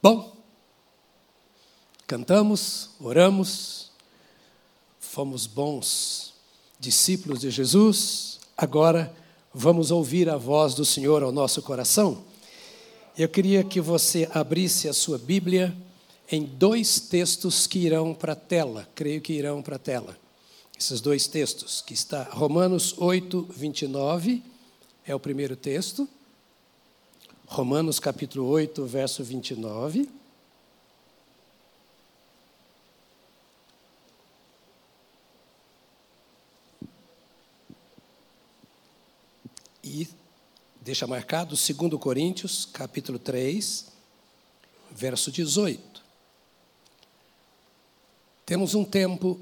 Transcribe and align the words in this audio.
Bom, 0.00 0.32
cantamos, 2.06 2.90
oramos, 3.00 3.90
fomos 5.00 5.48
bons 5.48 6.34
discípulos 6.78 7.40
de 7.40 7.50
Jesus, 7.50 8.38
agora 8.56 9.12
vamos 9.52 9.90
ouvir 9.90 10.30
a 10.30 10.36
voz 10.36 10.72
do 10.74 10.84
Senhor 10.84 11.24
ao 11.24 11.32
nosso 11.32 11.60
coração. 11.62 12.22
Eu 13.16 13.28
queria 13.28 13.64
que 13.64 13.80
você 13.80 14.28
abrisse 14.32 14.88
a 14.88 14.92
sua 14.92 15.18
Bíblia 15.18 15.76
em 16.30 16.44
dois 16.44 17.00
textos 17.00 17.66
que 17.66 17.80
irão 17.80 18.14
para 18.14 18.34
a 18.34 18.36
tela, 18.36 18.88
creio 18.94 19.20
que 19.20 19.32
irão 19.32 19.60
para 19.60 19.74
a 19.74 19.80
tela. 19.80 20.16
Esses 20.78 21.00
dois 21.00 21.26
textos, 21.26 21.82
que 21.84 21.92
está 21.92 22.22
Romanos 22.22 22.94
8, 22.98 23.48
29, 23.50 24.44
é 25.04 25.12
o 25.12 25.18
primeiro 25.18 25.56
texto. 25.56 26.08
Romanos 27.48 27.98
capítulo 27.98 28.46
8, 28.46 28.84
verso 28.84 29.24
29. 29.24 30.06
E 39.82 40.06
deixa 40.82 41.06
marcado 41.06 41.56
2 41.56 41.98
Coríntios, 41.98 42.66
capítulo 42.66 43.18
3, 43.18 43.86
verso 44.90 45.32
18. 45.32 46.02
Temos 48.44 48.74
um 48.74 48.84
tempo 48.84 49.40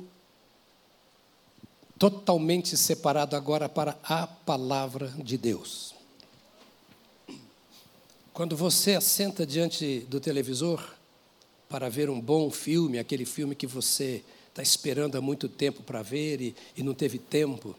totalmente 1.98 2.77
separado 2.77 3.34
agora 3.34 3.68
para 3.68 3.98
a 4.04 4.29
palavra 4.29 5.09
de 5.09 5.37
Deus. 5.37 5.95
Quando 8.36 8.54
você 8.54 8.95
assenta 8.95 9.46
diante 9.46 10.00
do 10.10 10.20
televisor 10.20 10.86
para 11.70 11.88
ver 11.88 12.10
um 12.10 12.20
bom 12.20 12.50
filme, 12.50 12.98
aquele 12.98 13.24
filme 13.24 13.54
que 13.54 13.66
você 13.66 14.23
está 14.51 14.62
esperando 14.62 15.16
há 15.16 15.23
muito 15.23 15.48
tempo 15.48 15.82
para 15.82 16.02
ver 16.02 16.43
e, 16.43 16.54
e 16.76 16.82
não 16.82 16.93
teve 16.93 17.18
tempo, 17.18 17.74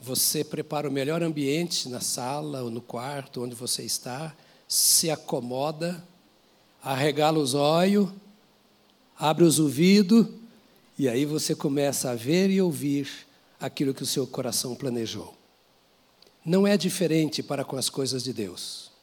você 0.00 0.42
prepara 0.42 0.88
o 0.88 0.90
melhor 0.90 1.22
ambiente 1.22 1.90
na 1.90 2.00
sala 2.00 2.62
ou 2.62 2.70
no 2.70 2.80
quarto 2.80 3.44
onde 3.44 3.54
você 3.54 3.82
está, 3.82 4.34
se 4.66 5.10
acomoda, 5.10 6.02
arregala 6.82 7.38
os 7.38 7.52
olhos, 7.52 8.08
abre 9.14 9.44
os 9.44 9.58
ouvidos 9.58 10.26
e 10.98 11.06
aí 11.06 11.26
você 11.26 11.54
começa 11.54 12.10
a 12.10 12.14
ver 12.14 12.48
e 12.48 12.62
ouvir 12.62 13.10
aquilo 13.60 13.92
que 13.92 14.04
o 14.04 14.06
seu 14.06 14.26
coração 14.26 14.74
planejou. 14.74 15.34
Não 16.42 16.66
é 16.66 16.78
diferente 16.78 17.42
para 17.42 17.62
com 17.62 17.76
as 17.76 17.90
coisas 17.90 18.24
de 18.24 18.32
Deus. 18.32 18.93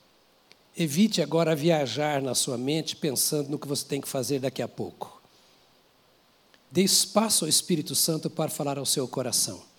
Evite 0.77 1.21
agora 1.21 1.55
viajar 1.55 2.21
na 2.21 2.33
sua 2.33 2.57
mente 2.57 2.95
pensando 2.95 3.49
no 3.49 3.59
que 3.59 3.67
você 3.67 3.85
tem 3.85 3.99
que 4.01 4.07
fazer 4.07 4.39
daqui 4.39 4.61
a 4.61 4.67
pouco. 4.67 5.21
Dê 6.71 6.81
espaço 6.81 7.45
ao 7.45 7.49
Espírito 7.49 7.93
Santo 7.93 8.29
para 8.29 8.49
falar 8.49 8.77
ao 8.77 8.85
seu 8.85 9.07
coração 9.07 9.71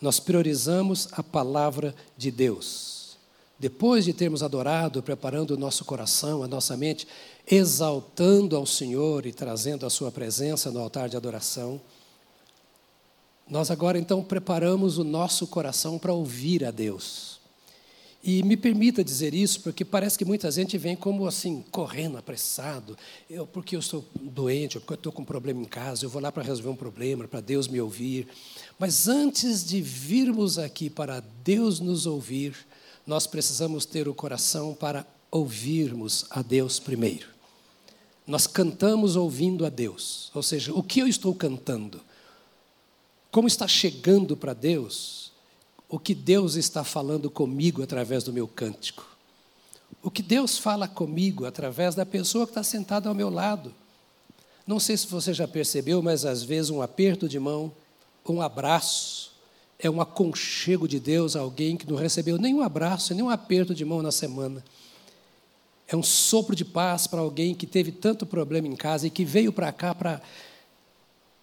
nós 0.00 0.20
priorizamos 0.20 1.08
a 1.12 1.22
palavra 1.22 1.94
de 2.16 2.30
Deus. 2.30 3.16
Depois 3.58 4.04
de 4.04 4.12
termos 4.12 4.42
adorado, 4.42 5.02
preparando 5.02 5.52
o 5.52 5.56
nosso 5.56 5.84
coração, 5.84 6.44
a 6.44 6.48
nossa 6.48 6.76
mente, 6.76 7.08
exaltando 7.44 8.54
ao 8.54 8.64
Senhor 8.64 9.26
e 9.26 9.32
trazendo 9.32 9.84
a 9.84 9.90
Sua 9.90 10.12
presença 10.12 10.70
no 10.70 10.78
altar 10.78 11.08
de 11.08 11.16
adoração, 11.16 11.80
nós 13.48 13.70
agora 13.70 13.98
então 13.98 14.22
preparamos 14.22 14.98
o 14.98 15.04
nosso 15.04 15.46
coração 15.46 15.98
para 15.98 16.12
ouvir 16.12 16.64
a 16.64 16.70
Deus. 16.70 17.37
E 18.22 18.42
me 18.42 18.56
permita 18.56 19.04
dizer 19.04 19.32
isso, 19.32 19.60
porque 19.60 19.84
parece 19.84 20.18
que 20.18 20.24
muita 20.24 20.50
gente 20.50 20.76
vem 20.76 20.96
como 20.96 21.26
assim, 21.26 21.64
correndo, 21.70 22.18
apressado. 22.18 22.98
Eu, 23.30 23.46
porque 23.46 23.76
eu 23.76 23.80
estou 23.80 24.04
doente, 24.14 24.76
ou 24.76 24.80
porque 24.80 24.94
eu 24.94 24.96
estou 24.96 25.12
com 25.12 25.22
um 25.22 25.24
problema 25.24 25.62
em 25.62 25.66
casa, 25.66 26.04
eu 26.04 26.10
vou 26.10 26.20
lá 26.20 26.32
para 26.32 26.42
resolver 26.42 26.70
um 26.70 26.76
problema, 26.76 27.28
para 27.28 27.40
Deus 27.40 27.68
me 27.68 27.80
ouvir. 27.80 28.26
Mas 28.78 29.06
antes 29.06 29.64
de 29.64 29.80
virmos 29.80 30.58
aqui 30.58 30.90
para 30.90 31.20
Deus 31.44 31.78
nos 31.78 32.06
ouvir, 32.06 32.54
nós 33.06 33.26
precisamos 33.26 33.86
ter 33.86 34.08
o 34.08 34.14
coração 34.14 34.74
para 34.74 35.06
ouvirmos 35.30 36.26
a 36.30 36.42
Deus 36.42 36.80
primeiro. 36.80 37.28
Nós 38.26 38.46
cantamos 38.46 39.16
ouvindo 39.16 39.64
a 39.64 39.70
Deus, 39.70 40.30
ou 40.34 40.42
seja, 40.42 40.74
o 40.74 40.82
que 40.82 41.00
eu 41.00 41.08
estou 41.08 41.34
cantando? 41.34 42.00
Como 43.30 43.48
está 43.48 43.66
chegando 43.66 44.36
para 44.36 44.52
Deus 44.52 45.27
o 45.88 45.98
que 45.98 46.14
Deus 46.14 46.54
está 46.54 46.84
falando 46.84 47.30
comigo 47.30 47.82
através 47.82 48.24
do 48.24 48.32
meu 48.32 48.46
cântico? 48.46 49.06
O 50.02 50.10
que 50.10 50.22
Deus 50.22 50.58
fala 50.58 50.86
comigo 50.86 51.46
através 51.46 51.94
da 51.94 52.04
pessoa 52.04 52.46
que 52.46 52.50
está 52.50 52.62
sentada 52.62 53.08
ao 53.08 53.14
meu 53.14 53.30
lado? 53.30 53.74
Não 54.66 54.78
sei 54.78 54.96
se 54.96 55.06
você 55.06 55.32
já 55.32 55.48
percebeu, 55.48 56.02
mas 56.02 56.24
às 56.24 56.42
vezes 56.42 56.70
um 56.70 56.82
aperto 56.82 57.28
de 57.28 57.38
mão 57.38 57.72
um 58.32 58.42
abraço, 58.42 59.32
é 59.78 59.88
um 59.88 60.00
aconchego 60.00 60.88
de 60.88 60.98
Deus 60.98 61.36
a 61.36 61.40
alguém 61.40 61.76
que 61.76 61.88
não 61.88 61.96
recebeu 61.96 62.36
nenhum 62.36 62.62
abraço, 62.62 63.14
nenhum 63.14 63.30
aperto 63.30 63.74
de 63.74 63.84
mão 63.84 64.02
na 64.02 64.10
semana. 64.10 64.64
É 65.86 65.96
um 65.96 66.02
sopro 66.02 66.54
de 66.54 66.64
paz 66.64 67.06
para 67.06 67.20
alguém 67.20 67.54
que 67.54 67.66
teve 67.66 67.92
tanto 67.92 68.26
problema 68.26 68.66
em 68.66 68.76
casa 68.76 69.06
e 69.06 69.10
que 69.10 69.24
veio 69.24 69.52
para 69.52 69.72
cá 69.72 69.94
para. 69.94 70.20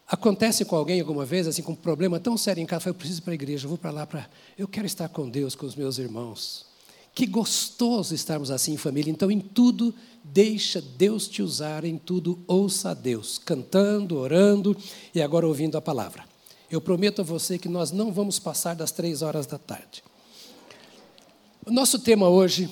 Acontece 0.08 0.64
com 0.66 0.76
alguém 0.76 1.00
alguma 1.00 1.26
vez, 1.26 1.48
assim, 1.48 1.64
com 1.64 1.72
um 1.72 1.76
problema 1.76 2.20
tão 2.20 2.38
sério 2.38 2.62
em 2.62 2.66
casa, 2.66 2.90
eu 2.90 2.94
preciso 2.94 3.22
ir 3.22 3.24
para 3.24 3.34
a 3.34 3.36
igreja, 3.36 3.66
eu 3.66 3.70
vou 3.70 3.78
para 3.78 3.90
lá 3.90 4.06
para. 4.06 4.30
Eu 4.58 4.68
quero 4.68 4.86
estar 4.86 5.10
com 5.10 5.28
Deus, 5.28 5.56
com 5.56 5.66
os 5.66 5.76
meus 5.76 5.98
irmãos. 5.98 6.66
Que 7.14 7.26
gostoso 7.26 8.14
estarmos 8.14 8.52
assim 8.52 8.74
em 8.74 8.78
família. 8.78 9.10
Então, 9.10 9.32
em 9.32 9.40
tudo, 9.40 9.96
deixa 10.24 10.80
Deus 10.82 11.28
te 11.28 11.42
usar, 11.42 11.86
em 11.86 11.98
tudo, 11.98 12.38
ouça 12.46 12.90
a 12.92 12.94
Deus, 12.94 13.40
cantando, 13.40 14.18
orando 14.18 14.78
e 15.14 15.22
agora 15.22 15.48
ouvindo 15.48 15.78
a 15.78 15.82
palavra. 15.82 16.24
Eu 16.70 16.82
prometo 16.82 17.22
a 17.22 17.24
você 17.24 17.58
que 17.58 17.70
nós 17.70 17.92
não 17.92 18.12
vamos 18.12 18.38
passar 18.38 18.76
das 18.76 18.92
três 18.92 19.22
horas 19.22 19.48
da 19.48 19.58
tarde. 19.58 20.04
O 21.66 21.72
nosso 21.72 21.98
tema 21.98 22.30
hoje, 22.30 22.70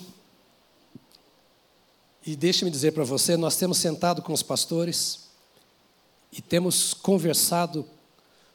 e 2.24 2.36
deixe-me 2.36 2.70
dizer 2.70 2.92
para 2.92 3.04
você, 3.04 3.36
nós 3.36 3.56
temos 3.56 3.78
sentado 3.78 4.22
com 4.22 4.34
os 4.34 4.44
pastores 4.44 5.24
e 6.36 6.42
temos 6.42 6.94
conversado 6.94 7.86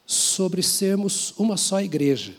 sobre 0.05 0.63
sermos 0.63 1.33
uma 1.39 1.57
só 1.57 1.81
igreja. 1.81 2.35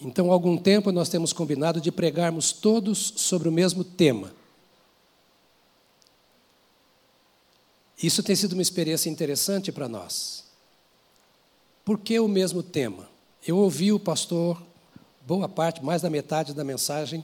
Então, 0.00 0.30
há 0.30 0.32
algum 0.32 0.56
tempo 0.56 0.90
nós 0.90 1.08
temos 1.08 1.32
combinado 1.32 1.80
de 1.80 1.92
pregarmos 1.92 2.50
todos 2.50 3.12
sobre 3.16 3.48
o 3.48 3.52
mesmo 3.52 3.84
tema. 3.84 4.32
Isso 8.02 8.22
tem 8.22 8.34
sido 8.34 8.54
uma 8.54 8.62
experiência 8.62 9.08
interessante 9.10 9.70
para 9.70 9.88
nós. 9.88 10.44
Por 11.84 11.98
que 11.98 12.18
o 12.18 12.28
mesmo 12.28 12.62
tema? 12.62 13.08
Eu 13.46 13.58
ouvi 13.58 13.92
o 13.92 14.00
pastor, 14.00 14.60
boa 15.26 15.48
parte, 15.48 15.84
mais 15.84 16.02
da 16.02 16.08
metade 16.08 16.54
da 16.54 16.64
mensagem 16.64 17.22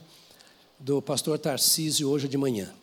do 0.79 1.01
pastor 1.01 1.37
Tarcísio 1.39 2.09
hoje 2.09 2.27
de 2.27 2.37
manhã. 2.37 2.73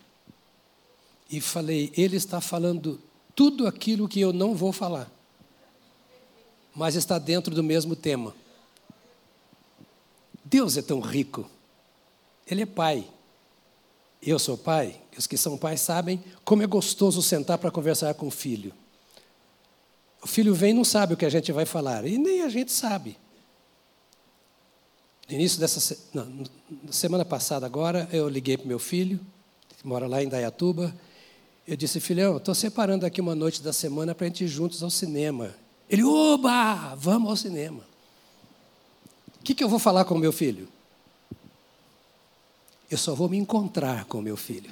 E 1.30 1.40
falei, 1.40 1.92
ele 1.96 2.16
está 2.16 2.40
falando 2.40 3.00
tudo 3.38 3.68
aquilo 3.68 4.08
que 4.08 4.18
eu 4.18 4.32
não 4.32 4.52
vou 4.52 4.72
falar, 4.72 5.08
mas 6.74 6.96
está 6.96 7.20
dentro 7.20 7.54
do 7.54 7.62
mesmo 7.62 7.94
tema. 7.94 8.34
Deus 10.44 10.76
é 10.76 10.82
tão 10.82 10.98
rico, 10.98 11.48
Ele 12.50 12.62
é 12.62 12.66
Pai. 12.66 13.08
Eu 14.20 14.40
sou 14.40 14.58
pai, 14.58 15.00
os 15.16 15.28
que 15.28 15.36
são 15.36 15.56
pais 15.56 15.80
sabem 15.80 16.20
como 16.44 16.64
é 16.64 16.66
gostoso 16.66 17.22
sentar 17.22 17.56
para 17.58 17.70
conversar 17.70 18.12
com 18.14 18.26
o 18.26 18.30
filho. 18.32 18.74
O 20.20 20.26
filho 20.26 20.52
vem 20.52 20.70
e 20.70 20.74
não 20.74 20.82
sabe 20.82 21.14
o 21.14 21.16
que 21.16 21.24
a 21.24 21.30
gente 21.30 21.52
vai 21.52 21.64
falar, 21.64 22.04
e 22.04 22.18
nem 22.18 22.42
a 22.42 22.48
gente 22.48 22.72
sabe. 22.72 23.16
No 25.28 25.36
início 25.36 25.60
dessa 25.60 25.96
não, 26.12 26.42
semana 26.90 27.24
passada, 27.24 27.64
agora, 27.64 28.08
eu 28.10 28.28
liguei 28.28 28.56
para 28.56 28.66
meu 28.66 28.80
filho, 28.80 29.20
que 29.80 29.86
mora 29.86 30.08
lá 30.08 30.20
em 30.24 30.28
Dayatuba. 30.28 30.92
Eu 31.68 31.76
disse, 31.76 32.00
filhão, 32.00 32.38
estou 32.38 32.54
separando 32.54 33.04
aqui 33.04 33.20
uma 33.20 33.34
noite 33.34 33.62
da 33.62 33.74
semana 33.74 34.14
para 34.14 34.24
a 34.24 34.28
gente 34.30 34.42
ir 34.42 34.48
juntos 34.48 34.82
ao 34.82 34.88
cinema. 34.88 35.54
Ele, 35.86 36.02
oba, 36.02 36.94
vamos 36.94 37.28
ao 37.28 37.36
cinema. 37.36 37.84
O 39.38 39.44
que, 39.44 39.54
que 39.54 39.62
eu 39.62 39.68
vou 39.68 39.78
falar 39.78 40.06
com 40.06 40.14
o 40.14 40.18
meu 40.18 40.32
filho? 40.32 40.66
Eu 42.90 42.96
só 42.96 43.14
vou 43.14 43.28
me 43.28 43.36
encontrar 43.36 44.06
com 44.06 44.16
o 44.16 44.22
meu 44.22 44.34
filho. 44.34 44.70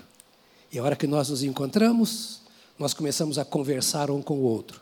E 0.73 0.79
a 0.79 0.83
hora 0.83 0.97
que 0.97 1.07
nós 1.07 1.29
nos 1.29 1.43
encontramos, 1.43 2.41
nós 2.79 2.95
começamos 2.95 3.37
a 3.37 3.45
conversar 3.45 4.11
um 4.11 4.23
com 4.23 4.39
o 4.39 4.45
outro. 4.45 4.81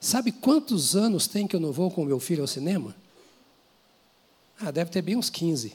Sabe 0.00 0.32
quantos 0.32 0.96
anos 0.96 1.28
tem 1.28 1.46
que 1.46 1.54
eu 1.54 1.60
não 1.60 1.70
vou 1.70 1.92
com 1.92 2.04
meu 2.04 2.18
filho 2.18 2.42
ao 2.42 2.48
cinema? 2.48 2.92
Ah, 4.58 4.72
deve 4.72 4.90
ter 4.90 5.00
bem 5.00 5.14
uns 5.14 5.30
15. 5.30 5.72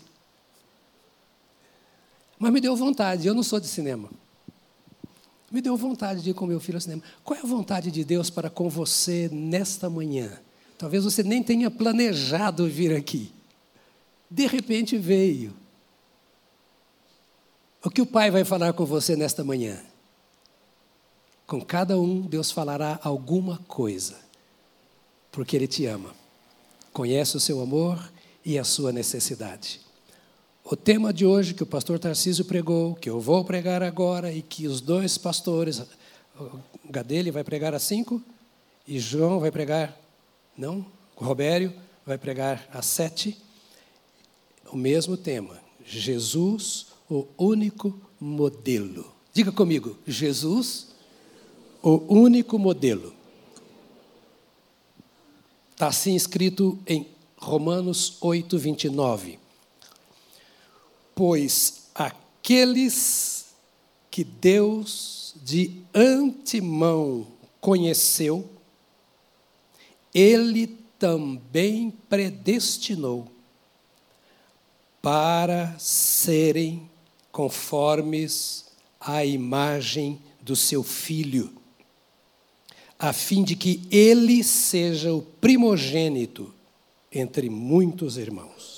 Mas 2.37 2.51
me 2.51 2.59
deu 2.59 2.75
vontade, 2.75 3.25
eu 3.25 3.33
não 3.33 3.41
sou 3.41 3.57
de 3.57 3.69
cinema. 3.69 4.09
Me 5.51 5.61
deu 5.61 5.77
vontade 5.77 6.21
de 6.21 6.31
ir 6.31 6.33
com 6.33 6.45
meu 6.45 6.59
filho 6.59 6.77
ao 6.77 6.81
cinema. 6.81 7.01
Qual 7.23 7.39
é 7.39 7.41
a 7.41 7.45
vontade 7.45 7.89
de 7.89 8.03
Deus 8.03 8.29
para 8.29 8.49
com 8.49 8.69
você 8.69 9.29
nesta 9.31 9.89
manhã? 9.89 10.37
Talvez 10.77 11.03
você 11.03 11.23
nem 11.23 11.41
tenha 11.41 11.71
planejado 11.71 12.67
vir 12.67 12.95
aqui. 12.95 13.31
De 14.29 14.45
repente 14.45 14.97
veio. 14.97 15.53
O 17.83 17.89
que 17.89 18.01
o 18.01 18.05
Pai 18.05 18.29
vai 18.29 18.43
falar 18.43 18.73
com 18.73 18.85
você 18.85 19.15
nesta 19.15 19.43
manhã? 19.43 19.81
Com 21.45 21.61
cada 21.61 21.97
um, 21.97 22.21
Deus 22.21 22.51
falará 22.51 22.99
alguma 23.01 23.59
coisa, 23.69 24.17
porque 25.31 25.55
Ele 25.55 25.67
te 25.67 25.85
ama, 25.85 26.13
conhece 26.91 27.37
o 27.37 27.39
seu 27.39 27.61
amor 27.61 28.11
e 28.43 28.59
a 28.59 28.65
sua 28.65 28.91
necessidade. 28.91 29.86
O 30.69 30.75
tema 30.75 31.13
de 31.13 31.25
hoje 31.25 31.53
que 31.53 31.63
o 31.63 31.65
pastor 31.65 31.97
Tarcísio 31.97 32.43
pregou, 32.43 32.93
que 32.93 33.09
eu 33.09 33.21
vou 33.21 33.41
pregar 33.45 33.81
agora 33.81 34.33
e 34.33 34.41
que 34.41 34.67
os 34.67 34.81
dois 34.81 35.17
pastores, 35.17 35.81
o 36.37 36.59
Gadele 36.89 37.31
vai 37.31 37.41
pregar 37.41 37.73
às 37.73 37.83
cinco 37.83 38.21
e 38.85 38.99
João 38.99 39.39
vai 39.39 39.49
pregar, 39.49 39.97
não, 40.57 40.85
o 41.15 41.23
Robério 41.23 41.73
vai 42.05 42.17
pregar 42.17 42.67
às 42.73 42.85
sete, 42.85 43.37
o 44.69 44.75
mesmo 44.75 45.15
tema, 45.15 45.57
Jesus, 45.85 46.87
o 47.09 47.25
único 47.37 47.97
modelo. 48.19 49.09
Diga 49.31 49.53
comigo, 49.53 49.97
Jesus, 50.05 50.87
o 51.81 52.13
único 52.13 52.59
modelo. 52.59 53.13
Está 55.71 55.87
assim 55.87 56.13
escrito 56.13 56.77
em 56.85 57.07
Romanos 57.37 58.17
8, 58.19 58.59
29. 58.59 59.46
Pois 61.17 61.89
aqueles 61.95 63.47
que 64.11 64.23
Deus 64.23 65.33
de 65.41 65.81
antemão 65.91 67.25
conheceu, 67.59 68.47
Ele 70.13 70.67
também 70.99 71.89
predestinou 72.07 73.27
para 75.01 75.75
serem 75.79 76.87
conformes 77.31 78.65
à 78.99 79.25
imagem 79.25 80.21
do 80.39 80.55
seu 80.55 80.83
filho, 80.83 81.51
a 82.99 83.11
fim 83.11 83.43
de 83.43 83.55
que 83.55 83.81
ele 83.89 84.43
seja 84.43 85.11
o 85.15 85.23
primogênito 85.23 86.53
entre 87.11 87.49
muitos 87.49 88.17
irmãos. 88.17 88.76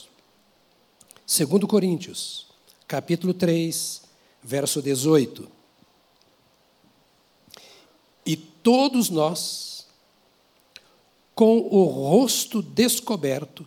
Segundo 1.29 1.65
Coríntios, 1.67 2.47
capítulo 2.87 3.35
3, 3.35 4.01
verso 4.41 4.81
18. 4.81 5.47
E 8.25 8.35
todos 8.35 9.11
nós, 9.11 9.85
com 11.35 11.59
o 11.59 11.83
rosto 11.83 12.63
descoberto, 12.63 13.63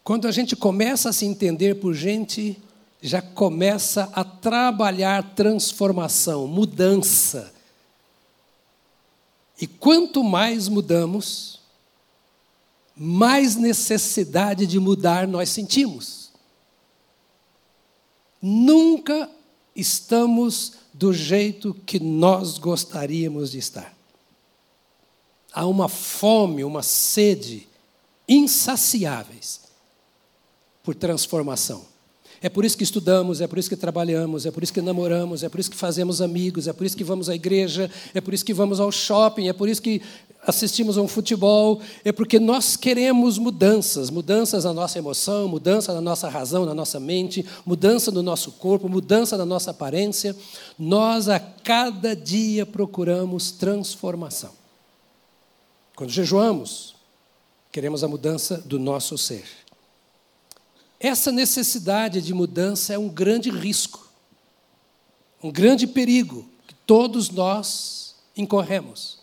Quando 0.03 0.27
a 0.27 0.31
gente 0.31 0.55
começa 0.55 1.09
a 1.09 1.13
se 1.13 1.25
entender 1.25 1.75
por 1.75 1.93
gente, 1.93 2.61
já 3.01 3.21
começa 3.21 4.09
a 4.11 4.23
trabalhar 4.23 5.33
transformação, 5.33 6.45
mudança. 6.45 7.53
E 9.59 9.65
quanto 9.65 10.21
mais 10.21 10.67
mudamos, 10.67 11.61
mais 12.93 13.55
necessidade 13.55 14.67
de 14.67 14.77
mudar 14.77 15.25
nós 15.25 15.49
sentimos. 15.49 16.33
Nunca 18.41 19.29
estamos 19.73 20.73
do 20.93 21.13
jeito 21.13 21.73
que 21.85 21.97
nós 21.97 22.57
gostaríamos 22.57 23.51
de 23.51 23.59
estar. 23.59 23.95
Há 25.53 25.65
uma 25.65 25.87
fome, 25.87 26.65
uma 26.65 26.83
sede 26.83 27.69
insaciáveis 28.27 29.63
por 30.83 30.93
transformação. 30.93 31.93
É 32.41 32.49
por 32.49 32.65
isso 32.65 32.77
que 32.77 32.83
estudamos, 32.83 33.39
é 33.39 33.47
por 33.47 33.57
isso 33.57 33.69
que 33.69 33.75
trabalhamos, 33.77 34.45
é 34.45 34.51
por 34.51 34.61
isso 34.61 34.73
que 34.73 34.81
namoramos, 34.81 35.43
é 35.43 35.49
por 35.49 35.61
isso 35.61 35.71
que 35.71 35.77
fazemos 35.77 36.21
amigos, 36.21 36.67
é 36.67 36.73
por 36.73 36.85
isso 36.85 36.97
que 36.97 37.03
vamos 37.03 37.29
à 37.29 37.35
igreja, 37.35 37.89
é 38.13 38.19
por 38.19 38.33
isso 38.33 38.43
que 38.43 38.53
vamos 38.53 38.81
ao 38.81 38.91
shopping, 38.91 39.47
é 39.47 39.53
por 39.53 39.69
isso 39.69 39.81
que 39.81 40.01
assistimos 40.45 40.97
a 40.97 41.01
um 41.01 41.07
futebol, 41.07 41.79
é 42.03 42.11
porque 42.11 42.37
nós 42.39 42.75
queremos 42.75 43.37
mudanças, 43.37 44.09
mudanças 44.09 44.65
na 44.65 44.73
nossa 44.73 44.99
emoção, 44.99 45.47
mudança 45.47 45.93
na 45.93 46.01
nossa 46.01 46.27
razão, 46.27 46.65
na 46.65 46.73
nossa 46.73 46.99
mente, 46.99 47.45
mudança 47.65 48.11
no 48.11 48.21
nosso 48.21 48.51
corpo, 48.51 48.89
mudança 48.89 49.37
na 49.37 49.45
nossa 49.45 49.71
aparência. 49.71 50.35
Nós 50.77 51.29
a 51.29 51.39
cada 51.39 52.13
dia 52.13 52.65
procuramos 52.65 53.51
transformação. 53.51 54.51
Quando 55.95 56.09
jejuamos, 56.09 56.93
queremos 57.71 58.03
a 58.03 58.07
mudança 58.09 58.57
do 58.57 58.77
nosso 58.77 59.17
ser. 59.17 59.45
Essa 61.03 61.33
necessidade 61.33 62.21
de 62.21 62.33
mudança 62.33 62.93
é 62.93 62.97
um 62.97 63.09
grande 63.09 63.49
risco, 63.49 64.07
um 65.43 65.51
grande 65.51 65.85
perigo 65.85 66.47
que 66.65 66.73
todos 66.87 67.29
nós 67.29 68.15
incorremos. 68.37 69.19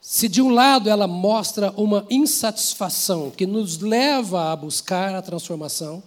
Se 0.00 0.26
de 0.26 0.40
um 0.40 0.48
lado 0.48 0.88
ela 0.88 1.06
mostra 1.06 1.70
uma 1.76 2.06
insatisfação 2.08 3.30
que 3.30 3.46
nos 3.46 3.78
leva 3.78 4.50
a 4.50 4.56
buscar 4.56 5.14
a 5.14 5.20
transformação, 5.20 6.02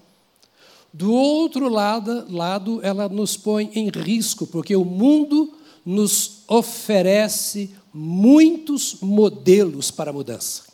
do 0.92 1.13
outro 1.13 1.69
lado, 1.69 2.25
lado 2.27 2.80
ela 2.81 3.07
nos 3.07 3.38
põe 3.38 3.69
em 3.75 3.89
risco, 3.89 4.47
porque 4.47 4.75
o 4.75 4.83
mundo 4.83 5.54
nos 5.85 6.40
oferece 6.47 7.75
muitos 7.94 8.97
modelos 9.02 9.92
para 9.92 10.11
mudança. 10.11 10.65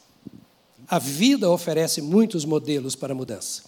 A 0.91 0.99
vida 0.99 1.49
oferece 1.49 2.01
muitos 2.01 2.43
modelos 2.43 2.97
para 2.97 3.15
mudança. 3.15 3.63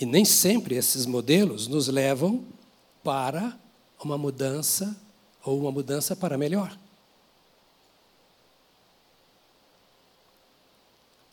E 0.00 0.06
nem 0.06 0.24
sempre 0.24 0.76
esses 0.76 1.06
modelos 1.06 1.66
nos 1.66 1.88
levam 1.88 2.44
para 3.02 3.58
uma 3.98 4.16
mudança 4.16 4.96
ou 5.44 5.58
uma 5.58 5.72
mudança 5.72 6.14
para 6.14 6.38
melhor. 6.38 6.78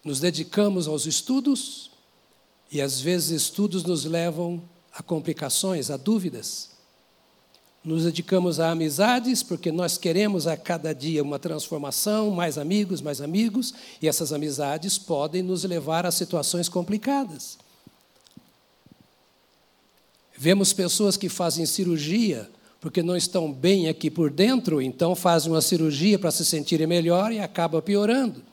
Nos 0.03 0.19
dedicamos 0.19 0.87
aos 0.87 1.05
estudos 1.05 1.91
e 2.71 2.81
às 2.81 2.99
vezes 2.99 3.29
estudos 3.43 3.83
nos 3.83 4.03
levam 4.03 4.67
a 4.91 5.03
complicações, 5.03 5.91
a 5.91 5.97
dúvidas. 5.97 6.70
Nos 7.83 8.03
dedicamos 8.03 8.59
a 8.59 8.71
amizades 8.71 9.41
porque 9.41 9.71
nós 9.71 9.97
queremos 9.97 10.45
a 10.45 10.55
cada 10.55 10.93
dia 10.93 11.23
uma 11.23 11.39
transformação, 11.39 12.29
mais 12.29 12.57
amigos, 12.57 13.01
mais 13.01 13.19
amigos, 13.19 13.73
e 13.99 14.07
essas 14.07 14.31
amizades 14.31 14.99
podem 14.99 15.41
nos 15.41 15.63
levar 15.63 16.05
a 16.05 16.11
situações 16.11 16.69
complicadas. 16.69 17.57
Vemos 20.37 20.73
pessoas 20.73 21.17
que 21.17 21.27
fazem 21.27 21.65
cirurgia 21.65 22.49
porque 22.79 23.03
não 23.03 23.15
estão 23.15 23.51
bem 23.51 23.87
aqui 23.87 24.09
por 24.09 24.31
dentro, 24.31 24.81
então 24.81 25.15
fazem 25.15 25.51
uma 25.51 25.61
cirurgia 25.61 26.17
para 26.17 26.31
se 26.31 26.43
sentirem 26.43 26.87
melhor 26.87 27.31
e 27.31 27.39
acaba 27.39 27.79
piorando. 27.79 28.43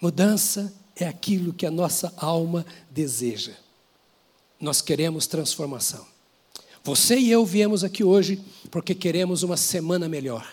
Mudança 0.00 0.72
é 0.96 1.06
aquilo 1.06 1.52
que 1.52 1.64
a 1.64 1.70
nossa 1.70 2.12
alma 2.16 2.66
deseja. 2.90 3.52
Nós 4.60 4.80
queremos 4.80 5.26
transformação. 5.26 6.06
Você 6.82 7.18
e 7.18 7.30
eu 7.30 7.44
viemos 7.44 7.82
aqui 7.82 8.04
hoje 8.04 8.40
porque 8.70 8.94
queremos 8.94 9.42
uma 9.42 9.56
semana 9.56 10.08
melhor. 10.08 10.46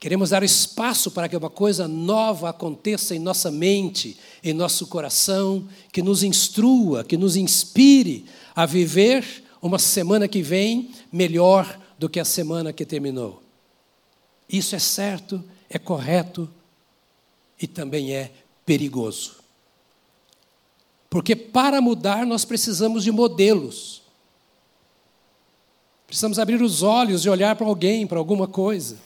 Queremos 0.00 0.30
dar 0.30 0.42
espaço 0.42 1.10
para 1.10 1.28
que 1.28 1.36
uma 1.36 1.50
coisa 1.50 1.86
nova 1.86 2.48
aconteça 2.48 3.14
em 3.14 3.18
nossa 3.18 3.50
mente, 3.50 4.16
em 4.42 4.54
nosso 4.54 4.86
coração, 4.86 5.68
que 5.92 6.02
nos 6.02 6.22
instrua, 6.22 7.04
que 7.04 7.18
nos 7.18 7.36
inspire 7.36 8.24
a 8.56 8.64
viver 8.64 9.44
uma 9.60 9.78
semana 9.78 10.26
que 10.26 10.42
vem 10.42 10.90
melhor 11.12 11.78
do 11.98 12.08
que 12.08 12.18
a 12.18 12.24
semana 12.24 12.72
que 12.72 12.86
terminou. 12.86 13.42
Isso 14.48 14.74
é 14.74 14.78
certo, 14.78 15.44
é 15.68 15.78
correto 15.78 16.48
e 17.60 17.66
também 17.66 18.14
é 18.14 18.32
perigoso. 18.64 19.39
Porque 21.10 21.34
para 21.34 21.80
mudar 21.80 22.24
nós 22.24 22.44
precisamos 22.44 23.02
de 23.02 23.10
modelos. 23.10 24.00
Precisamos 26.06 26.38
abrir 26.38 26.62
os 26.62 26.84
olhos 26.84 27.24
e 27.24 27.28
olhar 27.28 27.56
para 27.56 27.66
alguém, 27.66 28.06
para 28.06 28.18
alguma 28.18 28.46
coisa. 28.46 28.96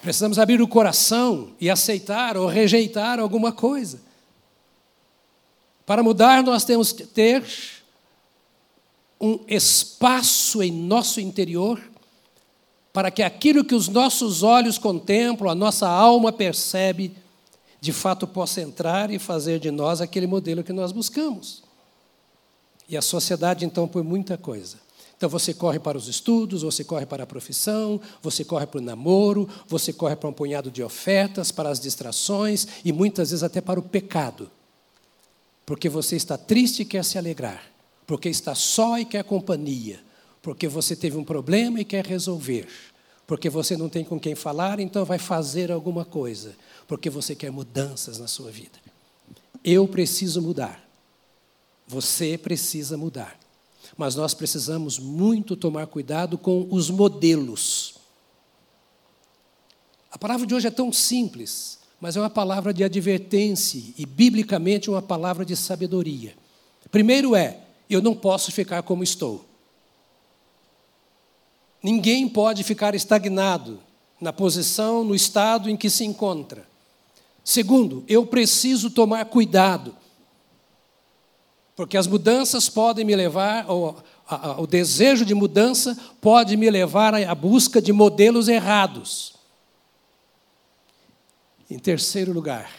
Precisamos 0.00 0.38
abrir 0.38 0.62
o 0.62 0.68
coração 0.68 1.52
e 1.60 1.68
aceitar 1.68 2.36
ou 2.36 2.46
rejeitar 2.46 3.18
alguma 3.18 3.50
coisa. 3.50 4.00
Para 5.84 6.02
mudar, 6.02 6.42
nós 6.42 6.64
temos 6.64 6.92
que 6.92 7.04
ter 7.04 7.44
um 9.20 9.40
espaço 9.48 10.62
em 10.62 10.70
nosso 10.70 11.20
interior 11.20 11.80
para 12.92 13.10
que 13.10 13.22
aquilo 13.22 13.64
que 13.64 13.74
os 13.74 13.88
nossos 13.88 14.42
olhos 14.42 14.78
contemplam, 14.78 15.50
a 15.50 15.54
nossa 15.54 15.88
alma 15.88 16.30
percebe, 16.32 17.16
de 17.84 17.92
fato 17.92 18.26
possa 18.26 18.62
entrar 18.62 19.10
e 19.10 19.18
fazer 19.18 19.60
de 19.60 19.70
nós 19.70 20.00
aquele 20.00 20.26
modelo 20.26 20.64
que 20.64 20.72
nós 20.72 20.90
buscamos. 20.90 21.62
E 22.88 22.96
a 22.96 23.02
sociedade, 23.02 23.66
então, 23.66 23.86
põe 23.86 24.02
muita 24.02 24.38
coisa. 24.38 24.78
Então 25.14 25.28
você 25.28 25.52
corre 25.52 25.78
para 25.78 25.98
os 25.98 26.08
estudos, 26.08 26.62
você 26.62 26.82
corre 26.82 27.04
para 27.04 27.24
a 27.24 27.26
profissão, 27.26 28.00
você 28.22 28.42
corre 28.42 28.66
para 28.66 28.78
o 28.78 28.82
namoro, 28.82 29.46
você 29.68 29.92
corre 29.92 30.16
para 30.16 30.30
um 30.30 30.32
punhado 30.32 30.70
de 30.70 30.82
ofertas, 30.82 31.52
para 31.52 31.68
as 31.68 31.78
distrações 31.78 32.66
e 32.82 32.90
muitas 32.90 33.28
vezes 33.28 33.42
até 33.42 33.60
para 33.60 33.78
o 33.78 33.82
pecado. 33.82 34.50
Porque 35.66 35.90
você 35.90 36.16
está 36.16 36.38
triste 36.38 36.80
e 36.80 36.84
quer 36.86 37.04
se 37.04 37.18
alegrar, 37.18 37.62
porque 38.06 38.30
está 38.30 38.54
só 38.54 38.98
e 38.98 39.04
quer 39.04 39.24
companhia, 39.24 40.00
porque 40.40 40.66
você 40.66 40.96
teve 40.96 41.18
um 41.18 41.24
problema 41.24 41.80
e 41.80 41.84
quer 41.84 42.06
resolver, 42.06 42.66
porque 43.26 43.50
você 43.50 43.76
não 43.76 43.90
tem 43.90 44.04
com 44.04 44.18
quem 44.18 44.34
falar, 44.34 44.80
então 44.80 45.04
vai 45.04 45.18
fazer 45.18 45.70
alguma 45.70 46.04
coisa, 46.04 46.56
porque 46.86 47.08
você 47.08 47.34
quer 47.34 47.50
mudanças 47.50 48.18
na 48.18 48.26
sua 48.26 48.50
vida. 48.50 48.78
Eu 49.62 49.88
preciso 49.88 50.42
mudar. 50.42 50.82
Você 51.86 52.36
precisa 52.36 52.96
mudar. 52.96 53.38
Mas 53.96 54.14
nós 54.14 54.34
precisamos 54.34 54.98
muito 54.98 55.56
tomar 55.56 55.86
cuidado 55.86 56.36
com 56.36 56.66
os 56.70 56.90
modelos. 56.90 57.94
A 60.10 60.18
palavra 60.18 60.46
de 60.46 60.54
hoje 60.54 60.68
é 60.68 60.70
tão 60.70 60.92
simples, 60.92 61.78
mas 62.00 62.16
é 62.16 62.20
uma 62.20 62.30
palavra 62.30 62.72
de 62.72 62.84
advertência 62.84 63.82
e, 63.96 64.04
biblicamente, 64.06 64.90
uma 64.90 65.02
palavra 65.02 65.44
de 65.44 65.56
sabedoria. 65.56 66.34
Primeiro 66.90 67.34
é: 67.34 67.60
eu 67.88 68.00
não 68.02 68.14
posso 68.14 68.52
ficar 68.52 68.82
como 68.82 69.02
estou. 69.02 69.44
Ninguém 71.82 72.28
pode 72.28 72.62
ficar 72.62 72.94
estagnado 72.94 73.78
na 74.20 74.32
posição, 74.32 75.04
no 75.04 75.14
estado 75.14 75.68
em 75.68 75.76
que 75.76 75.90
se 75.90 76.04
encontra. 76.04 76.66
Segundo, 77.44 78.02
eu 78.08 78.24
preciso 78.24 78.90
tomar 78.90 79.26
cuidado, 79.26 79.94
porque 81.76 81.98
as 81.98 82.06
mudanças 82.06 82.70
podem 82.70 83.04
me 83.04 83.14
levar, 83.14 83.70
ou 83.70 84.02
a, 84.26 84.52
a, 84.52 84.60
o 84.60 84.66
desejo 84.66 85.26
de 85.26 85.34
mudança 85.34 85.94
pode 86.22 86.56
me 86.56 86.70
levar 86.70 87.14
à 87.14 87.34
busca 87.34 87.82
de 87.82 87.92
modelos 87.92 88.48
errados. 88.48 89.34
Em 91.68 91.78
terceiro 91.78 92.32
lugar, 92.32 92.70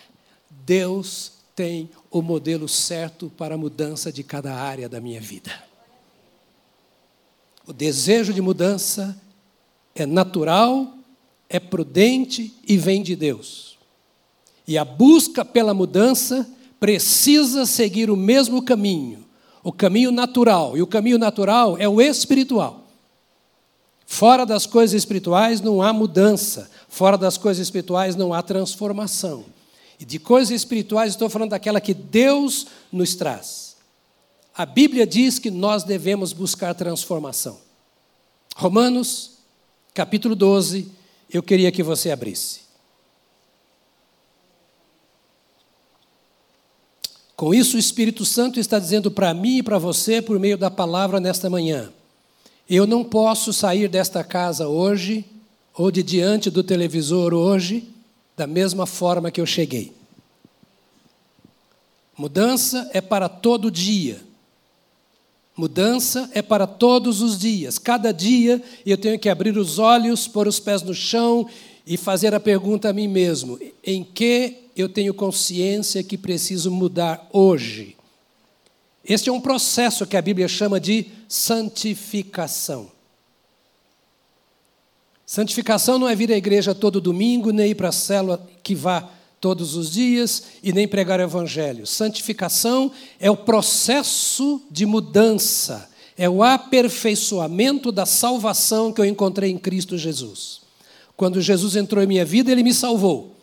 Deus 0.50 1.34
tem 1.56 1.90
o 2.10 2.22
modelo 2.22 2.68
certo 2.68 3.30
para 3.38 3.56
a 3.56 3.58
mudança 3.58 4.12
de 4.12 4.24
cada 4.24 4.56
área 4.56 4.90
da 4.90 5.00
minha 5.00 5.22
vida. 5.22 5.52
O 7.68 7.74
desejo 7.74 8.34
de 8.34 8.42
mudança 8.42 9.20
é 9.94 10.06
natural, 10.06 10.94
é 11.48 11.60
prudente 11.60 12.56
e 12.68 12.78
vem 12.78 13.04
de 13.04 13.16
Deus. 13.16 13.75
E 14.68 14.78
a 14.78 14.86
busca 14.86 15.46
pela 15.46 15.74
mudança 15.74 16.48
precisa 16.80 17.66
seguir 17.66 18.10
o 18.10 18.18
mesmo 18.18 18.62
caminho, 18.62 19.26
o 19.64 19.72
caminho 19.72 20.12
natural. 20.12 20.78
E 20.78 20.82
o 20.82 20.88
caminho 20.88 21.18
natural 21.18 21.78
é 21.78 21.88
o 21.88 22.02
espiritual. 22.02 22.84
Fora 24.06 24.46
das 24.46 24.66
coisas 24.66 24.94
espirituais 24.94 25.62
não 25.62 25.82
há 25.82 25.92
mudança, 25.92 26.70
fora 26.88 27.18
das 27.18 27.38
coisas 27.38 27.66
espirituais 27.66 28.16
não 28.16 28.34
há 28.34 28.42
transformação. 28.42 29.46
E 30.00 30.06
de 30.06 30.20
coisas 30.20 30.52
espirituais 30.52 31.12
estou 31.12 31.30
falando 31.30 31.52
daquela 31.52 31.82
que 31.82 31.94
Deus 31.94 32.68
nos 32.92 33.16
traz. 33.16 33.76
A 34.56 34.66
Bíblia 34.66 35.06
diz 35.06 35.40
que 35.40 35.52
nós 35.52 35.84
devemos 35.84 36.34
buscar 36.34 36.74
transformação. 36.74 37.60
Romanos, 38.56 39.32
capítulo 39.94 40.36
12, 40.36 40.92
eu 41.30 41.44
queria 41.44 41.72
que 41.72 41.84
você 41.84 42.12
abrisse. 42.12 42.65
Com 47.36 47.54
isso, 47.54 47.76
o 47.76 47.80
Espírito 47.80 48.24
Santo 48.24 48.60
está 48.60 48.80
dizendo 48.80 49.12
para 49.12 49.34
mim 49.34 49.58
e 49.58 49.64
para 49.64 49.78
você, 49.78 50.22
por 50.22 50.40
meio 50.40 50.58
da 50.58 50.72
palavra 50.72 51.20
nesta 51.20 51.50
manhã: 51.50 51.92
eu 52.70 52.88
não 52.88 53.04
posso 53.04 53.52
sair 53.52 53.88
desta 53.88 54.24
casa 54.24 54.68
hoje, 54.68 55.26
ou 55.74 55.92
de 55.92 56.02
diante 56.02 56.50
do 56.50 56.64
televisor 56.64 57.34
hoje, 57.34 57.88
da 58.38 58.48
mesma 58.48 58.86
forma 58.86 59.30
que 59.30 59.42
eu 59.42 59.46
cheguei. 59.46 59.92
Mudança 62.18 62.90
é 62.94 63.02
para 63.02 63.28
todo 63.28 63.70
dia. 63.70 64.22
Mudança 65.58 66.30
é 66.34 66.42
para 66.42 66.66
todos 66.66 67.22
os 67.22 67.38
dias. 67.38 67.78
Cada 67.78 68.14
dia 68.14 68.62
eu 68.86 68.98
tenho 68.98 69.20
que 69.20 69.30
abrir 69.30 69.58
os 69.58 69.78
olhos, 69.78 70.28
pôr 70.28 70.48
os 70.48 70.60
pés 70.60 70.82
no 70.82 70.94
chão 70.94 71.48
e 71.86 71.98
fazer 71.98 72.34
a 72.34 72.40
pergunta 72.40 72.90
a 72.90 72.94
mim 72.94 73.08
mesmo: 73.08 73.60
em 73.84 74.04
que 74.04 74.65
eu 74.76 74.90
tenho 74.90 75.14
consciência 75.14 76.04
que 76.04 76.18
preciso 76.18 76.70
mudar 76.70 77.28
hoje? 77.32 77.96
Este 79.04 79.30
é 79.30 79.32
um 79.32 79.40
processo 79.40 80.06
que 80.06 80.18
a 80.18 80.22
Bíblia 80.22 80.48
chama 80.48 80.80
de 80.80 81.06
santificação. 81.28 82.92
Santificação 85.26 85.98
não 85.98 86.08
é 86.08 86.16
vir 86.16 86.32
à 86.32 86.38
igreja 86.38 86.76
todo 86.76 87.02
domingo, 87.02 87.52
nem 87.52 87.72
ir 87.72 87.76
para 87.76 87.90
a 87.90 87.92
célula 87.92 88.48
que 88.64 88.76
vá 88.76 89.10
todos 89.40 89.76
os 89.76 89.92
dias 89.92 90.44
e 90.64 90.74
nem 90.74 90.88
pregar 90.88 91.20
o 91.20 91.24
evangelho. 91.24 91.86
Santificação 91.86 92.92
é 93.20 93.30
o 93.30 93.38
processo 93.38 94.62
de 94.72 94.86
mudança, 94.86 95.90
é 96.18 96.28
o 96.28 96.42
aperfeiçoamento 96.42 97.92
da 97.92 98.06
salvação 98.06 98.92
que 98.92 99.02
eu 99.02 99.06
encontrei 99.06 99.52
em 99.52 99.58
Cristo 99.58 99.98
Jesus. 99.98 100.62
Quando 101.16 101.42
Jesus 101.42 101.76
entrou 101.76 102.04
em 102.04 102.08
minha 102.08 102.26
vida, 102.26 102.52
ele 102.52 102.64
me 102.64 102.74
salvou. 102.74 103.35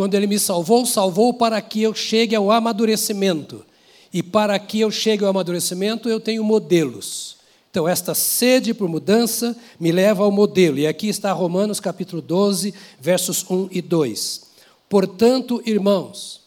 Quando 0.00 0.14
ele 0.14 0.26
me 0.26 0.38
salvou, 0.38 0.86
salvou 0.86 1.34
para 1.34 1.60
que 1.60 1.82
eu 1.82 1.94
chegue 1.94 2.34
ao 2.34 2.50
amadurecimento. 2.50 3.66
E 4.10 4.22
para 4.22 4.58
que 4.58 4.80
eu 4.80 4.90
chegue 4.90 5.22
ao 5.22 5.28
amadurecimento, 5.28 6.08
eu 6.08 6.18
tenho 6.18 6.42
modelos. 6.42 7.36
Então, 7.70 7.86
esta 7.86 8.14
sede 8.14 8.72
por 8.72 8.88
mudança 8.88 9.54
me 9.78 9.92
leva 9.92 10.24
ao 10.24 10.32
modelo. 10.32 10.78
E 10.78 10.86
aqui 10.86 11.08
está 11.08 11.30
Romanos 11.32 11.80
capítulo 11.80 12.22
12, 12.22 12.72
versos 12.98 13.44
1 13.50 13.68
e 13.70 13.82
2. 13.82 14.46
Portanto, 14.88 15.62
irmãos, 15.66 16.40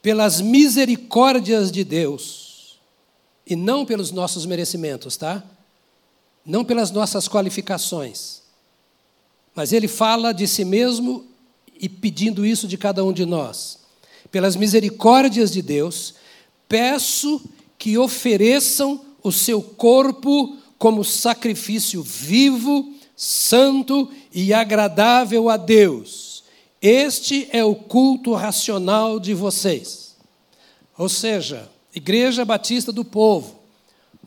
pelas 0.00 0.40
misericórdias 0.40 1.72
de 1.72 1.82
Deus, 1.82 2.78
e 3.44 3.56
não 3.56 3.84
pelos 3.84 4.12
nossos 4.12 4.46
merecimentos, 4.46 5.16
tá? 5.16 5.42
Não 6.46 6.64
pelas 6.64 6.92
nossas 6.92 7.26
qualificações. 7.26 8.42
Mas 9.56 9.72
ele 9.72 9.88
fala 9.88 10.32
de 10.32 10.46
si 10.46 10.64
mesmo 10.64 11.33
e 11.80 11.88
pedindo 11.88 12.44
isso 12.44 12.66
de 12.68 12.76
cada 12.76 13.04
um 13.04 13.12
de 13.12 13.24
nós. 13.24 13.78
Pelas 14.30 14.56
misericórdias 14.56 15.50
de 15.50 15.62
Deus, 15.62 16.14
peço 16.68 17.40
que 17.78 17.98
ofereçam 17.98 19.00
o 19.22 19.30
seu 19.30 19.62
corpo 19.62 20.56
como 20.78 21.04
sacrifício 21.04 22.02
vivo, 22.02 22.92
santo 23.16 24.10
e 24.32 24.52
agradável 24.52 25.48
a 25.48 25.56
Deus 25.56 26.24
este 26.86 27.48
é 27.50 27.64
o 27.64 27.74
culto 27.74 28.34
racional 28.34 29.18
de 29.18 29.32
vocês. 29.32 30.14
Ou 30.98 31.08
seja, 31.08 31.66
Igreja 31.94 32.44
Batista 32.44 32.92
do 32.92 33.02
Povo, 33.02 33.58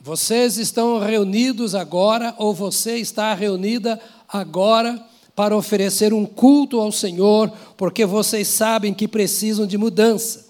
vocês 0.01 0.57
estão 0.57 0.97
reunidos 0.97 1.75
agora, 1.75 2.33
ou 2.35 2.55
você 2.55 2.97
está 2.97 3.31
reunida 3.35 4.01
agora, 4.27 4.99
para 5.37 5.55
oferecer 5.55 6.15
um 6.15 6.25
culto 6.25 6.79
ao 6.79 6.91
Senhor, 6.91 7.53
porque 7.77 8.07
vocês 8.07 8.47
sabem 8.47 8.91
que 8.91 9.07
precisam 9.07 9.67
de 9.67 9.77
mudança. 9.77 10.47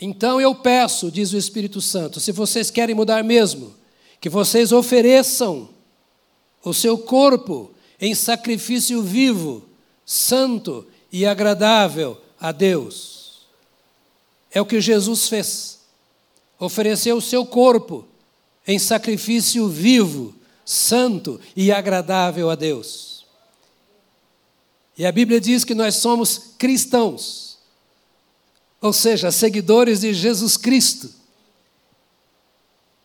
Então 0.00 0.40
eu 0.40 0.54
peço, 0.54 1.10
diz 1.10 1.32
o 1.32 1.36
Espírito 1.36 1.80
Santo, 1.80 2.20
se 2.20 2.30
vocês 2.30 2.70
querem 2.70 2.94
mudar 2.94 3.24
mesmo, 3.24 3.74
que 4.20 4.28
vocês 4.28 4.70
ofereçam 4.70 5.68
o 6.64 6.72
seu 6.72 6.96
corpo 6.96 7.72
em 8.00 8.14
sacrifício 8.14 9.02
vivo, 9.02 9.64
santo 10.06 10.86
e 11.10 11.26
agradável 11.26 12.22
a 12.40 12.52
Deus. 12.52 13.48
É 14.48 14.60
o 14.60 14.66
que 14.66 14.80
Jesus 14.80 15.28
fez. 15.28 15.80
Ofereceu 16.56 17.16
o 17.16 17.20
seu 17.20 17.44
corpo 17.44 18.06
em 18.64 18.78
sacrifício 18.78 19.68
vivo, 19.68 20.36
santo 20.64 21.40
e 21.56 21.72
agradável 21.72 22.50
a 22.50 22.54
Deus. 22.54 23.24
E 24.96 25.06
a 25.06 25.12
Bíblia 25.12 25.40
diz 25.40 25.64
que 25.64 25.74
nós 25.74 25.96
somos 25.96 26.54
cristãos, 26.58 27.58
ou 28.80 28.92
seja, 28.92 29.30
seguidores 29.30 30.00
de 30.00 30.12
Jesus 30.12 30.56
Cristo. 30.56 31.10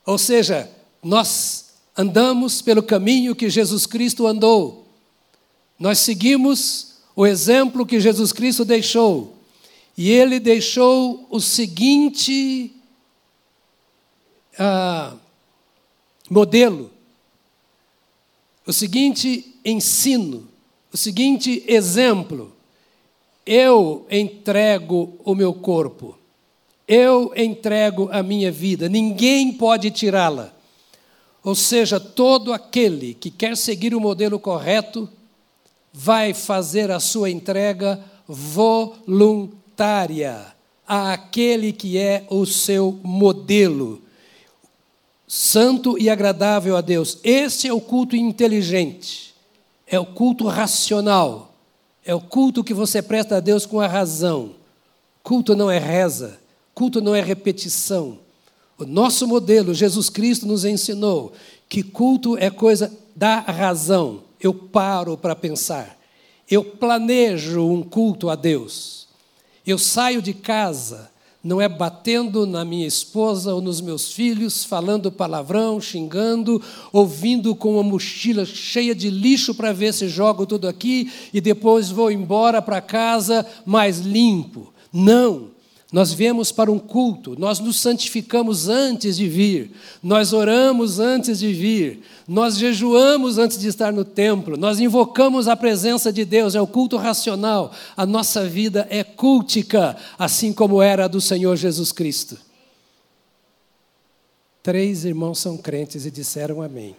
Ou 0.06 0.18
seja, 0.18 0.70
nós 1.04 1.74
andamos 1.96 2.62
pelo 2.62 2.84
caminho 2.84 3.36
que 3.36 3.50
Jesus 3.50 3.86
Cristo 3.86 4.28
andou. 4.28 4.88
Nós 5.80 6.00
seguimos 6.00 6.98
o 7.16 7.26
exemplo 7.26 7.86
que 7.86 8.00
Jesus 8.00 8.32
Cristo 8.32 8.64
deixou. 8.64 9.36
E 9.98 10.12
ele 10.12 10.40
deixou 10.40 11.26
o 11.30 11.40
seguinte 11.40 12.72
ah, 14.60 15.16
modelo, 16.30 16.92
o 18.68 18.74
seguinte 18.74 19.56
ensino, 19.64 20.48
o 20.92 20.98
seguinte 20.98 21.64
exemplo. 21.68 22.52
Eu 23.46 24.06
entrego 24.12 25.18
o 25.24 25.34
meu 25.34 25.54
corpo, 25.54 26.18
eu 26.86 27.32
entrego 27.34 28.10
a 28.12 28.22
minha 28.22 28.52
vida, 28.52 28.90
ninguém 28.90 29.54
pode 29.54 29.90
tirá-la. 29.90 30.54
Ou 31.42 31.56
seja, 31.56 31.98
todo 31.98 32.52
aquele 32.52 33.14
que 33.14 33.32
quer 33.32 33.56
seguir 33.56 33.96
o 33.96 34.02
modelo 34.02 34.38
correto 34.38 35.10
vai 35.94 36.34
fazer 36.34 36.92
a 36.92 37.00
sua 37.00 37.30
entrega 37.30 38.04
voluntária 38.28 39.56
àquele 40.86 41.72
que 41.72 41.98
é 41.98 42.26
o 42.30 42.46
seu 42.46 43.00
modelo 43.02 44.02
santo 45.28 45.98
e 46.00 46.10
agradável 46.10 46.78
a 46.78 46.82
Deus. 46.82 47.20
Esse 47.24 47.68
é 47.68 47.74
o 47.74 47.82
culto 47.82 48.16
inteligente, 48.16 49.36
é 49.86 50.00
o 50.00 50.06
culto 50.06 50.48
racional, 50.48 51.54
é 52.06 52.16
o 52.16 52.22
culto 52.22 52.64
que 52.64 52.74
você 52.74 53.02
presta 53.02 53.36
a 53.36 53.40
Deus 53.42 53.66
com 53.66 53.82
a 53.82 53.88
razão. 53.88 54.52
Culto 55.22 55.56
não 55.56 55.70
é 55.70 55.78
reza, 55.78 56.40
culto 56.74 57.02
não 57.02 57.14
é 57.14 57.22
repetição. 57.22 58.20
O 58.78 58.86
nosso 58.86 59.28
modelo, 59.28 59.74
Jesus 59.74 60.10
Cristo 60.10 60.46
nos 60.46 60.64
ensinou 60.64 61.34
que 61.68 61.84
culto 61.84 62.38
é 62.38 62.50
coisa 62.50 62.96
da 63.14 63.40
razão. 63.40 64.24
Eu 64.40 64.54
paro 64.54 65.18
para 65.18 65.36
pensar. 65.36 65.98
Eu 66.50 66.64
planejo 66.64 67.68
um 67.68 67.84
culto 67.84 68.30
a 68.30 68.36
Deus. 68.36 69.08
Eu 69.66 69.78
saio 69.78 70.22
de 70.22 70.34
casa 70.34 71.12
não 71.44 71.62
é 71.62 71.70
batendo 71.70 72.46
na 72.46 72.66
minha 72.66 72.88
esposa 72.88 73.54
ou 73.54 73.62
nos 73.62 73.80
meus 73.80 74.12
filhos, 74.12 74.64
falando 74.64 75.12
palavrão, 75.12 75.80
xingando, 75.80 76.62
ouvindo 76.92 77.56
com 77.56 77.76
uma 77.76 77.84
mochila 77.84 78.46
cheia 78.46 78.94
de 78.94 79.10
lixo 79.10 79.54
para 79.54 79.72
ver 79.72 79.94
se 79.94 80.10
jogo 80.10 80.46
tudo 80.46 80.68
aqui 80.68 81.12
e 81.34 81.40
depois 81.40 81.90
vou 81.90 82.12
embora 82.12 82.62
para 82.62 82.82
casa 82.82 83.46
mais 83.66 84.00
limpo. 84.00 84.74
Não. 84.92 85.57
Nós 85.92 86.12
viemos 86.12 86.52
para 86.52 86.70
um 86.70 86.78
culto, 86.78 87.40
nós 87.40 87.60
nos 87.60 87.80
santificamos 87.80 88.68
antes 88.68 89.16
de 89.16 89.28
vir, 89.30 89.72
nós 90.04 90.34
oramos 90.34 91.00
antes 91.00 91.40
de 91.40 91.54
vir, 91.54 92.02
nós 92.28 92.58
jejuamos 92.58 93.38
antes 93.38 93.58
de 93.58 93.70
estar 93.70 93.94
no 93.94 94.04
templo, 94.04 94.58
nós 94.58 94.82
invocamos 94.82 95.48
a 95.48 95.56
presença 95.56 96.12
de 96.12 96.26
Deus, 96.26 96.56
é 96.56 96.62
o 96.62 96.68
culto 96.68 96.98
racional. 96.98 97.72
A 97.96 98.06
nossa 98.06 98.46
vida 98.46 98.86
é 98.90 99.02
cultica, 99.02 99.96
assim 100.20 100.52
como 100.52 100.82
era 100.82 101.06
a 101.06 101.08
do 101.08 101.22
Senhor 101.22 101.56
Jesus 101.56 101.94
Cristo. 101.94 102.38
Três 104.62 105.06
irmãos 105.06 105.40
são 105.40 105.58
crentes 105.58 106.06
e 106.06 106.12
disseram 106.12 106.62
amém. 106.62 106.98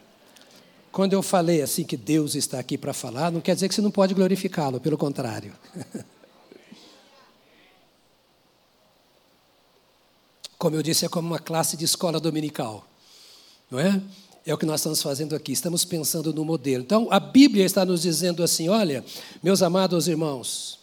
Quando 0.91 1.13
eu 1.13 1.23
falei 1.23 1.61
assim 1.61 1.85
que 1.85 1.99
Deus 1.99 2.35
está 2.35 2.59
aqui 2.59 2.79
para 2.79 2.95
falar, 2.95 3.31
não 3.31 3.43
quer 3.43 3.55
dizer 3.55 3.69
que 3.69 3.75
você 3.75 3.83
não 3.83 3.91
pode 3.91 4.15
glorificá-lo, 4.15 4.81
pelo 4.81 4.97
contrário. 4.97 5.53
Como 10.59 10.75
eu 10.75 10.83
disse, 10.83 11.07
é 11.07 11.09
como 11.09 11.29
uma 11.29 11.39
classe 11.39 11.77
de 11.77 11.85
escola 11.85 12.19
dominical, 12.19 12.85
não 13.71 13.79
é? 13.79 14.03
É 14.45 14.53
o 14.53 14.59
que 14.59 14.67
nós 14.67 14.81
estamos 14.81 15.01
fazendo 15.01 15.37
aqui, 15.37 15.53
estamos 15.53 15.85
pensando 15.85 16.33
no 16.33 16.45
modelo. 16.45 16.83
Então, 16.83 17.07
a 17.11 17.21
Bíblia 17.21 17.65
está 17.65 17.85
nos 17.85 18.03
dizendo 18.03 18.43
assim: 18.43 18.69
olha, 18.69 19.05
meus 19.43 19.63
amados 19.63 20.09
irmãos, 20.09 20.81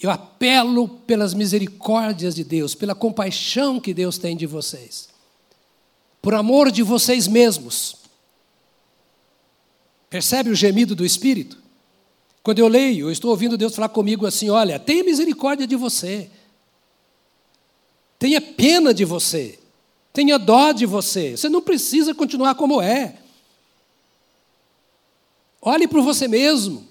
eu 0.00 0.10
apelo 0.10 0.88
pelas 0.88 1.34
misericórdias 1.34 2.34
de 2.34 2.44
Deus, 2.44 2.74
pela 2.74 2.94
compaixão 2.94 3.80
que 3.80 3.92
Deus 3.92 4.16
tem 4.16 4.36
de 4.36 4.46
vocês, 4.46 5.08
por 6.22 6.34
amor 6.34 6.70
de 6.70 6.82
vocês 6.82 7.26
mesmos. 7.26 7.96
Percebe 10.08 10.50
o 10.50 10.54
gemido 10.54 10.94
do 10.94 11.04
Espírito? 11.04 11.58
Quando 12.44 12.58
eu 12.60 12.68
leio, 12.68 13.06
eu 13.06 13.10
estou 13.10 13.30
ouvindo 13.30 13.56
Deus 13.56 13.74
falar 13.74 13.88
comigo 13.88 14.26
assim: 14.26 14.50
olha, 14.50 14.78
tenha 14.78 15.02
misericórdia 15.02 15.66
de 15.66 15.74
você. 15.74 16.30
Tenha 18.24 18.40
pena 18.40 18.94
de 18.94 19.04
você. 19.04 19.58
Tenha 20.10 20.38
dó 20.38 20.72
de 20.72 20.86
você. 20.86 21.36
Você 21.36 21.50
não 21.50 21.60
precisa 21.60 22.14
continuar 22.14 22.54
como 22.54 22.80
é. 22.80 23.18
Olhe 25.60 25.86
para 25.86 26.00
você 26.00 26.26
mesmo. 26.26 26.88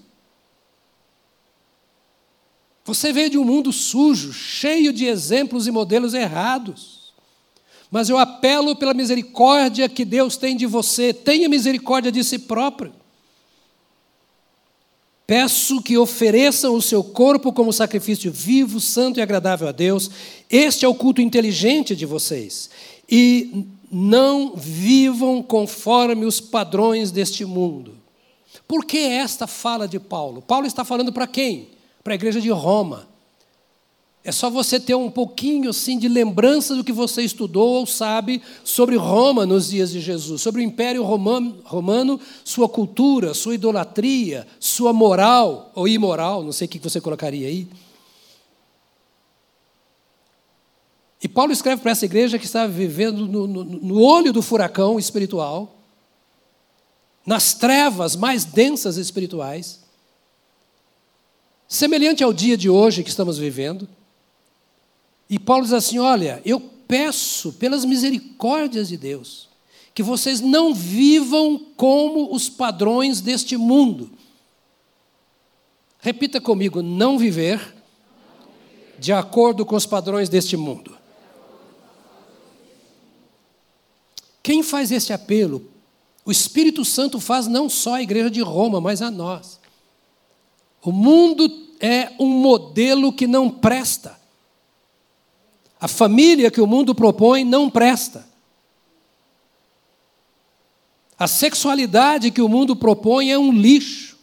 Você 2.84 3.12
veio 3.12 3.30
de 3.30 3.36
um 3.36 3.42
mundo 3.42 3.72
sujo, 3.72 4.32
cheio 4.32 4.92
de 4.92 5.06
exemplos 5.06 5.66
e 5.66 5.72
modelos 5.72 6.14
errados. 6.14 7.12
Mas 7.90 8.08
eu 8.08 8.16
apelo 8.16 8.76
pela 8.76 8.94
misericórdia 8.94 9.88
que 9.88 10.04
Deus 10.04 10.36
tem 10.36 10.56
de 10.56 10.66
você. 10.66 11.12
Tenha 11.12 11.48
misericórdia 11.48 12.12
de 12.12 12.22
si 12.22 12.38
próprio. 12.38 12.94
Peço 15.26 15.80
que 15.80 15.96
ofereçam 15.96 16.74
o 16.74 16.82
seu 16.82 17.02
corpo 17.02 17.52
como 17.52 17.72
sacrifício 17.72 18.30
vivo, 18.30 18.78
santo 18.78 19.18
e 19.18 19.22
agradável 19.22 19.66
a 19.66 19.72
Deus. 19.72 20.10
Este 20.50 20.84
é 20.84 20.88
o 20.88 20.94
culto 20.94 21.22
inteligente 21.22 21.96
de 21.96 22.04
vocês. 22.04 22.68
E 23.10 23.64
não 23.90 24.54
vivam 24.54 25.42
conforme 25.42 26.26
os 26.26 26.40
padrões 26.40 27.10
deste 27.10 27.44
mundo. 27.44 27.94
Por 28.68 28.84
que 28.84 28.98
esta 28.98 29.46
fala 29.46 29.88
de 29.88 29.98
Paulo? 29.98 30.42
Paulo 30.42 30.66
está 30.66 30.84
falando 30.84 31.12
para 31.12 31.26
quem? 31.26 31.68
Para 32.02 32.12
a 32.12 32.16
igreja 32.16 32.40
de 32.40 32.50
Roma. 32.50 33.13
É 34.26 34.32
só 34.32 34.48
você 34.48 34.80
ter 34.80 34.94
um 34.94 35.10
pouquinho 35.10 35.68
assim 35.68 35.98
de 35.98 36.08
lembrança 36.08 36.74
do 36.74 36.82
que 36.82 36.92
você 36.92 37.20
estudou 37.20 37.74
ou 37.74 37.86
sabe 37.86 38.40
sobre 38.64 38.96
Roma 38.96 39.44
nos 39.44 39.68
dias 39.68 39.90
de 39.90 40.00
Jesus, 40.00 40.40
sobre 40.40 40.62
o 40.62 40.64
Império 40.64 41.04
Romano, 41.04 42.18
sua 42.42 42.66
cultura, 42.66 43.34
sua 43.34 43.54
idolatria, 43.54 44.46
sua 44.58 44.94
moral 44.94 45.70
ou 45.74 45.86
imoral, 45.86 46.42
não 46.42 46.52
sei 46.52 46.66
o 46.66 46.70
que 46.70 46.78
você 46.78 47.02
colocaria 47.02 47.46
aí. 47.46 47.68
E 51.22 51.28
Paulo 51.28 51.52
escreve 51.52 51.82
para 51.82 51.92
essa 51.92 52.06
igreja 52.06 52.38
que 52.38 52.46
estava 52.46 52.72
vivendo 52.72 53.26
no, 53.28 53.46
no, 53.46 53.62
no 53.62 54.00
olho 54.00 54.32
do 54.32 54.40
furacão 54.40 54.98
espiritual, 54.98 55.76
nas 57.26 57.52
trevas 57.52 58.16
mais 58.16 58.46
densas 58.46 58.96
espirituais, 58.96 59.80
semelhante 61.68 62.24
ao 62.24 62.32
dia 62.32 62.56
de 62.56 62.70
hoje 62.70 63.02
que 63.02 63.10
estamos 63.10 63.36
vivendo. 63.36 63.86
E 65.28 65.38
Paulo 65.38 65.64
diz 65.64 65.72
assim: 65.72 65.98
Olha, 65.98 66.40
eu 66.44 66.60
peço 66.60 67.52
pelas 67.54 67.84
misericórdias 67.84 68.88
de 68.88 68.96
Deus 68.96 69.48
que 69.94 70.02
vocês 70.02 70.40
não 70.40 70.74
vivam 70.74 71.58
como 71.76 72.34
os 72.34 72.48
padrões 72.48 73.20
deste 73.20 73.56
mundo. 73.56 74.10
Repita 76.00 76.40
comigo: 76.40 76.82
não 76.82 77.16
viver 77.16 77.74
de 78.98 79.12
acordo 79.12 79.64
com 79.64 79.76
os 79.76 79.86
padrões 79.86 80.28
deste 80.28 80.56
mundo. 80.56 80.96
Quem 84.42 84.62
faz 84.62 84.92
esse 84.92 85.12
apelo? 85.12 85.66
O 86.24 86.30
Espírito 86.30 86.84
Santo 86.84 87.20
faz 87.20 87.46
não 87.46 87.68
só 87.68 87.94
a 87.94 88.02
igreja 88.02 88.30
de 88.30 88.40
Roma, 88.40 88.80
mas 88.80 89.00
a 89.00 89.10
nós. 89.10 89.60
O 90.82 90.92
mundo 90.92 91.50
é 91.80 92.12
um 92.18 92.28
modelo 92.28 93.12
que 93.12 93.26
não 93.26 93.48
presta. 93.48 94.18
A 95.80 95.88
família 95.88 96.50
que 96.50 96.60
o 96.60 96.66
mundo 96.66 96.94
propõe 96.94 97.44
não 97.44 97.68
presta. 97.68 98.26
A 101.18 101.26
sexualidade 101.26 102.30
que 102.30 102.42
o 102.42 102.48
mundo 102.48 102.74
propõe 102.74 103.30
é 103.30 103.38
um 103.38 103.52
lixo. 103.52 104.14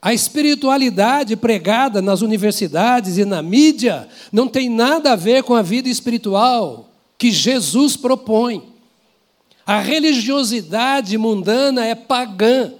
A 0.00 0.14
espiritualidade 0.14 1.34
pregada 1.34 2.00
nas 2.00 2.22
universidades 2.22 3.18
e 3.18 3.24
na 3.24 3.42
mídia 3.42 4.08
não 4.32 4.46
tem 4.46 4.68
nada 4.68 5.12
a 5.12 5.16
ver 5.16 5.42
com 5.42 5.54
a 5.54 5.62
vida 5.62 5.88
espiritual 5.88 6.88
que 7.18 7.32
Jesus 7.32 7.96
propõe. 7.96 8.72
A 9.66 9.80
religiosidade 9.80 11.18
mundana 11.18 11.84
é 11.84 11.94
pagã. 11.94 12.72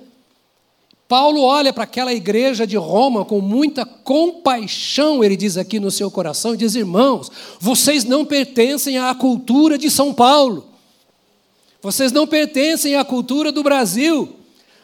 Paulo 1.09 1.41
olha 1.41 1.73
para 1.73 1.85
aquela 1.85 2.13
igreja 2.13 2.67
de 2.67 2.77
Roma 2.77 3.25
com 3.25 3.41
muita 3.41 3.87
compaixão, 3.87 5.25
ele 5.25 5.39
diz 5.39 5.57
aqui 5.57 5.81
no 5.81 5.91
seu 5.91 6.11
coração, 6.11 6.53
e 6.53 6.59
diz: 6.59 6.75
irmãos, 6.75 7.33
vocês 7.59 8.05
não 8.05 8.27
pertencem 8.27 8.99
à 8.99 9.15
cultura 9.15 9.79
de 9.79 9.91
São 9.91 10.13
Paulo, 10.13 10.67
vocês 11.81 12.13
não 12.13 12.27
pertencem 12.27 12.95
à 12.95 13.05
cultura 13.05 13.51
do 13.51 13.63
Brasil, 13.63 14.39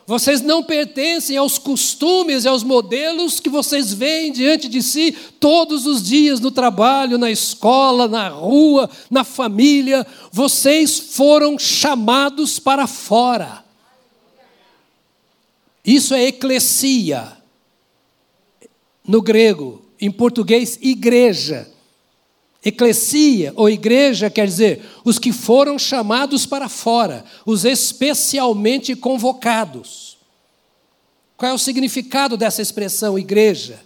Vocês 0.06 0.42
não 0.42 0.62
pertencem 0.62 1.36
aos 1.38 1.56
costumes 1.56 2.44
e 2.44 2.48
aos 2.48 2.62
modelos 2.62 3.40
que 3.40 3.48
vocês 3.48 3.92
veem 3.92 4.32
diante 4.32 4.68
de 4.68 4.82
si 4.82 5.16
todos 5.40 5.86
os 5.86 6.02
dias 6.02 6.40
no 6.40 6.50
trabalho, 6.50 7.16
na 7.16 7.30
escola, 7.30 8.06
na 8.06 8.28
rua, 8.28 8.90
na 9.10 9.24
família. 9.24 10.06
Vocês 10.30 10.98
foram 10.98 11.58
chamados 11.58 12.58
para 12.58 12.86
fora. 12.86 13.63
Isso 15.84 16.14
é 16.14 16.24
eclesia. 16.24 17.36
No 19.06 19.20
grego, 19.20 19.82
em 20.00 20.10
português, 20.10 20.78
igreja. 20.80 21.68
Eclesia 22.64 23.52
ou 23.56 23.68
igreja 23.68 24.30
quer 24.30 24.46
dizer 24.46 24.82
os 25.04 25.18
que 25.18 25.32
foram 25.32 25.78
chamados 25.78 26.46
para 26.46 26.68
fora, 26.68 27.22
os 27.44 27.66
especialmente 27.66 28.96
convocados. 28.96 30.16
Qual 31.36 31.50
é 31.50 31.54
o 31.54 31.58
significado 31.58 32.38
dessa 32.38 32.62
expressão 32.62 33.18
igreja? 33.18 33.80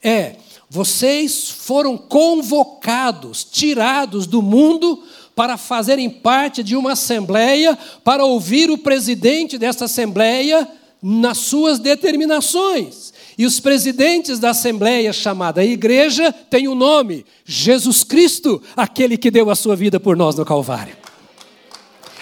É, 0.00 0.36
vocês 0.70 1.50
foram 1.50 1.98
convocados, 1.98 3.42
tirados 3.42 4.28
do 4.28 4.40
mundo 4.40 5.02
para 5.34 5.56
fazerem 5.56 6.08
parte 6.08 6.62
de 6.62 6.76
uma 6.76 6.92
assembleia, 6.92 7.76
para 8.04 8.24
ouvir 8.24 8.70
o 8.70 8.78
presidente 8.78 9.58
dessa 9.58 9.86
assembleia 9.86 10.68
nas 11.02 11.38
suas 11.38 11.78
determinações. 11.78 13.12
E 13.36 13.46
os 13.46 13.60
presidentes 13.60 14.38
da 14.38 14.50
assembleia 14.50 15.12
chamada 15.12 15.64
igreja 15.64 16.32
têm 16.32 16.66
o 16.66 16.72
um 16.72 16.74
nome: 16.74 17.24
Jesus 17.44 18.02
Cristo, 18.02 18.60
aquele 18.76 19.16
que 19.16 19.30
deu 19.30 19.48
a 19.50 19.54
sua 19.54 19.76
vida 19.76 20.00
por 20.00 20.16
nós 20.16 20.34
no 20.34 20.44
Calvário. 20.44 20.96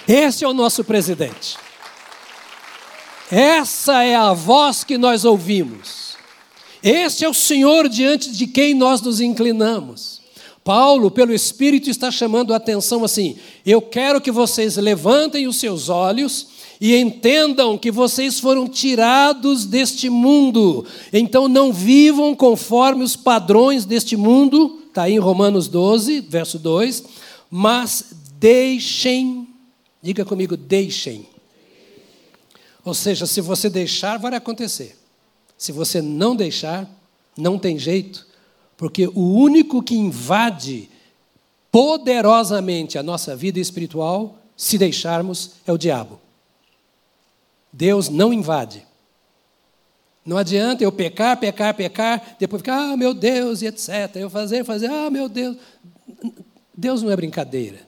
Esse 0.07 0.45
é 0.45 0.47
o 0.47 0.53
nosso 0.53 0.83
presidente. 0.83 1.57
Essa 3.29 4.03
é 4.03 4.15
a 4.15 4.31
voz 4.31 4.83
que 4.83 4.97
nós 4.97 5.25
ouvimos. 5.25 6.15
Este 6.81 7.25
é 7.25 7.29
o 7.29 7.33
Senhor 7.33 7.89
diante 7.89 8.31
de 8.31 8.47
quem 8.47 8.73
nós 8.73 9.01
nos 9.01 9.19
inclinamos. 9.19 10.21
Paulo, 10.63 11.09
pelo 11.09 11.33
Espírito, 11.33 11.89
está 11.89 12.11
chamando 12.11 12.53
a 12.53 12.57
atenção 12.57 13.03
assim: 13.03 13.37
eu 13.65 13.81
quero 13.81 14.21
que 14.21 14.31
vocês 14.31 14.77
levantem 14.77 15.47
os 15.47 15.57
seus 15.57 15.89
olhos 15.89 16.56
e 16.79 16.95
entendam 16.95 17.77
que 17.77 17.91
vocês 17.91 18.39
foram 18.39 18.67
tirados 18.67 19.65
deste 19.65 20.09
mundo. 20.09 20.85
Então 21.11 21.47
não 21.47 21.73
vivam 21.73 22.35
conforme 22.35 23.03
os 23.03 23.15
padrões 23.15 23.85
deste 23.85 24.15
mundo, 24.15 24.83
está 24.87 25.03
aí 25.03 25.13
em 25.13 25.19
Romanos 25.19 25.67
12, 25.67 26.21
verso 26.21 26.59
2, 26.59 27.03
mas 27.49 28.05
deixem, 28.39 29.47
diga 30.01 30.23
comigo, 30.23 30.55
deixem. 30.55 31.27
Ou 32.85 32.93
seja, 32.93 33.25
se 33.25 33.41
você 33.41 33.69
deixar, 33.69 34.17
vai 34.17 34.33
acontecer. 34.35 34.97
Se 35.57 35.71
você 35.71 36.01
não 36.01 36.35
deixar, 36.35 36.89
não 37.35 37.57
tem 37.57 37.77
jeito, 37.77 38.25
porque 38.77 39.07
o 39.07 39.33
único 39.33 39.81
que 39.81 39.95
invade 39.95 40.89
poderosamente 41.71 42.97
a 42.97 43.03
nossa 43.03 43.35
vida 43.35 43.59
espiritual, 43.59 44.37
se 44.55 44.77
deixarmos, 44.77 45.51
é 45.65 45.71
o 45.71 45.77
diabo. 45.77 46.19
Deus 47.77 48.09
não 48.09 48.33
invade. 48.33 48.83
Não 50.25 50.35
adianta 50.35 50.83
eu 50.83 50.91
pecar, 50.91 51.37
pecar, 51.37 51.75
pecar, 51.75 52.35
depois 52.39 52.61
ficar, 52.61 52.93
ah, 52.93 52.97
meu 52.97 53.13
Deus, 53.13 53.61
e 53.61 53.67
etc. 53.67 54.15
Eu 54.15 54.31
fazer, 54.31 54.65
fazer, 54.65 54.87
ah, 54.87 55.11
meu 55.11 55.29
Deus. 55.29 55.57
Deus 56.75 57.03
não 57.03 57.11
é 57.11 57.15
brincadeira. 57.15 57.79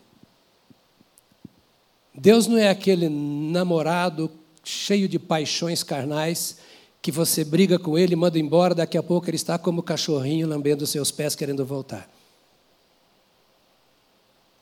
Deus 2.14 2.46
não 2.46 2.56
é 2.56 2.70
aquele 2.70 3.10
namorado 3.10 4.30
cheio 4.64 5.10
de 5.10 5.18
paixões 5.18 5.82
carnais 5.82 6.58
que 7.02 7.12
você 7.12 7.44
briga 7.44 7.80
com 7.80 7.98
ele, 7.98 8.16
manda 8.16 8.38
embora, 8.38 8.76
daqui 8.76 8.98
a 8.98 9.02
pouco 9.02 9.28
ele 9.28 9.38
está 9.38 9.58
como 9.58 9.82
cachorrinho 9.82 10.48
lambendo 10.48 10.86
seus 10.86 11.10
pés 11.10 11.34
querendo 11.34 11.66
voltar. 11.66 12.08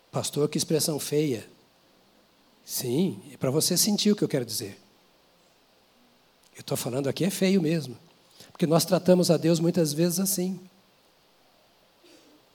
Pastor, 0.10 0.48
que 0.48 0.58
expressão 0.58 0.98
feia. 1.00 1.46
Sim, 2.63 3.20
é 3.34 3.36
para 3.36 3.52
você 3.52 3.76
sentir 3.76 4.12
o 4.12 4.16
que 4.16 4.24
eu 4.24 4.30
quero 4.30 4.46
dizer. 4.46 4.87
Eu 6.58 6.62
estou 6.62 6.76
falando 6.76 7.08
aqui 7.08 7.24
é 7.24 7.30
feio 7.30 7.62
mesmo. 7.62 7.96
Porque 8.52 8.65
nós 8.65 8.84
tratamos 8.84 9.30
a 9.30 9.38
Deus 9.38 9.60
muitas 9.60 9.93
vezes 9.93 10.20
assim. 10.20 10.60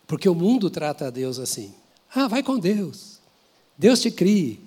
Porque 0.09 0.29
o 0.29 0.35
mundo 0.35 0.69
trata 0.69 1.07
a 1.07 1.11
Deus 1.11 1.39
assim. 1.39 1.73
Ah, 2.13 2.27
vai 2.27 2.43
com 2.43 2.59
Deus. 2.59 3.21
Deus 3.79 4.01
te 4.01 4.11
crie. 4.11 4.61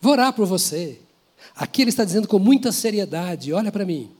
Vou 0.00 0.12
orar 0.12 0.32
por 0.32 0.46
você. 0.46 1.00
Aqui 1.56 1.82
ele 1.82 1.90
está 1.90 2.04
dizendo 2.04 2.28
com 2.28 2.38
muita 2.38 2.70
seriedade: 2.70 3.52
olha 3.52 3.72
para 3.72 3.84
mim. 3.84 4.12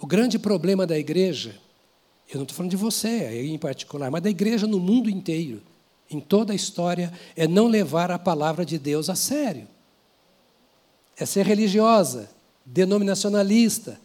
O 0.00 0.06
grande 0.06 0.38
problema 0.38 0.86
da 0.86 0.98
igreja, 0.98 1.56
eu 2.28 2.36
não 2.36 2.42
estou 2.42 2.56
falando 2.56 2.70
de 2.70 2.76
você 2.76 3.42
em 3.42 3.58
particular, 3.58 4.10
mas 4.10 4.22
da 4.22 4.30
igreja 4.30 4.66
no 4.66 4.80
mundo 4.80 5.08
inteiro, 5.08 5.62
em 6.10 6.18
toda 6.18 6.52
a 6.52 6.56
história, 6.56 7.12
é 7.36 7.46
não 7.46 7.68
levar 7.68 8.10
a 8.10 8.18
palavra 8.18 8.64
de 8.64 8.76
Deus 8.76 9.08
a 9.08 9.14
sério 9.14 9.68
é 11.20 11.26
ser 11.26 11.46
religiosa, 11.46 12.30
denominacionalista. 12.64 14.00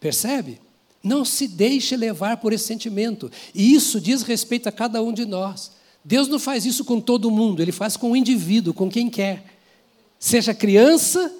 Percebe? 0.00 0.58
Não 1.02 1.24
se 1.24 1.46
deixe 1.46 1.94
levar 1.94 2.38
por 2.38 2.54
esse 2.54 2.64
sentimento. 2.64 3.30
E 3.54 3.74
isso 3.74 4.00
diz 4.00 4.22
respeito 4.22 4.66
a 4.66 4.72
cada 4.72 5.02
um 5.02 5.12
de 5.12 5.26
nós. 5.26 5.72
Deus 6.02 6.26
não 6.26 6.38
faz 6.38 6.64
isso 6.64 6.84
com 6.84 7.00
todo 7.00 7.30
mundo, 7.30 7.60
ele 7.60 7.72
faz 7.72 7.96
com 7.96 8.12
o 8.12 8.16
indivíduo, 8.16 8.72
com 8.72 8.88
quem 8.88 9.10
quer. 9.10 9.44
Seja 10.18 10.54
criança 10.54 11.32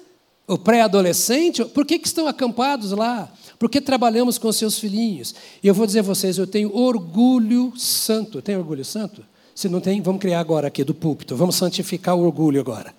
ou 0.45 0.57
pré-adolescente, 0.57 1.65
por 1.65 1.85
que, 1.85 1.97
que 1.97 2.07
estão 2.07 2.27
acampados 2.27 2.91
lá? 2.91 3.33
Por 3.57 3.69
que 3.69 3.81
trabalhamos 3.81 4.37
com 4.37 4.51
seus 4.51 4.77
filhinhos? 4.77 5.33
E 5.63 5.67
eu 5.67 5.73
vou 5.73 5.87
dizer 5.87 5.99
a 5.99 6.03
vocês, 6.03 6.37
eu 6.37 6.45
tenho 6.45 6.75
orgulho 6.75 7.73
santo. 7.75 8.41
Tem 8.41 8.55
orgulho 8.55 8.85
santo? 8.85 9.25
Se 9.55 9.67
não 9.67 9.81
tem, 9.81 10.01
vamos 10.01 10.21
criar 10.21 10.39
agora 10.39 10.67
aqui 10.67 10.83
do 10.83 10.93
púlpito. 10.93 11.35
Vamos 11.35 11.55
santificar 11.55 12.15
o 12.15 12.21
orgulho 12.21 12.61
agora. 12.61 12.93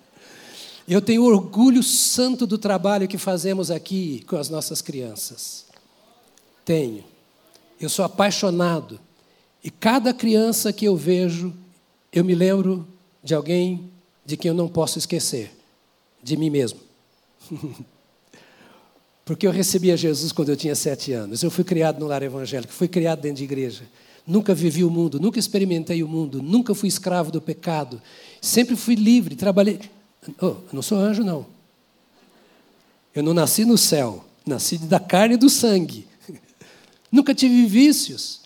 Eu 0.89 1.03
tenho 1.03 1.23
orgulho 1.23 1.83
santo 1.83 2.47
do 2.47 2.57
trabalho 2.57 3.07
que 3.07 3.19
fazemos 3.19 3.69
aqui 3.69 4.23
com 4.25 4.35
as 4.35 4.49
nossas 4.49 4.81
crianças. 4.81 5.65
Tenho. 6.65 7.03
Eu 7.79 7.87
sou 7.89 8.03
apaixonado. 8.03 8.99
E 9.63 9.69
cada 9.69 10.11
criança 10.15 10.73
que 10.73 10.85
eu 10.85 10.95
vejo, 10.95 11.53
eu 12.11 12.25
me 12.25 12.33
lembro 12.33 12.87
de 13.23 13.35
alguém 13.35 13.91
de 14.25 14.35
quem 14.35 14.49
eu 14.49 14.55
não 14.55 14.67
posso 14.67 14.97
esquecer, 14.97 15.51
de 16.23 16.35
mim 16.35 16.49
mesmo. 16.49 16.79
Porque 19.23 19.45
eu 19.45 19.51
recebi 19.51 19.91
a 19.91 19.95
Jesus 19.95 20.31
quando 20.31 20.49
eu 20.49 20.57
tinha 20.57 20.73
sete 20.73 21.13
anos. 21.13 21.43
Eu 21.43 21.51
fui 21.51 21.63
criado 21.63 21.99
no 21.99 22.07
lar 22.07 22.23
evangélico, 22.23 22.73
fui 22.73 22.87
criado 22.87 23.21
dentro 23.21 23.37
de 23.37 23.43
igreja. 23.43 23.83
Nunca 24.25 24.55
vivi 24.55 24.83
o 24.83 24.89
mundo, 24.89 25.19
nunca 25.19 25.37
experimentei 25.37 26.01
o 26.01 26.07
mundo, 26.07 26.41
nunca 26.41 26.73
fui 26.73 26.89
escravo 26.89 27.31
do 27.31 27.39
pecado. 27.39 28.01
Sempre 28.41 28.75
fui 28.75 28.95
livre, 28.95 29.35
trabalhei. 29.35 29.79
Oh, 30.41 30.55
não 30.71 30.81
sou 30.81 30.97
anjo, 30.97 31.23
não. 31.23 31.45
Eu 33.13 33.23
não 33.23 33.33
nasci 33.33 33.65
no 33.65 33.77
céu, 33.77 34.23
nasci 34.45 34.77
da 34.77 34.99
carne 34.99 35.35
e 35.35 35.37
do 35.37 35.49
sangue. 35.49 36.07
nunca 37.11 37.33
tive 37.33 37.65
vícios. 37.65 38.41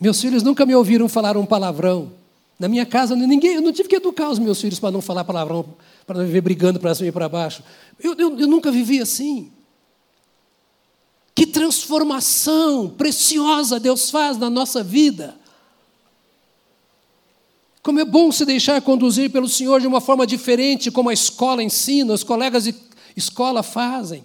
Meus 0.00 0.20
filhos 0.20 0.42
nunca 0.42 0.64
me 0.64 0.74
ouviram 0.74 1.08
falar 1.08 1.36
um 1.36 1.46
palavrão. 1.46 2.12
Na 2.58 2.68
minha 2.68 2.84
casa, 2.84 3.14
ninguém, 3.14 3.54
eu 3.54 3.62
não 3.62 3.72
tive 3.72 3.88
que 3.88 3.96
educar 3.96 4.28
os 4.30 4.38
meus 4.38 4.60
filhos 4.60 4.80
para 4.80 4.90
não 4.90 5.00
falar 5.00 5.24
palavrão, 5.24 5.64
para 6.04 6.18
não 6.18 6.26
viver 6.26 6.40
brigando 6.40 6.80
para 6.80 6.94
cima 6.94 7.08
e 7.08 7.12
para 7.12 7.28
baixo. 7.28 7.62
Eu, 8.00 8.14
eu, 8.14 8.38
eu 8.40 8.46
nunca 8.48 8.70
vivi 8.72 9.00
assim. 9.00 9.52
Que 11.34 11.46
transformação 11.46 12.90
preciosa 12.90 13.78
Deus 13.78 14.10
faz 14.10 14.36
na 14.36 14.50
nossa 14.50 14.82
vida. 14.82 15.37
Como 17.82 18.00
é 18.00 18.04
bom 18.04 18.30
se 18.32 18.44
deixar 18.44 18.80
conduzir 18.82 19.30
pelo 19.30 19.48
Senhor 19.48 19.80
de 19.80 19.86
uma 19.86 20.00
forma 20.00 20.26
diferente, 20.26 20.90
como 20.90 21.08
a 21.08 21.12
escola 21.12 21.62
ensina, 21.62 22.12
os 22.12 22.24
colegas 22.24 22.64
de 22.64 22.74
escola 23.16 23.62
fazem. 23.62 24.24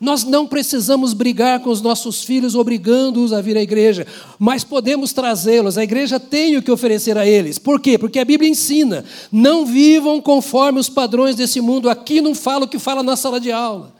Nós 0.00 0.24
não 0.24 0.46
precisamos 0.46 1.14
brigar 1.14 1.60
com 1.60 1.70
os 1.70 1.80
nossos 1.80 2.24
filhos, 2.24 2.54
obrigando-os 2.54 3.32
a 3.32 3.40
vir 3.40 3.56
à 3.56 3.62
igreja, 3.62 4.06
mas 4.38 4.64
podemos 4.64 5.12
trazê-los. 5.12 5.78
A 5.78 5.84
igreja 5.84 6.18
tem 6.18 6.56
o 6.56 6.62
que 6.62 6.70
oferecer 6.70 7.16
a 7.16 7.26
eles. 7.26 7.58
Por 7.58 7.80
quê? 7.80 7.96
Porque 7.96 8.18
a 8.18 8.24
Bíblia 8.24 8.50
ensina: 8.50 9.04
não 9.30 9.64
vivam 9.64 10.20
conforme 10.20 10.80
os 10.80 10.88
padrões 10.88 11.36
desse 11.36 11.60
mundo. 11.60 11.88
Aqui 11.88 12.20
não 12.20 12.34
fala 12.34 12.64
o 12.64 12.68
que 12.68 12.78
fala 12.78 13.02
na 13.02 13.16
sala 13.16 13.40
de 13.40 13.52
aula. 13.52 13.94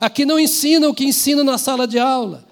Aqui 0.00 0.26
não 0.26 0.38
ensina 0.38 0.88
o 0.88 0.94
que 0.94 1.04
ensina 1.04 1.44
na 1.44 1.56
sala 1.56 1.86
de 1.86 1.98
aula. 1.98 2.44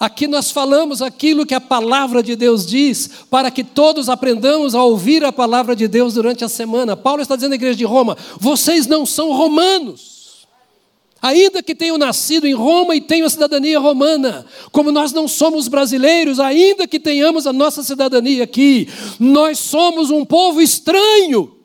Aqui 0.00 0.26
nós 0.26 0.50
falamos 0.50 1.02
aquilo 1.02 1.44
que 1.44 1.52
a 1.52 1.60
palavra 1.60 2.22
de 2.22 2.34
Deus 2.34 2.64
diz, 2.64 3.10
para 3.28 3.50
que 3.50 3.62
todos 3.62 4.08
aprendamos 4.08 4.74
a 4.74 4.82
ouvir 4.82 5.22
a 5.22 5.30
palavra 5.30 5.76
de 5.76 5.86
Deus 5.86 6.14
durante 6.14 6.42
a 6.42 6.48
semana. 6.48 6.96
Paulo 6.96 7.20
está 7.20 7.36
dizendo 7.36 7.52
à 7.52 7.56
igreja 7.56 7.76
de 7.76 7.84
Roma: 7.84 8.16
vocês 8.38 8.86
não 8.86 9.04
são 9.04 9.30
romanos. 9.32 10.46
Ainda 11.20 11.62
que 11.62 11.74
tenham 11.74 11.98
nascido 11.98 12.46
em 12.46 12.54
Roma 12.54 12.96
e 12.96 13.00
tenham 13.02 13.26
a 13.26 13.30
cidadania 13.30 13.78
romana, 13.78 14.46
como 14.72 14.90
nós 14.90 15.12
não 15.12 15.28
somos 15.28 15.68
brasileiros, 15.68 16.40
ainda 16.40 16.88
que 16.88 16.98
tenhamos 16.98 17.46
a 17.46 17.52
nossa 17.52 17.82
cidadania 17.82 18.44
aqui, 18.44 18.88
nós 19.18 19.58
somos 19.58 20.10
um 20.10 20.24
povo 20.24 20.62
estranho 20.62 21.59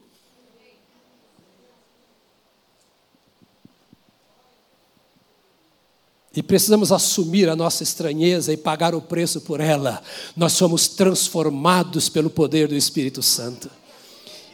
e 6.36 6.44
precisamos 6.44 6.92
assumir 6.92 7.48
a 7.48 7.56
nossa 7.56 7.82
estranheza 7.82 8.52
e 8.52 8.58
pagar 8.58 8.94
o 8.94 9.02
preço 9.02 9.42
por 9.42 9.62
ela. 9.62 10.02
Nós 10.36 10.54
somos 10.54 10.88
transformados 10.88 12.10
pelo 12.10 12.30
poder 12.30 12.68
do 12.68 12.76
Espírito 12.76 13.24
Santo. 13.24 13.70